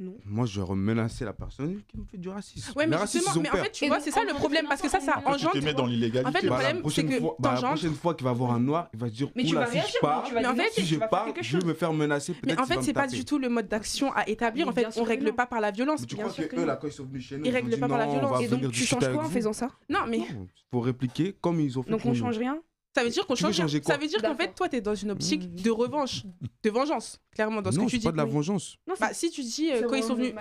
non. 0.00 0.16
Moi, 0.24 0.46
je 0.46 0.60
vais 0.60 0.74
menacer 0.76 1.24
la 1.24 1.32
personne 1.32 1.80
qui 1.88 1.98
me 1.98 2.04
fait 2.04 2.18
du 2.18 2.28
racisme. 2.28 2.72
Ouais, 2.76 2.86
mais 2.86 2.94
le 2.94 3.00
racisme, 3.00 3.40
mais 3.42 3.50
en 3.50 3.56
fait, 3.56 3.72
tu 3.72 3.88
vois, 3.88 3.98
c'est 3.98 4.12
ça 4.12 4.22
le 4.22 4.32
problème 4.34 4.66
parce 4.68 4.80
que 4.80 4.88
ça, 4.88 5.00
ça 5.00 5.20
engendre. 5.26 5.54
Tu 5.54 5.60
te 5.60 5.64
mets 5.64 5.74
dans 5.74 5.86
l'illégalité. 5.86 6.28
En 6.28 6.32
fait, 6.32 6.42
le 6.42 6.50
bah, 6.50 6.60
problème, 6.60 6.82
c'est 6.88 7.04
que 7.04 7.18
fois, 7.18 7.36
bah, 7.40 7.54
la 7.54 7.68
prochaine 7.68 7.94
fois 7.94 8.14
qu'il 8.14 8.24
va 8.24 8.32
voir 8.32 8.52
un 8.52 8.60
noir, 8.60 8.88
il 8.94 9.00
va 9.00 9.08
se 9.08 9.14
dire 9.14 9.28
mais 9.34 9.42
tu 9.42 9.56
vas 9.56 9.66
si 9.66 9.78
je 9.78 10.00
pars, 10.00 10.24
mais 10.32 10.46
en 10.46 10.54
fait, 10.54 10.70
si 10.70 10.86
je 10.86 10.96
pars, 10.96 11.26
je 11.40 11.58
vais 11.58 11.64
me 11.64 11.74
faire 11.74 11.92
menacer. 11.92 12.36
Mais 12.46 12.58
en 12.58 12.64
fait, 12.64 12.80
c'est 12.82 12.92
pas 12.92 13.08
du 13.08 13.24
tout 13.24 13.38
le 13.38 13.48
mode 13.48 13.66
d'action 13.66 14.12
à 14.12 14.28
établir. 14.28 14.68
En 14.68 14.72
fait, 14.72 14.86
on 14.96 15.02
règle 15.02 15.32
pas 15.32 15.46
par 15.46 15.60
la 15.60 15.72
violence. 15.72 16.06
Tu 16.06 16.16
crois 16.16 16.30
que 16.30 16.56
eux, 16.56 16.64
là, 16.64 16.76
quand 16.76 16.86
ils 16.86 16.92
sont 16.92 17.04
venus 17.04 17.26
chez 17.26 17.36
nous, 17.36 17.44
ils 17.44 17.50
règlent 17.50 17.78
pas 17.78 17.88
par 17.88 17.98
la 17.98 18.06
violence. 18.06 18.42
Et 18.42 18.48
donc, 18.48 18.70
tu 18.70 18.84
changes 18.84 19.12
quoi 19.12 19.24
en 19.24 19.28
faisant 19.28 19.52
ça 19.52 19.70
Non, 19.88 20.00
mais 20.08 20.20
pour 20.70 20.84
répliquer, 20.84 21.34
comme 21.40 21.60
ils 21.60 21.78
ont 21.78 21.82
fait. 21.82 21.90
Donc, 21.90 22.04
on 22.04 22.14
change 22.14 22.38
rien. 22.38 22.60
Ça 22.94 23.04
veut 23.04 23.10
dire 23.10 23.26
qu'on 23.26 23.34
change. 23.34 23.56
Ça 23.56 23.96
veut 23.96 24.06
dire 24.06 24.22
qu'en 24.22 24.34
fait, 24.34 24.54
toi, 24.54 24.68
tu 24.68 24.76
es 24.76 24.80
dans 24.80 24.94
une 24.94 25.10
optique 25.10 25.44
mmh. 25.44 25.62
de 25.62 25.70
revanche, 25.70 26.24
de 26.62 26.70
vengeance, 26.70 27.20
clairement, 27.32 27.62
dans 27.62 27.70
ce 27.70 27.78
que 27.78 27.84
tu 27.84 27.98
dis. 27.98 28.04
Non, 28.04 28.10
pas 28.10 28.12
de 28.12 28.16
la 28.16 28.24
vengeance. 28.24 28.76
Non, 28.86 28.94
bah, 28.98 29.12
si 29.12 29.30
tu 29.30 29.42
dis 29.42 29.70
euh, 29.70 29.86
quand 29.88 29.94
ils 29.94 30.02
sont 30.02 30.14
venus. 30.14 30.34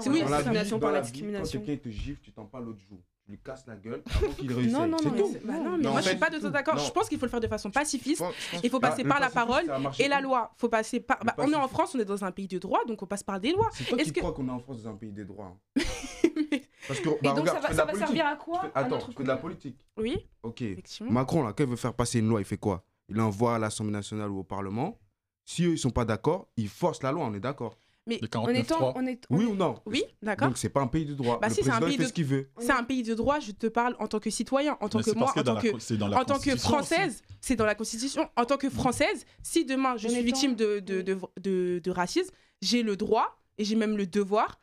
C'est 0.00 0.10
oui, 0.10 0.20
la 0.20 0.26
discrimination 0.26 0.78
par 0.78 0.92
la 0.92 1.00
discrimination. 1.00 1.60
Quand 1.60 1.66
quelqu'un 1.66 1.88
te 1.88 1.94
gifle, 1.94 2.20
tu 2.20 2.32
t'en 2.32 2.44
parles 2.44 2.66
l'autre 2.66 2.80
jour 2.80 2.98
je 3.26 3.32
lui 3.32 3.38
casse 3.38 3.66
la 3.66 3.76
gueule. 3.76 4.02
Non, 4.42 4.86
bah, 4.86 4.86
non, 4.86 4.86
non, 4.88 5.78
mais, 5.78 5.88
moi, 5.88 6.00
je 6.02 6.08
suis 6.08 6.18
pas 6.18 6.28
du 6.28 6.40
tout 6.40 6.50
d'accord. 6.50 6.78
Je 6.78 6.90
pense 6.90 7.08
qu'il 7.08 7.18
faut 7.18 7.24
le 7.24 7.30
faire 7.30 7.40
de 7.40 7.48
façon 7.48 7.70
pacifiste. 7.70 8.22
Il 8.62 8.68
faut 8.68 8.80
passer 8.80 9.04
par 9.04 9.20
la 9.20 9.30
parole 9.30 9.64
et 9.98 10.08
la 10.08 10.20
loi. 10.20 10.52
Faut 10.58 10.68
passer 10.68 11.00
par... 11.00 11.24
Bah, 11.24 11.34
on 11.38 11.50
est 11.50 11.56
en 11.56 11.68
France, 11.68 11.94
on 11.94 11.98
est 11.98 12.04
dans 12.04 12.24
un 12.24 12.32
pays 12.32 12.48
de 12.48 12.58
droit, 12.58 12.80
donc 12.86 13.02
on 13.02 13.06
passe 13.06 13.22
par 13.22 13.40
des 13.40 13.52
lois. 13.52 13.68
C'est 13.72 13.84
toi 13.84 13.98
qui 13.98 14.12
crois 14.12 14.32
qu'on 14.32 14.48
est 14.48 14.52
en 14.52 14.58
France 14.58 14.82
dans 14.82 14.90
un 14.90 14.94
pays 14.94 15.12
des 15.12 15.24
droits 15.24 15.56
bah, 15.76 16.94
et 17.22 17.28
donc 17.28 17.48
ça 17.48 17.60
va, 17.60 17.94
servir 17.94 18.26
à 18.26 18.36
quoi 18.36 18.70
Attends, 18.74 18.98
que 18.98 19.22
de 19.22 19.28
la 19.28 19.36
politique. 19.36 19.80
Oui. 19.96 20.26
Ok. 20.42 20.62
Macron, 21.08 21.42
là, 21.42 21.52
quand 21.52 21.64
il 21.64 21.70
veut 21.70 21.76
faire 21.76 21.94
passer 21.94 22.18
une 22.18 22.28
loi, 22.28 22.40
il 22.40 22.44
fait 22.44 22.58
quoi? 22.58 22.84
Il 23.08 23.20
envoie 23.20 23.56
à 23.56 23.58
l'Assemblée 23.58 23.92
nationale 23.92 24.30
ou 24.30 24.40
au 24.40 24.44
Parlement. 24.44 24.98
Si 25.44 25.64
eux, 25.64 25.72
ils 25.72 25.78
sont 25.78 25.90
pas 25.90 26.04
d'accord, 26.04 26.48
ils 26.56 26.68
forcent 26.68 27.02
la 27.02 27.12
loi, 27.12 27.24
on 27.24 27.34
est 27.34 27.40
d'accord. 27.40 27.76
Mais 28.06 28.20
en 28.34 28.48
étant, 28.48 28.94
oui 29.30 29.46
ou 29.46 29.54
non? 29.54 29.80
Oui, 29.86 30.04
d'accord. 30.20 30.48
Donc 30.48 30.58
c'est 30.58 30.68
pas 30.68 30.82
un 30.82 30.86
pays 30.86 31.06
de 31.06 31.14
droit. 31.14 31.38
Bah, 31.40 31.48
fait 31.48 31.62
ce 31.62 32.12
qu'il 32.12 32.26
veut. 32.26 32.50
C'est 32.58 32.70
un 32.70 32.84
pays 32.84 33.02
de 33.02 33.14
droit. 33.14 33.40
Je 33.40 33.52
te 33.52 33.66
parle 33.66 33.96
en 33.98 34.06
tant 34.06 34.20
que 34.20 34.28
citoyen, 34.28 34.76
en 34.80 34.88
tant 34.88 35.00
que 35.00 35.10
moi, 35.16 35.32
en 35.36 36.24
tant 36.24 36.38
que... 36.38 36.56
Française. 36.56 37.22
C'est 37.40 37.56
dans 37.56 37.66
la 37.66 37.74
constitution. 37.74 38.28
En 38.36 38.44
tant 38.44 38.56
que 38.56 38.68
française, 38.70 39.24
si 39.42 39.64
demain 39.64 39.96
je 39.96 40.08
suis 40.08 40.22
victime 40.22 40.54
de, 40.54 40.80
de, 40.80 41.80
de 41.82 41.90
racisme, 41.90 42.32
j'ai 42.60 42.82
le 42.82 42.96
droit 42.96 43.38
et 43.58 43.64
j'ai 43.64 43.76
même 43.76 43.96
le 43.96 44.06
devoir 44.06 44.60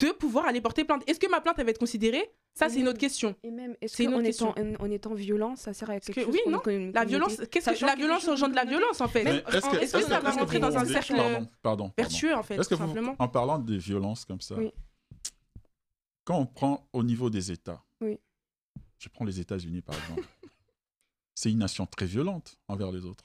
de 0.00 0.08
pouvoir 0.10 0.46
aller 0.46 0.60
porter 0.60 0.84
plainte. 0.84 1.02
Est-ce 1.06 1.20
que 1.20 1.30
ma 1.30 1.40
plainte 1.40 1.56
va 1.56 1.70
être 1.70 1.78
considérée 1.78 2.30
ça, 2.54 2.68
c'est 2.68 2.80
une 2.80 2.88
autre 2.88 2.98
question. 2.98 3.34
Et 3.42 3.50
même, 3.50 3.74
est-ce 3.80 4.02
qu'en 4.02 4.20
étant, 4.20 4.54
en, 4.58 4.84
en 4.84 4.90
étant 4.90 5.14
violent, 5.14 5.56
ça 5.56 5.72
sert 5.72 5.88
à 5.88 5.98
quelque 5.98 6.22
chose 6.22 6.34
Oui, 6.34 6.40
non. 6.50 6.60
La 6.92 7.04
violence, 7.04 7.40
qu'est-ce 7.50 7.70
que 7.70 7.86
la 7.86 7.94
violence 7.94 8.28
engendre 8.28 8.54
la 8.54 8.64
violence, 8.64 9.00
en 9.00 9.08
fait? 9.08 9.24
Est-ce 9.24 9.96
que, 9.96 10.02
ça 10.02 10.20
va 10.20 10.30
rentrer 10.30 10.58
dans 10.58 10.76
un 10.76 10.84
cercle 10.84 11.14
vertueux, 11.96 12.34
en 12.34 12.42
fait 12.42 12.56
que 12.56 12.76
simplement? 12.76 13.16
en 13.18 13.28
parlant 13.28 13.58
des 13.58 13.78
violences 13.78 14.24
comme 14.24 14.40
ça, 14.40 14.56
quand 16.24 16.38
on 16.38 16.46
prend 16.46 16.88
au 16.92 17.02
niveau 17.02 17.30
des 17.30 17.50
États, 17.50 17.82
je 18.00 19.08
prends 19.08 19.24
les 19.24 19.40
États-Unis 19.40 19.82
par 19.82 19.96
exemple, 19.96 20.28
c'est 21.34 21.50
une 21.50 21.58
nation 21.58 21.86
très 21.86 22.06
violente 22.06 22.58
envers 22.68 22.92
les 22.92 23.04
autres. 23.04 23.24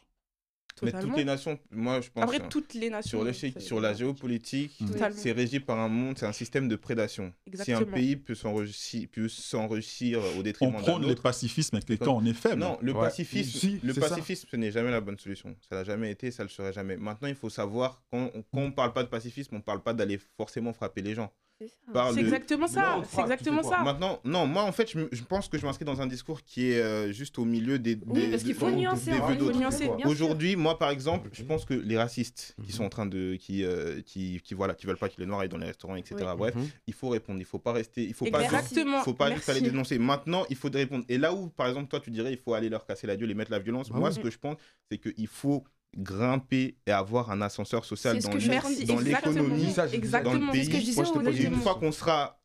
Mais 0.83 0.91
toutes 0.91 1.17
les 1.17 1.25
nations, 1.25 1.59
moi 1.71 2.01
je 2.01 2.09
pense. 2.09 2.23
Après. 2.23 2.37
Hein, 2.39 3.01
sur, 3.01 3.79
la 3.79 3.93
géopolitique, 3.93 4.79
c'est 5.11 5.31
régi 5.31 5.59
par 5.59 5.79
un 5.79 5.87
monde, 5.87 6.17
c'est 6.17 6.25
un 6.25 6.33
système 6.33 6.67
de 6.67 6.75
prédation. 6.75 7.33
Si 7.53 7.73
un 7.73 7.83
pays 7.83 8.15
peut 8.15 8.35
s'enrichir 8.35 10.19
au 10.37 10.43
détriment 10.43 10.73
d'un 10.73 10.79
autre. 10.79 10.89
On 10.89 10.91
prône 10.93 11.07
le 11.07 11.15
pacifisme 11.15 11.75
avec 11.75 11.89
les 11.89 11.97
temps, 11.97 12.17
on 12.17 12.25
est 12.25 12.33
faible. 12.33 12.61
Non, 12.61 12.77
le 12.81 12.93
pacifisme, 12.93 13.79
le 13.83 13.93
pacifisme 13.93 14.47
ce 14.49 14.55
n'est 14.55 14.71
jamais 14.71 14.91
la 14.91 15.01
bonne 15.01 15.17
solution. 15.17 15.55
Ça 15.69 15.75
l'a 15.75 15.83
jamais 15.83 16.11
été, 16.11 16.31
ça 16.31 16.43
ne 16.43 16.47
le 16.47 16.53
sera 16.53 16.71
jamais. 16.71 16.97
Maintenant, 16.97 17.27
il 17.27 17.35
faut 17.35 17.49
savoir, 17.49 18.03
quand, 18.11 18.29
quand 18.31 18.61
on 18.61 18.67
ne 18.67 18.73
parle 18.73 18.93
pas 18.93 19.03
de 19.03 19.09
pacifisme, 19.09 19.55
on 19.55 19.59
ne 19.59 19.63
parle 19.63 19.81
pas 19.81 19.93
d'aller 19.93 20.19
forcément 20.37 20.73
frapper 20.73 21.01
les 21.01 21.15
gens. 21.15 21.31
C'est 21.59 22.19
exactement 22.19 22.67
ça. 22.67 23.01
C'est 23.09 23.21
exactement 23.21 23.63
ça. 23.63 23.81
Maintenant, 23.81 24.19
non, 24.23 24.45
moi 24.45 24.63
en 24.63 24.71
fait, 24.71 24.91
je, 24.91 24.99
je 25.11 25.23
pense 25.23 25.47
que 25.47 25.57
je 25.57 25.65
m'inscris 25.65 25.85
dans 25.85 26.01
un 26.01 26.07
discours 26.07 26.43
qui 26.43 26.71
est 26.71 26.79
euh, 26.79 27.11
juste 27.11 27.39
au 27.39 27.45
milieu 27.45 27.79
des. 27.79 27.95
des 27.95 28.05
oui, 28.05 28.27
parce 28.29 28.43
qu'il 28.43 28.53
faut, 28.53 28.69
nuancer. 28.69 29.11
Hein, 29.11 29.97
Aujourd'hui, 30.05 30.55
moi 30.55 30.77
par 30.77 30.91
exemple, 30.91 31.29
je 31.31 31.43
pense 31.43 31.65
que 31.65 31.73
les 31.73 31.97
racistes 31.97 32.55
qui 32.63 32.71
sont 32.71 32.83
mhm. 32.83 32.87
en 32.87 32.89
train 32.89 33.05
de, 33.07 33.37
euh, 33.49 34.01
qui, 34.05 34.39
qui, 34.43 34.53
voilà, 34.53 34.75
qui 34.75 34.85
veulent 34.85 34.97
pas 34.97 35.09
que 35.09 35.19
les 35.19 35.25
noirs 35.25 35.41
aillent 35.41 35.49
dans 35.49 35.57
les 35.57 35.65
restaurants, 35.67 35.95
etc. 35.95 36.15
Bref, 36.37 36.55
mhm. 36.55 36.67
il 36.85 36.93
faut 36.93 37.09
répondre. 37.09 37.39
Il 37.39 37.45
faut 37.45 37.59
pas 37.59 37.73
rester. 37.73 38.03
Il 38.03 38.13
faut 38.13 38.25
exactement. 38.25 38.97
pas. 38.97 39.03
Faut 39.03 39.13
pas 39.13 39.25
aller 39.25 39.61
dénoncer. 39.61 39.97
Maintenant, 39.97 40.45
il 40.49 40.55
faut 40.55 40.69
répondre. 40.71 41.05
Et 41.09 41.17
là 41.17 41.33
où, 41.33 41.49
par 41.49 41.67
exemple, 41.67 41.87
toi, 41.87 41.99
tu 41.99 42.11
dirais, 42.11 42.31
il 42.33 42.37
faut 42.37 42.53
aller 42.53 42.69
leur 42.69 42.85
casser 42.85 43.07
la 43.07 43.15
gueule 43.15 43.31
et 43.31 43.35
mettre 43.35 43.51
la 43.51 43.59
violence. 43.59 43.89
Moi, 43.91 44.11
ce 44.11 44.19
mhm. 44.19 44.25
que 44.25 44.29
je 44.31 44.37
pense, 44.37 44.57
c'est 44.91 44.99
qu'il 44.99 45.27
faut 45.27 45.63
grimper 45.95 46.77
et 46.85 46.91
avoir 46.91 47.31
un 47.31 47.41
ascenseur 47.41 47.85
social 47.85 48.19
dans 48.19 48.33
l'économie, 48.33 48.85
dans, 48.85 48.99
le 48.99 50.51
pays. 50.51 50.65
Ce 50.65 50.69
que 50.69 50.77
je 50.77 50.83
disais 50.83 51.03
Moi, 51.03 51.31
je 51.31 51.41
et 51.41 51.45
une 51.45 51.55
fois 51.55 51.75
qu'on 51.75 51.91
sera 51.91 52.37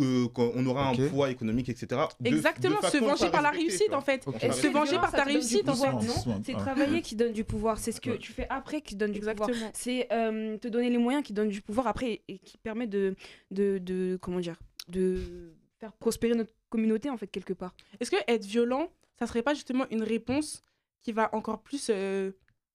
euh, 0.00 0.28
quand 0.28 0.52
on 0.54 0.64
aura 0.66 0.88
un 0.88 0.94
poids 1.08 1.30
économique, 1.30 1.68
etc. 1.68 2.02
Exactement, 2.24 2.80
se 2.82 2.98
venger 2.98 3.30
par 3.30 3.42
la 3.42 3.50
réussite 3.50 3.92
en 3.92 4.00
fait. 4.00 4.24
Se 4.24 4.66
venger 4.68 4.96
par 4.96 5.12
ta 5.12 5.24
réussite 5.24 5.68
en 5.68 5.74
fait. 5.74 6.08
C'est 6.44 6.52
travailler 6.54 7.02
qui 7.02 7.16
donne 7.16 7.32
du 7.32 7.44
pouvoir. 7.44 7.78
C'est 7.78 7.92
ce 7.92 8.00
que 8.00 8.16
tu 8.16 8.32
fais 8.32 8.46
après 8.48 8.80
qui 8.80 8.96
donne 8.96 9.12
du 9.12 9.20
pouvoir. 9.20 9.50
C'est 9.74 10.08
euh, 10.12 10.56
te 10.58 10.68
donner 10.68 10.90
les 10.90 10.98
moyens 10.98 11.24
qui 11.24 11.32
donnent 11.32 11.48
du 11.48 11.60
pouvoir 11.60 11.86
après 11.86 12.22
et 12.28 12.38
qui 12.38 12.56
permet 12.58 12.86
de, 12.86 13.14
de, 13.50 14.18
comment 14.20 14.40
dire, 14.40 14.56
de 14.88 15.52
faire 15.78 15.92
prospérer 15.92 16.34
notre 16.34 16.52
communauté 16.68 17.10
en 17.10 17.16
fait 17.16 17.26
quelque 17.26 17.52
part. 17.52 17.74
Est-ce 17.98 18.10
que 18.10 18.16
être 18.26 18.44
violent, 18.44 18.88
ça 19.18 19.26
serait 19.26 19.42
pas 19.42 19.54
justement 19.54 19.86
une 19.90 20.02
réponse 20.02 20.62
qui 21.02 21.12
va 21.12 21.34
encore 21.34 21.62
plus 21.62 21.90
euh, 21.90 22.30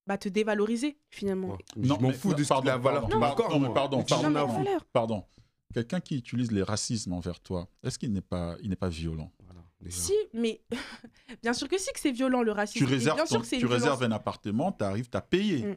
bah, 0.08 0.18
te 0.18 0.30
dévaloriser 0.30 0.98
finalement. 1.10 1.58
Non, 1.76 1.96
je 1.96 2.02
m'en 2.02 2.12
fous 2.12 2.34
de 2.34 2.44
ce 2.44 2.50
pardon, 2.50 2.68
la 2.68 2.78
valeur. 2.78 3.08
Pardon, 3.08 3.20
pardon, 3.20 3.60
non, 3.60 3.74
pardon, 3.74 4.04
pardon, 4.04 4.66
pardon. 4.94 5.24
Quelqu'un 5.74 6.00
qui 6.00 6.18
utilise 6.18 6.52
les 6.52 6.64
racismes 6.64 7.14
envers 7.14 7.40
toi, 7.40 7.68
est-ce 7.84 8.00
qu'il 8.00 8.14
n'est 8.14 8.22
pas, 8.22 8.56
il 8.62 8.70
n'est 8.70 8.76
pas 8.76 8.90
violent? 8.90 9.32
Si, 9.90 10.14
mais 10.34 10.62
bien 11.44 11.54
sûr 11.54 11.68
que 11.68 11.78
si 11.78 11.92
que 11.92 12.00
c'est 12.00 12.12
violent 12.12 12.42
le 12.42 12.52
racisme. 12.52 12.86
Tu 12.86 12.92
réserves, 12.92 13.18
bien 13.18 13.26
ton, 13.26 13.44
sûr 13.44 13.50
que 13.50 13.60
tu 13.60 13.66
réserves 13.66 14.04
un 14.04 14.12
appartement, 14.12 14.72
tu 14.72 14.84
arrives, 14.84 15.10
tu 15.10 15.18
as 15.18 15.22
payé. 15.22 15.64
Mm. 15.64 15.76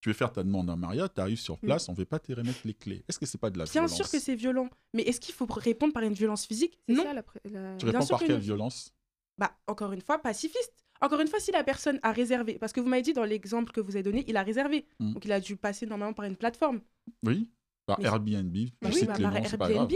Tu 0.00 0.10
veux 0.10 0.14
faire 0.14 0.32
ta 0.32 0.42
demande 0.42 0.68
en 0.70 0.76
mariage, 0.76 1.10
tu 1.14 1.20
arrives 1.20 1.38
sur 1.38 1.56
mm. 1.56 1.66
place, 1.66 1.88
on 1.88 1.92
ne 1.92 1.96
veut 1.96 2.04
pas 2.04 2.18
te 2.18 2.32
remettre 2.32 2.60
les 2.64 2.74
clés. 2.74 3.04
Est-ce 3.08 3.18
que 3.18 3.26
c'est 3.26 3.38
pas 3.38 3.50
de 3.50 3.58
la 3.58 3.64
bien 3.64 3.72
violence? 3.72 3.90
Bien 3.90 4.04
sûr 4.04 4.10
que 4.10 4.18
c'est 4.18 4.34
violent, 4.34 4.68
mais 4.94 5.02
est-ce 5.02 5.20
qu'il 5.20 5.34
faut 5.34 5.46
répondre 5.48 5.92
par 5.92 6.02
une 6.02 6.14
violence 6.14 6.46
physique? 6.46 6.78
Non. 6.88 7.02
Ça, 7.04 7.12
la, 7.12 7.22
la... 7.44 7.76
Tu 7.76 7.86
réponds 7.86 8.06
par 8.06 8.20
quelle 8.20 8.40
violence? 8.40 8.92
Bah 9.38 9.52
encore 9.66 9.92
une 9.92 10.00
fois 10.00 10.18
pacifiste 10.18 10.85
encore 11.00 11.20
une 11.20 11.28
fois, 11.28 11.40
si 11.40 11.52
la 11.52 11.64
personne 11.64 11.98
a 12.02 12.12
réservé, 12.12 12.58
parce 12.58 12.72
que 12.72 12.80
vous 12.80 12.88
m'avez 12.88 13.02
dit 13.02 13.12
dans 13.12 13.24
l'exemple 13.24 13.72
que 13.72 13.80
vous 13.80 13.96
avez 13.96 14.02
donné, 14.02 14.24
il 14.28 14.36
a 14.36 14.42
réservé. 14.42 14.86
Donc 15.00 15.24
il 15.24 15.32
a 15.32 15.40
dû 15.40 15.56
passer 15.56 15.86
normalement 15.86 16.14
par 16.14 16.24
une 16.24 16.36
plateforme. 16.36 16.80
Oui, 17.24 17.50
bah 17.86 17.96
bah 17.98 18.02
par 18.02 18.14
Airbnb. 18.14 18.54
Oui, 18.54 18.70
par 19.06 19.36
Airbnb. 19.36 19.92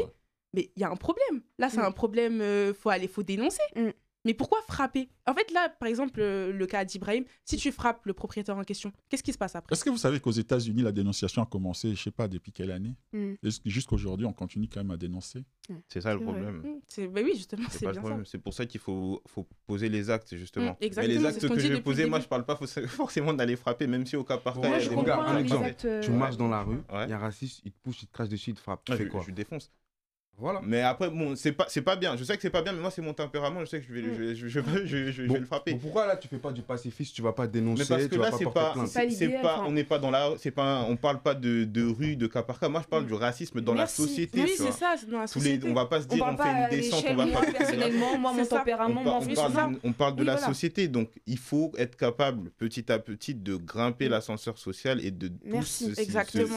Mais 0.53 0.71
il 0.75 0.81
y 0.81 0.85
a 0.85 0.91
un 0.91 0.97
problème. 0.97 1.43
Là, 1.59 1.69
c'est 1.71 1.81
mm. 1.81 1.85
un 1.85 1.93
problème, 1.93 2.41
euh, 2.41 2.75
faut 2.75 2.91
aller, 2.91 3.09
faut 3.09 3.23
dénoncer. 3.23 3.63
Mm. 3.77 3.91
Mais 4.25 4.35
pourquoi 4.35 4.61
frapper? 4.67 5.09
En 5.27 5.35
fait, 5.35 5.51
là, 5.53 5.69
par 5.69 5.89
exemple, 5.89 6.21
euh, 6.21 6.53
le 6.53 6.67
cas 6.67 6.85
d'Ibrahim, 6.85 7.25
si 7.45 7.57
tu 7.57 7.73
frappes 7.73 8.05
le 8.05 8.13
propriétaire 8.13 8.57
en 8.57 8.65
question, 8.65 8.93
qu'est-ce 9.09 9.23
qui 9.23 9.33
se 9.33 9.39
passe 9.39 9.57
après? 9.57 9.73
Est-ce 9.73 9.85
que 9.85 9.91
vous 9.91 9.97
savez 9.97 10.21
qu'aux 10.21 10.31
États-Unis, 10.31 10.83
la 10.83 10.93
dénonciation 10.93 11.43
a 11.43 11.47
commencé, 11.47 11.89
je 11.89 11.93
ne 11.93 11.97
sais 11.97 12.11
pas 12.11 12.29
depuis 12.29 12.53
quelle 12.53 12.71
année? 12.71 12.97
Mm. 13.13 13.35
Jusqu'aujourd'hui, 13.65 14.27
on 14.27 14.33
continue 14.33 14.69
quand 14.69 14.81
même 14.81 14.91
à 14.91 14.97
dénoncer? 14.97 15.45
Hmm. 15.69 15.77
C'est 15.89 16.01
ça 16.01 16.13
le 16.15 16.21
problème. 16.21 16.57
Hmm. 16.57 16.81
C'est 16.89 17.07
bah 17.07 17.21
oui, 17.23 17.33
justement, 17.35 17.69
c'est 17.71 17.87
bien 17.91 18.01
problème. 18.01 18.25
C'est 18.25 18.39
pour 18.39 18.53
ça 18.53 18.67
qu'il 18.67 18.81
faut, 18.81 19.23
poser 19.67 19.89
les 19.89 20.11
actes, 20.11 20.37
justement. 20.37 20.73
Mm, 20.73 20.77
exactement, 20.85 21.15
Mais 21.15 21.21
les 21.21 21.27
actes 21.27 21.49
que 21.49 21.61
je 21.61 21.69
vais 21.69 21.81
poser, 21.81 22.07
moi, 22.07 22.19
je 22.19 22.25
ne 22.25 22.29
parle 22.29 22.45
pas 22.45 22.57
forcément 22.89 23.33
d'aller 23.33 23.57
frapper, 23.57 23.87
même 23.87 24.05
si 24.05 24.17
au 24.17 24.25
cas 24.25 24.39
par 24.39 24.61
cas, 24.61 24.69
ouais, 24.69 25.11
un 25.11 25.39
exemple. 25.39 25.75
Tu 26.03 26.11
marches 26.11 26.37
dans 26.37 26.49
la 26.49 26.63
rue, 26.63 26.83
il 27.05 27.11
y 27.11 27.13
a 27.13 27.17
un 27.17 27.19
raciste, 27.19 27.63
il 27.65 27.73
te 27.73 27.79
pousse, 27.83 28.03
il 28.03 28.09
te 28.09 28.13
crache 28.13 28.29
dessus, 28.29 28.51
il 28.51 28.55
te 28.55 28.61
frappe. 28.61 28.85
Tu 28.85 28.95
fais 28.95 29.09
quoi? 29.09 29.25
Je 29.27 29.33
défonce. 29.33 29.71
Voilà. 30.41 30.61
Mais 30.65 30.81
après, 30.81 31.11
bon, 31.11 31.37
c'est 31.37 31.53
pas, 31.53 31.67
c'est 31.69 31.83
pas 31.83 31.97
bien. 31.97 32.17
Je 32.17 32.25
sais 32.25 32.35
que 32.35 32.41
c'est 32.41 32.51
pas 32.51 32.63
bien, 32.63 32.73
mais 32.73 32.81
moi, 32.81 32.91
c'est 32.91 33.03
mon 33.03 33.13
tempérament. 33.13 33.61
Je 33.61 33.67
sais 33.67 33.81
que 33.81 33.87
je 33.87 33.93
vais, 33.93 34.01
mmh. 34.01 34.35
je, 34.35 34.49
je, 34.49 34.49
je, 34.49 35.23
vais 35.23 35.39
le 35.39 35.45
frapper. 35.45 35.73
Bon, 35.73 35.79
pourquoi 35.79 36.07
là, 36.07 36.17
tu 36.17 36.29
fais 36.29 36.39
pas 36.39 36.51
du 36.51 36.63
pacifiste 36.63 37.15
Tu 37.15 37.21
vas 37.21 37.33
pas 37.33 37.47
dénoncer 37.47 37.83
mais 37.83 37.97
parce 37.97 38.09
que 38.09 38.17
là, 38.17 38.31
vas 38.31 38.51
pas. 38.51 38.75
C'est 38.87 39.29
pas, 39.29 39.43
pas, 39.43 39.65
on 39.67 39.73
n'est 39.73 39.85
pas 39.85 39.99
dans 39.99 40.11
la, 40.11 40.31
c'est 40.39 40.51
pas, 40.51 40.87
on 40.89 40.97
parle 40.97 41.21
pas 41.21 41.35
de, 41.35 41.65
de, 41.65 41.85
rue, 41.85 42.17
de 42.17 42.27
cas 42.27 42.43
par 42.43 42.59
cas. 42.59 42.69
Moi, 42.71 42.81
je 42.83 42.89
parle 42.89 43.05
mm. 43.05 43.09
du 43.09 43.15
racisme 43.15 43.61
dans 43.61 43.75
la 43.75 43.87
société. 43.87 44.41
Oui, 44.41 44.53
c'est 44.57 44.73
ça, 44.73 44.95
dans 45.11 45.21
la. 45.21 45.29
Tous 45.29 45.41
les, 45.41 45.61
on 45.65 45.75
va 45.75 45.85
pas 45.85 46.01
se 46.01 46.07
dire, 46.07 46.25
on, 46.25 46.37
fait 46.37 46.49
une 46.49 46.69
descente, 46.71 47.05
on 47.11 47.15
va 47.17 47.27
moi, 47.27 47.41
pas. 47.41 47.53
Personnellement, 47.53 48.19
moi, 48.19 48.33
mon 48.33 48.47
tempérament, 48.47 49.03
mon 49.05 49.79
On 49.85 49.93
parle 49.93 50.17
de 50.17 50.25
la 50.25 50.39
société, 50.39 50.89
donc 50.89 51.11
il 51.27 51.39
faut 51.39 51.73
être 51.77 51.97
capable, 51.97 52.51
petit 52.53 52.91
à 52.91 52.99
petit, 52.99 53.35
de 53.35 53.57
grimper 53.57 54.09
mm. 54.09 54.13
l'ascenseur 54.13 54.57
social 54.57 55.05
et 55.05 55.11
de 55.11 55.29
tous 55.29 55.91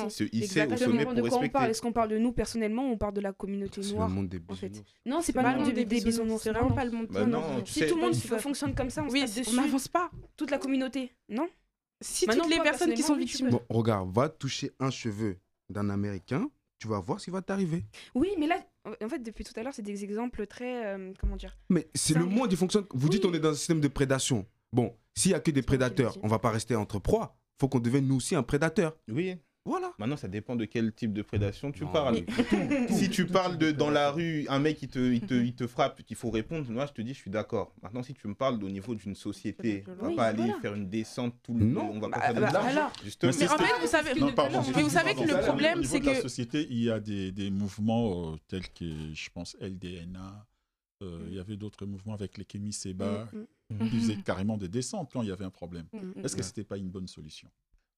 se 0.10 0.36
hisser 0.36 0.66
au 0.66 0.78
sommet 0.78 1.06
pour 1.06 1.24
respecter. 1.24 1.64
Est-ce 1.64 1.82
qu'on 1.82 1.92
parle 1.92 2.10
de 2.10 2.18
nous 2.18 2.32
personnellement 2.32 2.88
ou 2.90 2.94
on 2.94 2.98
parle 2.98 3.14
de 3.14 3.22
la 3.22 3.34
communauté? 3.34 3.73
C'est 3.82 3.94
le 3.94 4.08
monde 4.08 4.30
des 4.30 4.40
bisounours. 4.40 4.84
Non, 5.06 5.22
c'est 5.22 5.34
pas, 5.34 5.44
pas, 5.44 5.54
le 5.54 5.64
monde 5.64 5.74
des, 5.74 5.86
des 5.86 6.02
bisounours. 6.02 6.44
C'est 6.44 6.52
vraiment 6.52 6.72
pas 6.72 6.86
le 6.86 6.92
monde. 6.92 7.08
Bah 7.10 7.26
non. 7.26 7.64
Si 7.66 7.86
tout 7.88 7.96
le 7.96 8.02
monde 8.02 8.16
fonctionne 8.16 8.76
comme 8.76 8.90
ça, 8.90 9.04
on 9.04 9.10
oui, 9.10 9.24
n'avance 9.54 9.88
pas. 9.88 10.12
Toute 10.36 10.52
la 10.52 10.58
communauté, 10.58 11.12
non 11.30 11.48
Si 12.02 12.26
toutes 12.26 12.50
les 12.50 12.60
personnes 12.60 12.94
qui 12.94 13.04
sont 13.04 13.16
victimes. 13.16 13.58
Regarde, 13.70 14.12
va 14.14 14.30
toucher 14.30 14.72
un 14.80 14.90
cheveu 14.90 15.38
d'un 15.70 15.90
Américain, 15.90 16.50
tu 16.80 16.88
vas 16.88 17.00
voir 17.00 17.20
ce 17.20 17.26
qui 17.26 17.32
va 17.32 17.42
t'arriver. 17.42 17.86
Oui, 18.14 18.30
mais 18.38 18.48
là, 18.48 18.62
en 18.86 19.10
fait, 19.10 19.20
depuis 19.20 19.44
tout 19.44 19.54
à 19.56 19.64
l'heure, 19.64 19.74
c'est 19.74 19.82
des 19.82 20.04
exemples 20.04 20.46
très. 20.48 20.86
Euh, 20.86 21.14
comment 21.20 21.36
dire 21.36 21.58
Mais 21.70 21.88
c'est 21.96 22.16
le 22.16 22.26
monde 22.26 22.50
qui 22.50 22.58
fonctionne. 22.58 22.86
Vous 22.94 23.10
dites 23.10 23.26
on 23.26 23.34
est 23.34 23.40
dans 23.40 23.52
un 23.52 23.56
système 23.56 23.80
de 23.80 23.88
prédation. 23.88 24.46
Bon, 24.74 24.96
s'il 25.16 25.32
n'y 25.32 25.36
a 25.36 25.40
que 25.40 25.52
des 25.52 25.62
prédateurs, 25.62 26.18
on 26.24 26.28
va 26.28 26.40
pas 26.40 26.50
rester 26.50 26.76
entre 26.76 27.00
proies. 27.00 27.38
Il 27.58 27.62
faut 27.62 27.70
qu'on 27.70 27.80
devienne 27.80 28.08
nous 28.08 28.18
aussi 28.18 28.36
un 28.36 28.44
prédateur. 28.44 28.98
Oui. 29.08 29.38
Voilà. 29.66 29.94
Maintenant, 29.98 30.18
ça 30.18 30.28
dépend 30.28 30.58
de 30.58 30.66
quel 30.66 30.92
type 30.92 31.14
de 31.14 31.22
prédation 31.22 31.72
tu 31.72 31.86
Non, 31.86 31.92
parles. 31.94 32.20
mais- 32.52 32.88
si 32.90 33.10
tu 33.10 33.26
parles 33.26 33.58
de 33.58 33.72
dans 33.72 33.90
la 33.90 34.12
rue, 34.12 34.46
un 34.50 34.60
mec 34.60 34.82
il 34.82 34.90
te, 34.90 35.00
il 35.00 35.22
te, 35.22 35.34
il 35.34 35.54
te 35.56 35.68
frappe, 35.68 36.04
qu'il 36.04 36.18
faut 36.18 36.30
répondre, 36.32 36.70
moi 36.70 36.86
je 36.86 36.92
te 36.92 37.02
dis 37.02 37.14
je 37.14 37.20
suis 37.20 37.32
d'accord. 37.32 37.74
Maintenant, 37.82 38.04
si 38.04 38.14
tu 38.14 38.28
me 38.28 38.36
parles 38.36 38.62
au 38.62 38.70
niveau 38.70 38.94
d'une 38.94 39.16
société, 39.16 39.86
on 39.88 39.94
va 39.96 40.08
Oui, 40.10 40.16
pas 40.18 40.26
aller 40.26 40.44
voilà. 40.44 40.60
faire 40.60 40.74
une 40.74 40.90
descente 40.90 41.36
tout 41.44 41.54
le 41.54 41.66
Non. 41.66 41.92
on 41.94 42.00
va 42.00 42.10
pas 42.10 42.18
Bah, 42.18 42.24
faire 42.26 42.34
de 42.36 42.40
bah, 42.42 42.52
l'argent. 42.52 42.92
Justement. 43.06 43.32
Mais 43.32 43.38
Mais 43.40 43.48
en 43.52 43.58
c'est- 43.58 43.64
fait, 43.64 43.82
vous 43.82 43.88
savez, 43.88 44.20
Non, 44.20 44.34
pardon, 44.34 44.62
mais 44.76 44.82
vous 44.84 44.90
savez 44.90 45.16
que 45.16 45.22
le 45.22 45.40
problème, 45.40 45.84
c'est 45.86 46.00
de 46.02 46.06
la 46.08 46.16
que 46.16 46.22
société, 46.22 46.68
il 46.70 46.84
y 46.84 46.90
a 46.92 47.00
des, 47.00 47.32
des 47.32 47.50
mouvements 47.50 48.34
euh, 48.34 48.36
tels 48.50 48.68
que, 48.70 48.86
je 49.14 49.30
pense, 49.30 49.56
LDNA. 49.62 50.46
euh, 51.04 51.20
Il 51.30 51.36
y 51.36 51.40
avait 51.40 51.56
d'autres 51.56 51.86
mouvements 51.86 52.14
avec 52.14 52.38
les 52.38 52.44
Kémy 52.46 52.74
Seba 52.74 53.30
Mm, 53.32 53.76
mm, 53.76 53.90
qui 53.90 54.00
faisaient 54.00 54.18
carrément 54.18 54.58
des 54.58 54.68
descentes 54.68 55.10
quand 55.14 55.22
il 55.22 55.30
y 55.30 55.32
avait 55.32 55.46
un 55.46 55.50
problème. 55.50 55.86
mm. 55.94 56.20
Est-ce 56.24 56.36
que 56.36 56.44
c'était 56.44 56.64
pas 56.66 56.78
une 56.78 56.90
bonne 56.90 57.08
solution? 57.08 57.50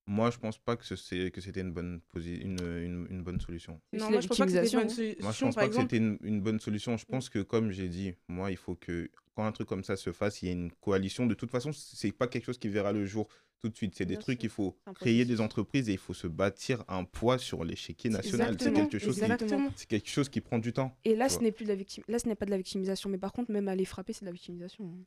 Moi, 0.08 0.30
je 0.30 0.38
pense 0.38 0.58
pas 0.60 0.76
que 0.78 0.86
ce- 0.86 0.96
c'est- 0.96 1.32
que 1.32 1.41
c'était 1.41 1.62
une 1.62 1.72
bonne, 1.74 2.00
posi- 2.13 2.39
une, 2.41 2.60
une, 2.60 3.08
une 3.10 3.24
bonne 3.24 3.39
solution. 3.39 3.82
Non, 3.91 4.12
moi 4.12 4.22
je 4.22 4.28
pense 4.28 4.38
pas 4.38 4.46
que 4.46 4.52
c'était 4.52 4.68
une 4.68 4.74
bonne 4.78 4.88
victimisation, 4.88 5.24
Moi, 5.24 5.32
je 5.32 5.38
solution. 5.38 5.46
pense 5.48 5.56
pas 5.56 5.68
que 5.68 5.76
c'était 5.76 5.98
une, 5.98 6.18
une 6.22 6.41
bonne 6.41 6.60
solution. 6.60 6.96
Je 6.98 7.06
pense 7.06 7.30
que, 7.30 7.39
comme 7.39 7.72
j'ai 7.72 7.89
dit, 7.89 8.13
moi, 8.28 8.52
il 8.52 8.58
faut 8.58 8.76
que 8.76 9.10
quand 9.36 9.46
un 9.46 9.52
truc 9.52 9.68
comme 9.68 9.84
ça 9.84 9.96
se 9.98 10.12
fasse, 10.12 10.41
il 10.41 10.46
y 10.46 10.50
ait 10.50 10.54
une 10.54 10.72
coalition. 10.72 11.26
De 11.26 11.34
toute 11.34 11.50
façon, 11.50 11.72
c'est 11.74 12.12
pas 12.12 12.28
quelque 12.28 12.46
chose 12.46 12.58
qui 12.60 12.70
verra 12.70 12.91
le 12.94 13.06
jour 13.06 13.28
tout 13.60 13.70
de 13.70 13.76
suite. 13.76 13.96
C'est 13.96 14.06
des 14.06 14.13
Bien 14.13 14.22
trucs 14.22 14.38
qu'il 14.39 14.50
faut 14.50 14.78
créer 14.94 15.26
des 15.26 15.41
entreprises 15.41 15.89
et 15.89 15.94
il 15.94 15.98
faut 15.98 16.13
se 16.13 16.28
bâtir 16.28 16.84
un 16.88 17.04
poids 17.04 17.39
sur 17.39 17.63
l'échiquier 17.63 18.12
national. 18.12 18.56
C'est 18.60 18.70
Exactement, 18.70 18.86
quelque 18.86 19.00
chose 19.00 19.15
qui, 19.20 19.76
c'est 19.76 19.88
quelque 19.88 20.10
chose 20.10 20.30
qui 20.30 20.39
prend 20.39 20.60
du 20.60 20.72
temps. 20.72 20.96
Et 21.04 21.15
là, 21.15 21.30
ce 21.30 21.39
n'est 21.39 21.52
plus 21.52 21.63
de 21.65 21.70
la 21.70 21.76
victime. 21.76 22.04
Là, 22.08 22.20
ce 22.20 22.28
n'est 22.28 22.36
pas 22.36 22.46
de 22.46 22.52
la 22.52 22.58
victimisation, 22.58 23.10
mais 23.10 23.18
par 23.18 23.34
contre, 23.34 23.52
même 23.52 23.68
aller 23.68 23.86
frapper, 23.86 24.13
c'est 24.13 24.22
de 24.22 24.28
la 24.28 24.32
victimisation. 24.34 24.86
hein. 24.86 25.04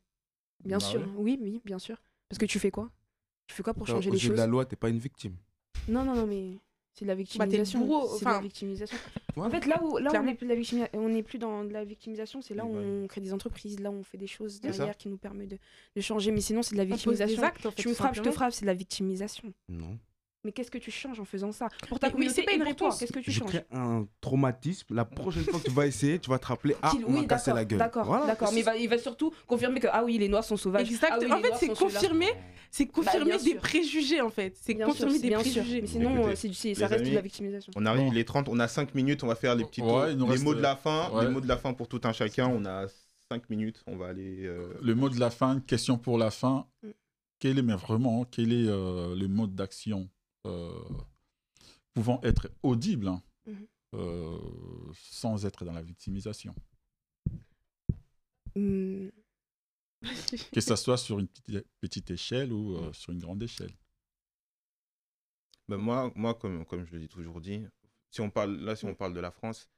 Bien 0.64 0.78
Bah 0.78 0.84
sûr. 0.86 1.00
oui. 1.16 1.38
Oui, 1.38 1.38
oui, 1.40 1.60
bien 1.64 1.78
sûr. 1.78 2.02
Parce 2.28 2.38
que 2.38 2.46
tu 2.46 2.58
fais 2.58 2.70
quoi? 2.72 2.90
Tu 3.48 3.54
fais 3.54 3.62
quoi 3.64 3.74
pour 3.74 3.86
changer 3.88 4.10
les 4.10 4.16
de 4.16 4.20
choses 4.22 4.36
la 4.36 4.46
loi, 4.46 4.64
t'es 4.64 4.76
pas 4.76 4.88
une 4.90 4.98
victime. 4.98 5.34
Non, 5.88 6.04
non, 6.04 6.14
non, 6.14 6.26
mais 6.26 6.58
c'est 6.92 7.04
de 7.04 7.08
la 7.08 7.14
Bah, 7.14 7.18
victimisation. 7.18 7.80
bourreau, 7.80 8.16
c'est 8.18 8.24
de 8.26 8.30
la 8.30 8.40
victimisation. 8.40 8.96
Ouais. 9.36 9.44
En 9.46 9.50
fait, 9.50 9.66
là 9.66 9.82
où, 9.82 9.98
là 9.98 10.10
où 10.12 10.16
on 10.16 10.22
n'est 10.24 10.34
plus, 10.34 10.46
de 10.46 10.52
la 10.52 10.58
victimi- 10.60 10.88
on 10.92 11.08
n'est 11.08 11.22
plus 11.22 11.38
dans 11.38 11.64
de 11.64 11.72
la 11.72 11.84
victimisation, 11.84 12.42
c'est 12.42 12.54
là 12.54 12.64
où 12.64 12.76
Oui, 12.76 12.84
on 12.84 13.06
crée 13.06 13.20
des 13.20 13.32
entreprises, 13.32 13.80
là 13.80 13.90
où 13.90 13.94
on 13.94 14.02
fait 14.02 14.18
des 14.18 14.26
choses 14.26 14.60
derrière 14.60 14.96
qui 14.96 15.08
nous 15.08 15.16
permettent 15.16 15.50
de, 15.50 15.58
de 15.96 16.00
changer. 16.00 16.30
Mais 16.30 16.40
sinon, 16.40 16.62
c'est 16.62 16.74
de 16.74 16.78
la 16.78 16.84
victimisation. 16.84 17.42
actes 17.42 17.64
en 17.66 17.70
fait. 17.70 17.82
Tu 17.82 17.88
me 17.88 17.94
frappes, 17.94 18.14
je 18.16 18.22
te 18.22 18.30
frappe, 18.30 18.52
c'est 18.52 18.62
de 18.62 18.66
la 18.66 18.74
victimisation. 18.74 19.52
Non. 19.68 19.98
Mais 20.48 20.52
qu'est-ce 20.52 20.70
que 20.70 20.78
tu 20.78 20.90
changes 20.90 21.20
en 21.20 21.26
faisant 21.26 21.52
ça 21.52 21.68
Pour 21.90 21.98
ta 21.98 22.06
Mais 22.06 22.12
oui, 22.12 22.12
communauté 22.14 22.40
c'est 22.40 22.46
pas 22.46 22.54
une 22.54 22.62
réponse. 22.62 22.98
Qu'est-ce 22.98 23.12
que 23.12 23.18
tu 23.18 23.30
Je 23.30 23.38
changes 23.40 23.50
crée 23.50 23.66
un 23.70 24.06
traumatisme. 24.22 24.94
La 24.94 25.04
prochaine 25.04 25.42
fois 25.44 25.60
que 25.60 25.66
tu 25.66 25.70
vas 25.70 25.86
essayer, 25.86 26.18
tu 26.18 26.30
vas 26.30 26.38
te 26.38 26.46
rappeler 26.46 26.74
Ah, 26.80 26.88
Qu'il- 26.90 27.04
on 27.04 27.10
m'a 27.10 27.20
oui, 27.20 27.26
cassé 27.26 27.52
la 27.52 27.66
gueule. 27.66 27.78
D'accord, 27.78 28.06
Voilà. 28.06 28.24
d'accord. 28.24 28.50
Mais 28.54 28.60
il 28.60 28.64
va, 28.64 28.76
il 28.78 28.88
va 28.88 28.96
surtout 28.96 29.30
confirmer 29.46 29.78
que 29.78 29.88
ah 29.92 30.02
oui, 30.06 30.16
les 30.16 30.26
noirs 30.26 30.44
sont 30.44 30.56
sauvages. 30.56 30.88
Exact. 30.88 31.12
Ah 31.12 31.18
oui, 31.20 31.30
en 31.30 31.42
fait, 31.42 31.52
c'est 31.60 31.68
confirmer, 31.68 32.28
c'est 32.70 32.86
confirmer 32.86 33.26
bien 33.26 33.36
des 33.36 33.50
sûr. 33.50 33.60
préjugés 33.60 34.20
en 34.22 34.30
fait. 34.30 34.56
C'est 34.58 34.74
confirmer 34.74 35.18
sûr, 35.18 35.20
des 35.20 35.30
préjugés. 35.32 35.80
Mais 35.82 35.86
sinon, 35.86 36.10
Écoutez, 36.30 36.48
euh, 36.70 36.74
ça 36.74 36.86
reste 36.86 37.04
de 37.04 37.14
la 37.14 37.20
victimisation. 37.20 37.70
On 37.76 37.84
arrive, 37.84 38.08
il 38.10 38.16
est 38.16 38.24
30, 38.24 38.48
on 38.48 38.58
a 38.58 38.68
5 38.68 38.94
minutes, 38.94 39.22
on 39.24 39.26
va 39.26 39.34
faire 39.34 39.54
les 39.54 39.66
petits 39.66 39.82
Ouais, 39.82 40.14
les 40.14 40.38
mots 40.38 40.54
de 40.54 40.62
la 40.62 40.76
fin, 40.76 41.10
ouais. 41.10 41.26
les 41.26 41.30
mots 41.30 41.42
de 41.42 41.48
la 41.48 41.58
fin 41.58 41.74
pour 41.74 41.88
tout 41.88 42.00
un 42.04 42.14
chacun. 42.14 42.48
On 42.48 42.64
a 42.64 42.86
5 43.30 43.50
minutes, 43.50 43.82
on 43.86 43.96
va 43.96 44.06
aller. 44.06 44.46
euh, 44.46 44.72
Le 44.80 44.94
mot 44.94 45.10
de 45.10 45.20
la 45.20 45.28
fin, 45.28 45.60
question 45.60 45.98
pour 45.98 46.16
la 46.16 46.30
fin. 46.30 46.64
Mm. 46.82 46.88
Quel 47.40 47.58
est, 47.58 47.62
mais 47.62 47.74
vraiment, 47.74 48.24
quel 48.24 48.52
est 48.52 48.66
euh, 48.66 49.14
le 49.14 49.28
mode 49.28 49.54
d'action 49.54 50.00
euh, 50.00 50.17
pouvant 51.94 52.20
être 52.22 52.50
audible 52.62 53.08
hein, 53.08 53.22
Mhm. 53.46 53.66
euh, 53.94 54.38
sans 54.94 55.44
être 55.46 55.64
dans 55.64 55.72
la 55.72 55.82
victimisation 55.82 56.54
Hmm, 58.54 59.08
Que 60.52 60.60
ce 60.60 60.74
soit 60.76 60.96
sur 60.96 61.18
une 61.18 61.28
petite, 61.28 61.66
petite 61.80 62.10
échelle 62.10 62.52
ou 62.52 62.76
euh, 62.76 62.92
sur 62.92 63.12
une 63.12 63.18
grande 63.20 63.42
échelle. 63.42 63.72
Ben 65.68 65.76
moi, 65.76 66.10
moi 66.16 66.34
comme, 66.34 66.64
comme 66.64 66.84
je 66.86 66.92
le 66.92 67.00
dis 67.00 67.08
toujours 67.08 67.40
dit, 67.40 67.64
si 68.10 68.20
on 68.20 68.30
parle, 68.30 68.56
là, 68.58 68.74
si 68.74 68.84
on 68.86 68.94
parle 68.94 69.12
de 69.14 69.20
la 69.20 69.30
France, 69.30 69.68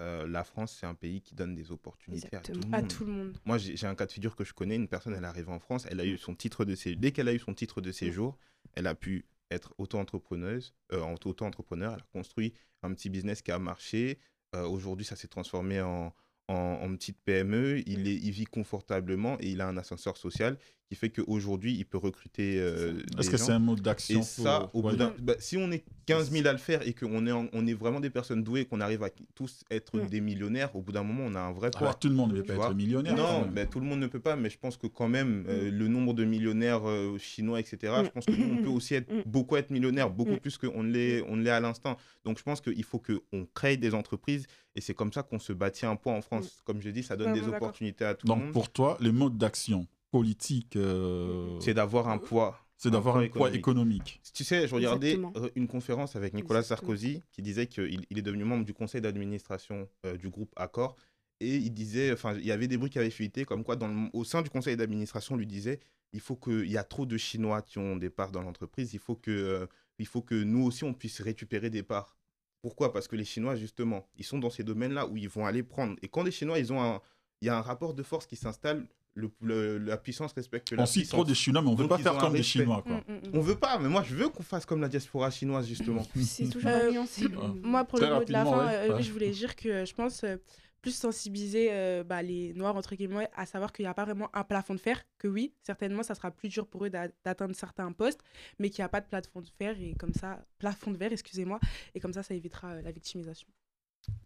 euh, 0.00 0.26
la 0.26 0.44
France, 0.44 0.76
c'est 0.78 0.86
un 0.86 0.94
pays 0.94 1.22
qui 1.22 1.34
donne 1.34 1.54
des 1.54 1.70
opportunités 1.70 2.36
à 2.36 2.40
tout 2.40 2.52
le. 2.52 2.58
À 2.74 2.80
monde. 2.80 2.88
tout 2.90 3.04
le 3.06 3.12
monde. 3.12 3.38
Moi, 3.44 3.56
j'ai 3.58 3.76
j'ai 3.76 3.86
un 3.86 3.94
cas 3.94 4.06
de 4.06 4.12
figure 4.12 4.34
que 4.36 4.44
je 4.44 4.52
connais. 4.52 4.76
Une 4.76 4.88
personne, 4.88 5.14
elle 5.14 5.24
est 5.24 5.26
arrivée 5.26 5.52
en 5.52 5.60
France, 5.60 5.86
elle 5.88 6.00
a 6.00 6.04
eu 6.04 6.18
son 6.18 6.34
titre 6.34 6.64
de 6.64 6.74
séjour. 6.74 7.00
Dès 7.00 7.12
qu'elle 7.12 7.28
a 7.28 7.32
eu 7.34 7.38
son 7.38 7.54
titre 7.54 7.80
de 7.80 7.92
séjour, 7.92 8.36
elle 8.74 8.86
a 8.88 8.94
pu 8.94 9.24
être 9.50 9.74
auto-entrepreneuse, 9.78 10.74
euh, 10.92 11.00
auto-entrepreneur. 11.24 11.92
Elle 11.94 12.00
a 12.00 12.06
construit 12.12 12.54
un 12.82 12.92
petit 12.94 13.10
business 13.10 13.42
qui 13.42 13.52
a 13.52 13.58
marché. 13.58 14.18
Euh, 14.54 14.66
Aujourd'hui, 14.66 15.04
ça 15.06 15.16
s'est 15.16 15.28
transformé 15.28 15.80
en, 15.80 16.14
en, 16.48 16.54
en 16.54 16.96
petite 16.96 17.18
PME. 17.24 17.82
Il, 17.88 18.08
est, 18.08 18.14
il 18.16 18.30
vit 18.30 18.44
confortablement 18.44 19.36
et 19.40 19.50
il 19.50 19.60
a 19.60 19.68
un 19.68 19.76
ascenseur 19.76 20.16
social 20.16 20.58
qui 20.88 20.94
fait 20.94 21.10
qu'aujourd'hui, 21.10 21.74
il 21.74 21.84
peut 21.84 21.98
recruter 21.98 22.58
euh, 22.60 23.02
Est-ce 23.18 23.30
que 23.30 23.36
c'est 23.36 23.50
un 23.52 23.58
mode 23.58 23.80
d'action 23.80 24.20
Et 24.20 24.22
ça, 24.22 24.70
au 24.72 24.82
ouais. 24.82 24.92
bout 24.92 24.96
d'un, 24.96 25.12
bah, 25.20 25.34
si 25.40 25.56
on 25.56 25.70
est 25.72 25.84
15 26.06 26.30
000 26.30 26.46
à 26.46 26.52
le 26.52 26.58
faire 26.58 26.86
et 26.86 26.92
qu'on 26.94 27.26
est, 27.26 27.32
en- 27.32 27.48
on 27.52 27.66
est 27.66 27.72
vraiment 27.74 27.98
des 27.98 28.10
personnes 28.10 28.44
douées, 28.44 28.66
qu'on 28.66 28.80
arrive 28.80 29.02
à 29.02 29.08
tous 29.34 29.64
être 29.72 29.98
Mm. 29.98 30.06
des 30.06 30.20
millionnaires, 30.20 30.76
au 30.76 30.82
bout 30.82 30.92
d'un 30.92 31.02
moment, 31.02 31.24
on 31.26 31.34
a 31.34 31.40
un 31.40 31.52
vrai 31.52 31.72
poids. 31.72 31.88
bah, 31.88 31.96
tout 32.00 32.08
le 32.08 32.14
monde 32.14 32.32
ne 32.34 32.40
peut 32.40 32.46
pas 32.46 32.54
vois 32.54 32.66
être 32.68 32.76
millionnaire. 32.76 33.16
Non, 33.16 33.48
mais 33.52 33.66
tout 33.66 33.80
le 33.80 33.86
monde 33.86 33.98
ne 33.98 34.06
peut 34.06 34.20
pas, 34.20 34.36
mais 34.36 34.48
je 34.48 34.58
pense 34.58 34.76
que 34.76 34.86
quand 34.86 35.08
même, 35.08 35.44
euh, 35.48 35.70
le 35.72 35.88
nombre 35.88 36.14
de 36.14 36.24
millionnaires 36.24 36.88
euh, 36.88 37.18
chinois, 37.18 37.58
etc., 37.58 37.76
je 37.82 38.02
Mm. 38.02 38.10
pense 38.10 38.26
que 38.26 38.32
nous, 38.36 38.54
on 38.54 38.62
peut 38.62 38.68
aussi 38.68 38.94
être 38.94 39.12
Mm. 39.12 39.22
beaucoup 39.26 39.56
être 39.56 39.70
millionnaire, 39.70 40.08
beaucoup 40.10 40.32
Mm. 40.34 40.38
plus 40.40 40.56
qu'on 40.56 40.84
ne 40.84 40.92
l'est 40.92 41.22
on 41.28 41.34
ne 41.36 41.42
l'est 41.42 41.50
à 41.50 41.58
l'instant. 41.60 41.96
Donc 42.24 42.38
je 42.38 42.44
pense 42.44 42.60
qu'il 42.60 42.84
faut 42.84 43.00
qu'on 43.00 43.44
crée 43.54 43.76
des 43.76 43.92
entreprises 43.92 44.46
et 44.76 44.80
c'est 44.80 44.94
comme 44.94 45.12
ça 45.12 45.24
qu'on 45.24 45.40
se 45.40 45.52
bâtit 45.52 45.84
un 45.86 45.96
poids 45.96 46.12
en 46.12 46.22
France. 46.22 46.62
Comme 46.64 46.80
je 46.80 46.90
dis, 46.90 47.02
ça 47.02 47.16
donne 47.16 47.32
Ouais, 47.32 47.40
des 47.40 47.48
opportunités 47.48 48.04
à 48.04 48.14
tout 48.14 48.26
le 48.28 48.32
Donc 48.34 48.44
monde. 48.44 48.52
pour 48.52 48.70
toi, 48.70 48.96
le 49.00 49.10
mode 49.10 49.36
d'action 49.36 49.88
politique, 50.18 50.76
euh, 50.76 51.58
C'est 51.60 51.74
d'avoir 51.74 52.08
un 52.08 52.18
poids. 52.18 52.58
c'est 52.76 52.90
d'avoir 52.90 53.16
un 53.18 53.28
poids 53.28 53.50
économique. 53.54 54.20
Tu 54.34 54.44
sais, 54.44 54.66
je 54.68 54.74
regardais 54.74 55.12
Exactement. 55.14 55.32
euh, 55.36 55.48
une 55.54 55.66
conférence 55.68 56.16
avec 56.16 56.34
Nicolas 56.34 56.60
Exactement. 56.60 56.88
Sarkozy 56.90 57.22
qui 57.32 57.42
disait 57.42 57.66
qu'il 57.66 58.04
il 58.10 58.18
est 58.18 58.22
devenu 58.22 58.44
membre 58.44 58.64
du 58.64 58.74
conseil 58.74 59.00
d'administration 59.00 59.88
euh, 60.04 60.16
du 60.16 60.28
groupe 60.28 60.52
Accor. 60.56 60.96
Et 61.40 61.56
il 61.56 61.70
disait, 61.70 62.12
enfin, 62.12 62.34
il 62.34 62.46
y 62.46 62.52
avait 62.52 62.66
des 62.66 62.78
bruits 62.78 62.88
qui 62.90 62.98
avaient 62.98 63.10
fuité, 63.10 63.44
comme 63.44 63.62
quoi, 63.62 63.76
dans 63.76 63.88
le- 63.88 64.08
au 64.14 64.24
sein 64.24 64.40
du 64.42 64.48
conseil 64.48 64.74
d'administration, 64.76 65.34
on 65.34 65.38
lui 65.38 65.46
disait 65.46 65.80
il 66.12 66.20
faut 66.20 66.36
que, 66.36 66.64
il 66.64 66.70
y 66.70 66.78
a 66.78 66.84
trop 66.84 67.04
de 67.04 67.16
Chinois 67.18 67.60
qui 67.60 67.78
ont 67.78 67.96
des 67.96 68.08
parts 68.10 68.30
dans 68.32 68.40
l'entreprise, 68.40 68.94
il, 68.94 69.00
faut 69.00 69.16
que, 69.16 69.30
euh, 69.30 69.66
il 69.98 70.06
faut 70.06 70.22
que 70.22 70.34
nous 70.34 70.64
aussi, 70.64 70.84
on 70.84 70.94
puisse 70.94 71.20
récupérer 71.20 71.68
des 71.68 71.82
parts. 71.82 72.16
Pourquoi? 72.62 72.90
Parce 72.92 73.06
que 73.06 73.16
les 73.16 73.24
Chinois, 73.26 73.54
justement, 73.54 74.08
ils 74.16 74.24
sont 74.24 74.38
dans 74.38 74.48
ces 74.48 74.64
domaines-là 74.64 75.06
où 75.08 75.16
ils 75.18 75.28
vont 75.28 75.44
aller 75.44 75.62
prendre. 75.62 75.94
Et 76.02 76.08
quand 76.08 76.22
les 76.22 76.30
Chinois, 76.30 76.58
ils 76.58 76.72
ont 76.72 76.82
un, 76.82 77.00
il 77.42 77.46
y 77.46 77.48
a 77.50 77.58
un 77.58 77.60
rapport 77.60 77.92
de 77.92 78.02
force 78.02 78.26
qui 78.26 78.36
s'installe, 78.36 78.86
le, 79.16 79.30
le- 79.40 79.78
la 79.78 79.96
puissance 79.96 80.32
respecte 80.34 80.70
la 80.72 80.82
On 80.84 80.86
cite 80.86 81.08
trop 81.08 81.24
des 81.24 81.34
Chinois, 81.34 81.62
mais 81.62 81.68
on 81.68 81.72
ne 81.72 81.78
veut 81.78 81.88
pas 81.88 81.98
faire 81.98 82.16
comme 82.18 82.34
des. 82.34 82.42
Chinois. 82.42 82.82
Quoi. 82.82 82.96
Mm, 83.08 83.12
mm, 83.12 83.14
mm. 83.16 83.30
On 83.34 83.40
veut 83.40 83.56
pas, 83.56 83.78
mais 83.78 83.88
moi, 83.88 84.02
je 84.04 84.14
veux 84.14 84.28
qu'on 84.28 84.42
fasse 84.44 84.64
comme 84.66 84.80
la 84.80 84.88
diaspora 84.88 85.30
chinoise, 85.30 85.66
justement. 85.66 86.02
C'est 86.22 86.48
toujours 86.48 86.70
Euh. 86.70 86.92
Moi, 87.62 87.84
pour 87.84 87.98
Très 87.98 88.08
le 88.08 88.14
mot 88.14 88.24
de 88.24 88.32
la 88.32 88.44
fin, 88.44 88.66
ouais, 88.66 88.74
euh, 88.74 88.88
ouais. 88.90 88.94
oui, 88.96 89.02
je 89.02 89.10
voulais 89.12 89.30
dire 89.30 89.56
que 89.56 89.84
je 89.84 89.94
pense 89.94 90.22
euh, 90.24 90.36
plus 90.82 90.94
sensibiliser 90.94 91.68
euh, 91.72 92.04
bah, 92.04 92.22
les 92.22 92.52
Noirs, 92.54 92.76
entre 92.76 92.94
guillemets, 92.94 93.28
à 93.34 93.44
savoir 93.46 93.72
qu'il 93.72 93.84
n'y 93.84 93.88
a 93.88 93.94
pas 93.94 94.04
vraiment 94.04 94.28
un 94.36 94.44
plafond 94.44 94.74
de 94.74 94.78
fer, 94.80 95.02
que 95.18 95.26
oui, 95.26 95.52
certainement, 95.62 96.02
ça 96.04 96.14
sera 96.14 96.30
plus 96.30 96.48
dur 96.48 96.66
pour 96.68 96.84
eux 96.84 96.90
d'a- 96.90 97.08
d'atteindre 97.24 97.56
certains 97.56 97.90
postes, 97.92 98.20
mais 98.60 98.70
qu'il 98.70 98.82
n'y 98.82 98.86
a 98.86 98.88
pas 98.88 99.00
de 99.00 99.06
plafond 99.06 99.40
de 99.40 99.48
fer, 99.58 99.74
et 99.80 99.94
comme 99.94 100.12
ça, 100.12 100.44
plafond 100.58 100.92
de 100.92 100.96
verre, 100.98 101.12
excusez-moi, 101.12 101.58
et 101.94 102.00
comme 102.00 102.12
ça, 102.12 102.22
ça 102.22 102.34
évitera 102.34 102.72
euh, 102.74 102.82
la 102.82 102.92
victimisation. 102.92 103.48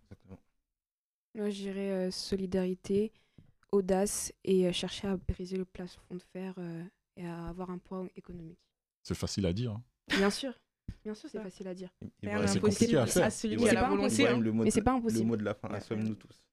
Exactement. 0.04 0.38
Moi, 1.36 1.48
je 1.50 1.56
dirais 1.62 1.90
euh, 1.92 2.10
solidarité, 2.10 3.12
audace 3.72 4.32
et 4.44 4.66
euh, 4.66 4.72
chercher 4.72 5.08
à 5.08 5.16
briser 5.16 5.56
le 5.56 5.64
plafond 5.64 6.14
de 6.14 6.22
fer 6.32 6.54
euh, 6.58 6.84
et 7.16 7.26
à 7.26 7.46
avoir 7.48 7.70
un 7.70 7.78
poids 7.78 8.06
économique. 8.16 8.58
C'est 9.02 9.14
facile 9.16 9.46
à 9.46 9.52
dire. 9.52 9.72
hein. 9.72 9.82
Bien 10.08 10.30
sûr, 10.30 10.52
bien 11.04 11.14
sûr, 11.14 11.28
c'est 11.30 11.42
facile 11.42 11.68
à 11.68 11.74
dire. 11.74 11.90
C'est 12.22 12.60
compliqué 12.60 12.96
à 12.96 13.06
faire. 13.06 13.24
à 13.26 13.30
celui 13.30 13.54
Et 13.54 13.56
qui 13.58 13.68
a 13.68 13.72
voilà. 13.72 13.80
la 13.80 13.80
C'est 13.80 13.84
pas 13.86 13.90
volonté. 13.90 14.04
impossible. 14.26 14.28
hein. 14.28 14.40
le 14.40 14.52
mot 14.52 14.62
Mais 14.64 14.68
de- 14.70 14.74
c'est 14.74 14.82
pas 14.82 14.92
Le 14.92 14.96
impossible. 14.98 15.26
mot 15.26 15.36
de 15.36 15.44
la 15.44 15.54
fin, 15.54 15.68
Ouais. 15.68 15.76
assomme-nous 15.76 16.14
tous. 16.14 16.44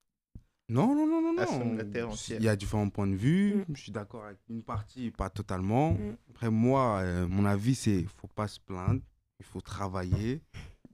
Non, 0.69 0.93
non, 0.95 1.08
non, 1.08 1.21
non, 1.21 1.41
Assomme 1.41 1.69
non. 1.69 1.75
la 1.75 1.86
terre 1.86 2.10
entière. 2.10 2.39
Il 2.41 2.43
y 2.43 2.49
a 2.49 2.56
différents 2.58 2.89
points 2.89 3.08
de 3.08 3.15
vue. 3.15 3.56
Mm. 3.56 3.65
Je 3.75 3.82
suis 3.82 3.91
d'accord 3.91 4.25
avec 4.25 4.38
une 4.49 4.63
partie, 4.63 5.12
pas 5.12 5.30
totalement. 5.30 5.93
Mm. 5.93 6.17
Après, 6.32 6.49
moi, 6.51 6.99
euh, 6.99 7.25
mon 7.27 7.45
avis, 7.45 7.73
c'est 7.73 8.03
faut 8.03 8.27
pas 8.27 8.47
se 8.49 8.60
plaindre. 8.60 8.99
Il 9.39 9.45
faut 9.45 9.62
travailler. 9.62 10.41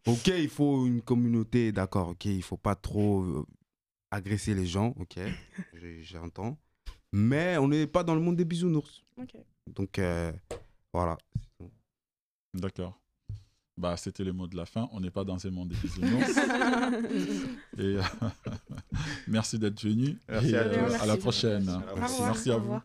Ok, 0.06 0.28
il 0.28 0.50
faut 0.50 0.86
une 0.86 1.02
communauté, 1.02 1.72
d'accord. 1.72 2.10
Ok, 2.10 2.26
il 2.26 2.44
faut 2.44 2.58
pas 2.58 2.76
trop 2.76 3.46
agresser 4.14 4.54
les 4.54 4.66
gens. 4.66 4.94
Ok, 5.00 5.18
j'entends. 6.02 6.58
Mais 7.12 7.58
on 7.58 7.68
n'est 7.68 7.88
pas 7.88 8.04
dans 8.04 8.16
le 8.16 8.22
monde 8.22 8.36
des 8.36 8.46
bisounours. 8.46 9.04
Ok. 9.18 9.36
Donc, 9.68 10.00
euh, 10.00 10.32
voilà. 10.92 11.18
D'accord. 12.54 13.00
Bah, 13.76 13.98
c'était 13.98 14.24
le 14.24 14.34
mot 14.34 14.48
de 14.48 14.56
la 14.56 14.66
fin. 14.66 14.88
On 14.92 15.00
n'est 15.00 15.10
pas 15.12 15.24
dans 15.24 15.44
un 15.46 15.50
monde 15.52 15.70
des 15.70 15.76
bisounours. 15.76 16.30
Et 17.78 17.98
euh, 17.98 18.02
merci 19.28 19.58
d'être 19.58 19.82
venu. 19.84 20.18
Merci 20.30 20.52
Et, 20.52 20.58
à 20.58 20.62
euh, 20.62 21.00
à 21.02 21.06
la 21.08 21.18
prochaine. 21.18 21.68
À 21.70 21.80
la 21.80 21.96
Merci, 21.96 22.16
prochaine. 22.16 22.26
merci 22.26 22.52
à 22.52 22.58
vous. 22.58 22.80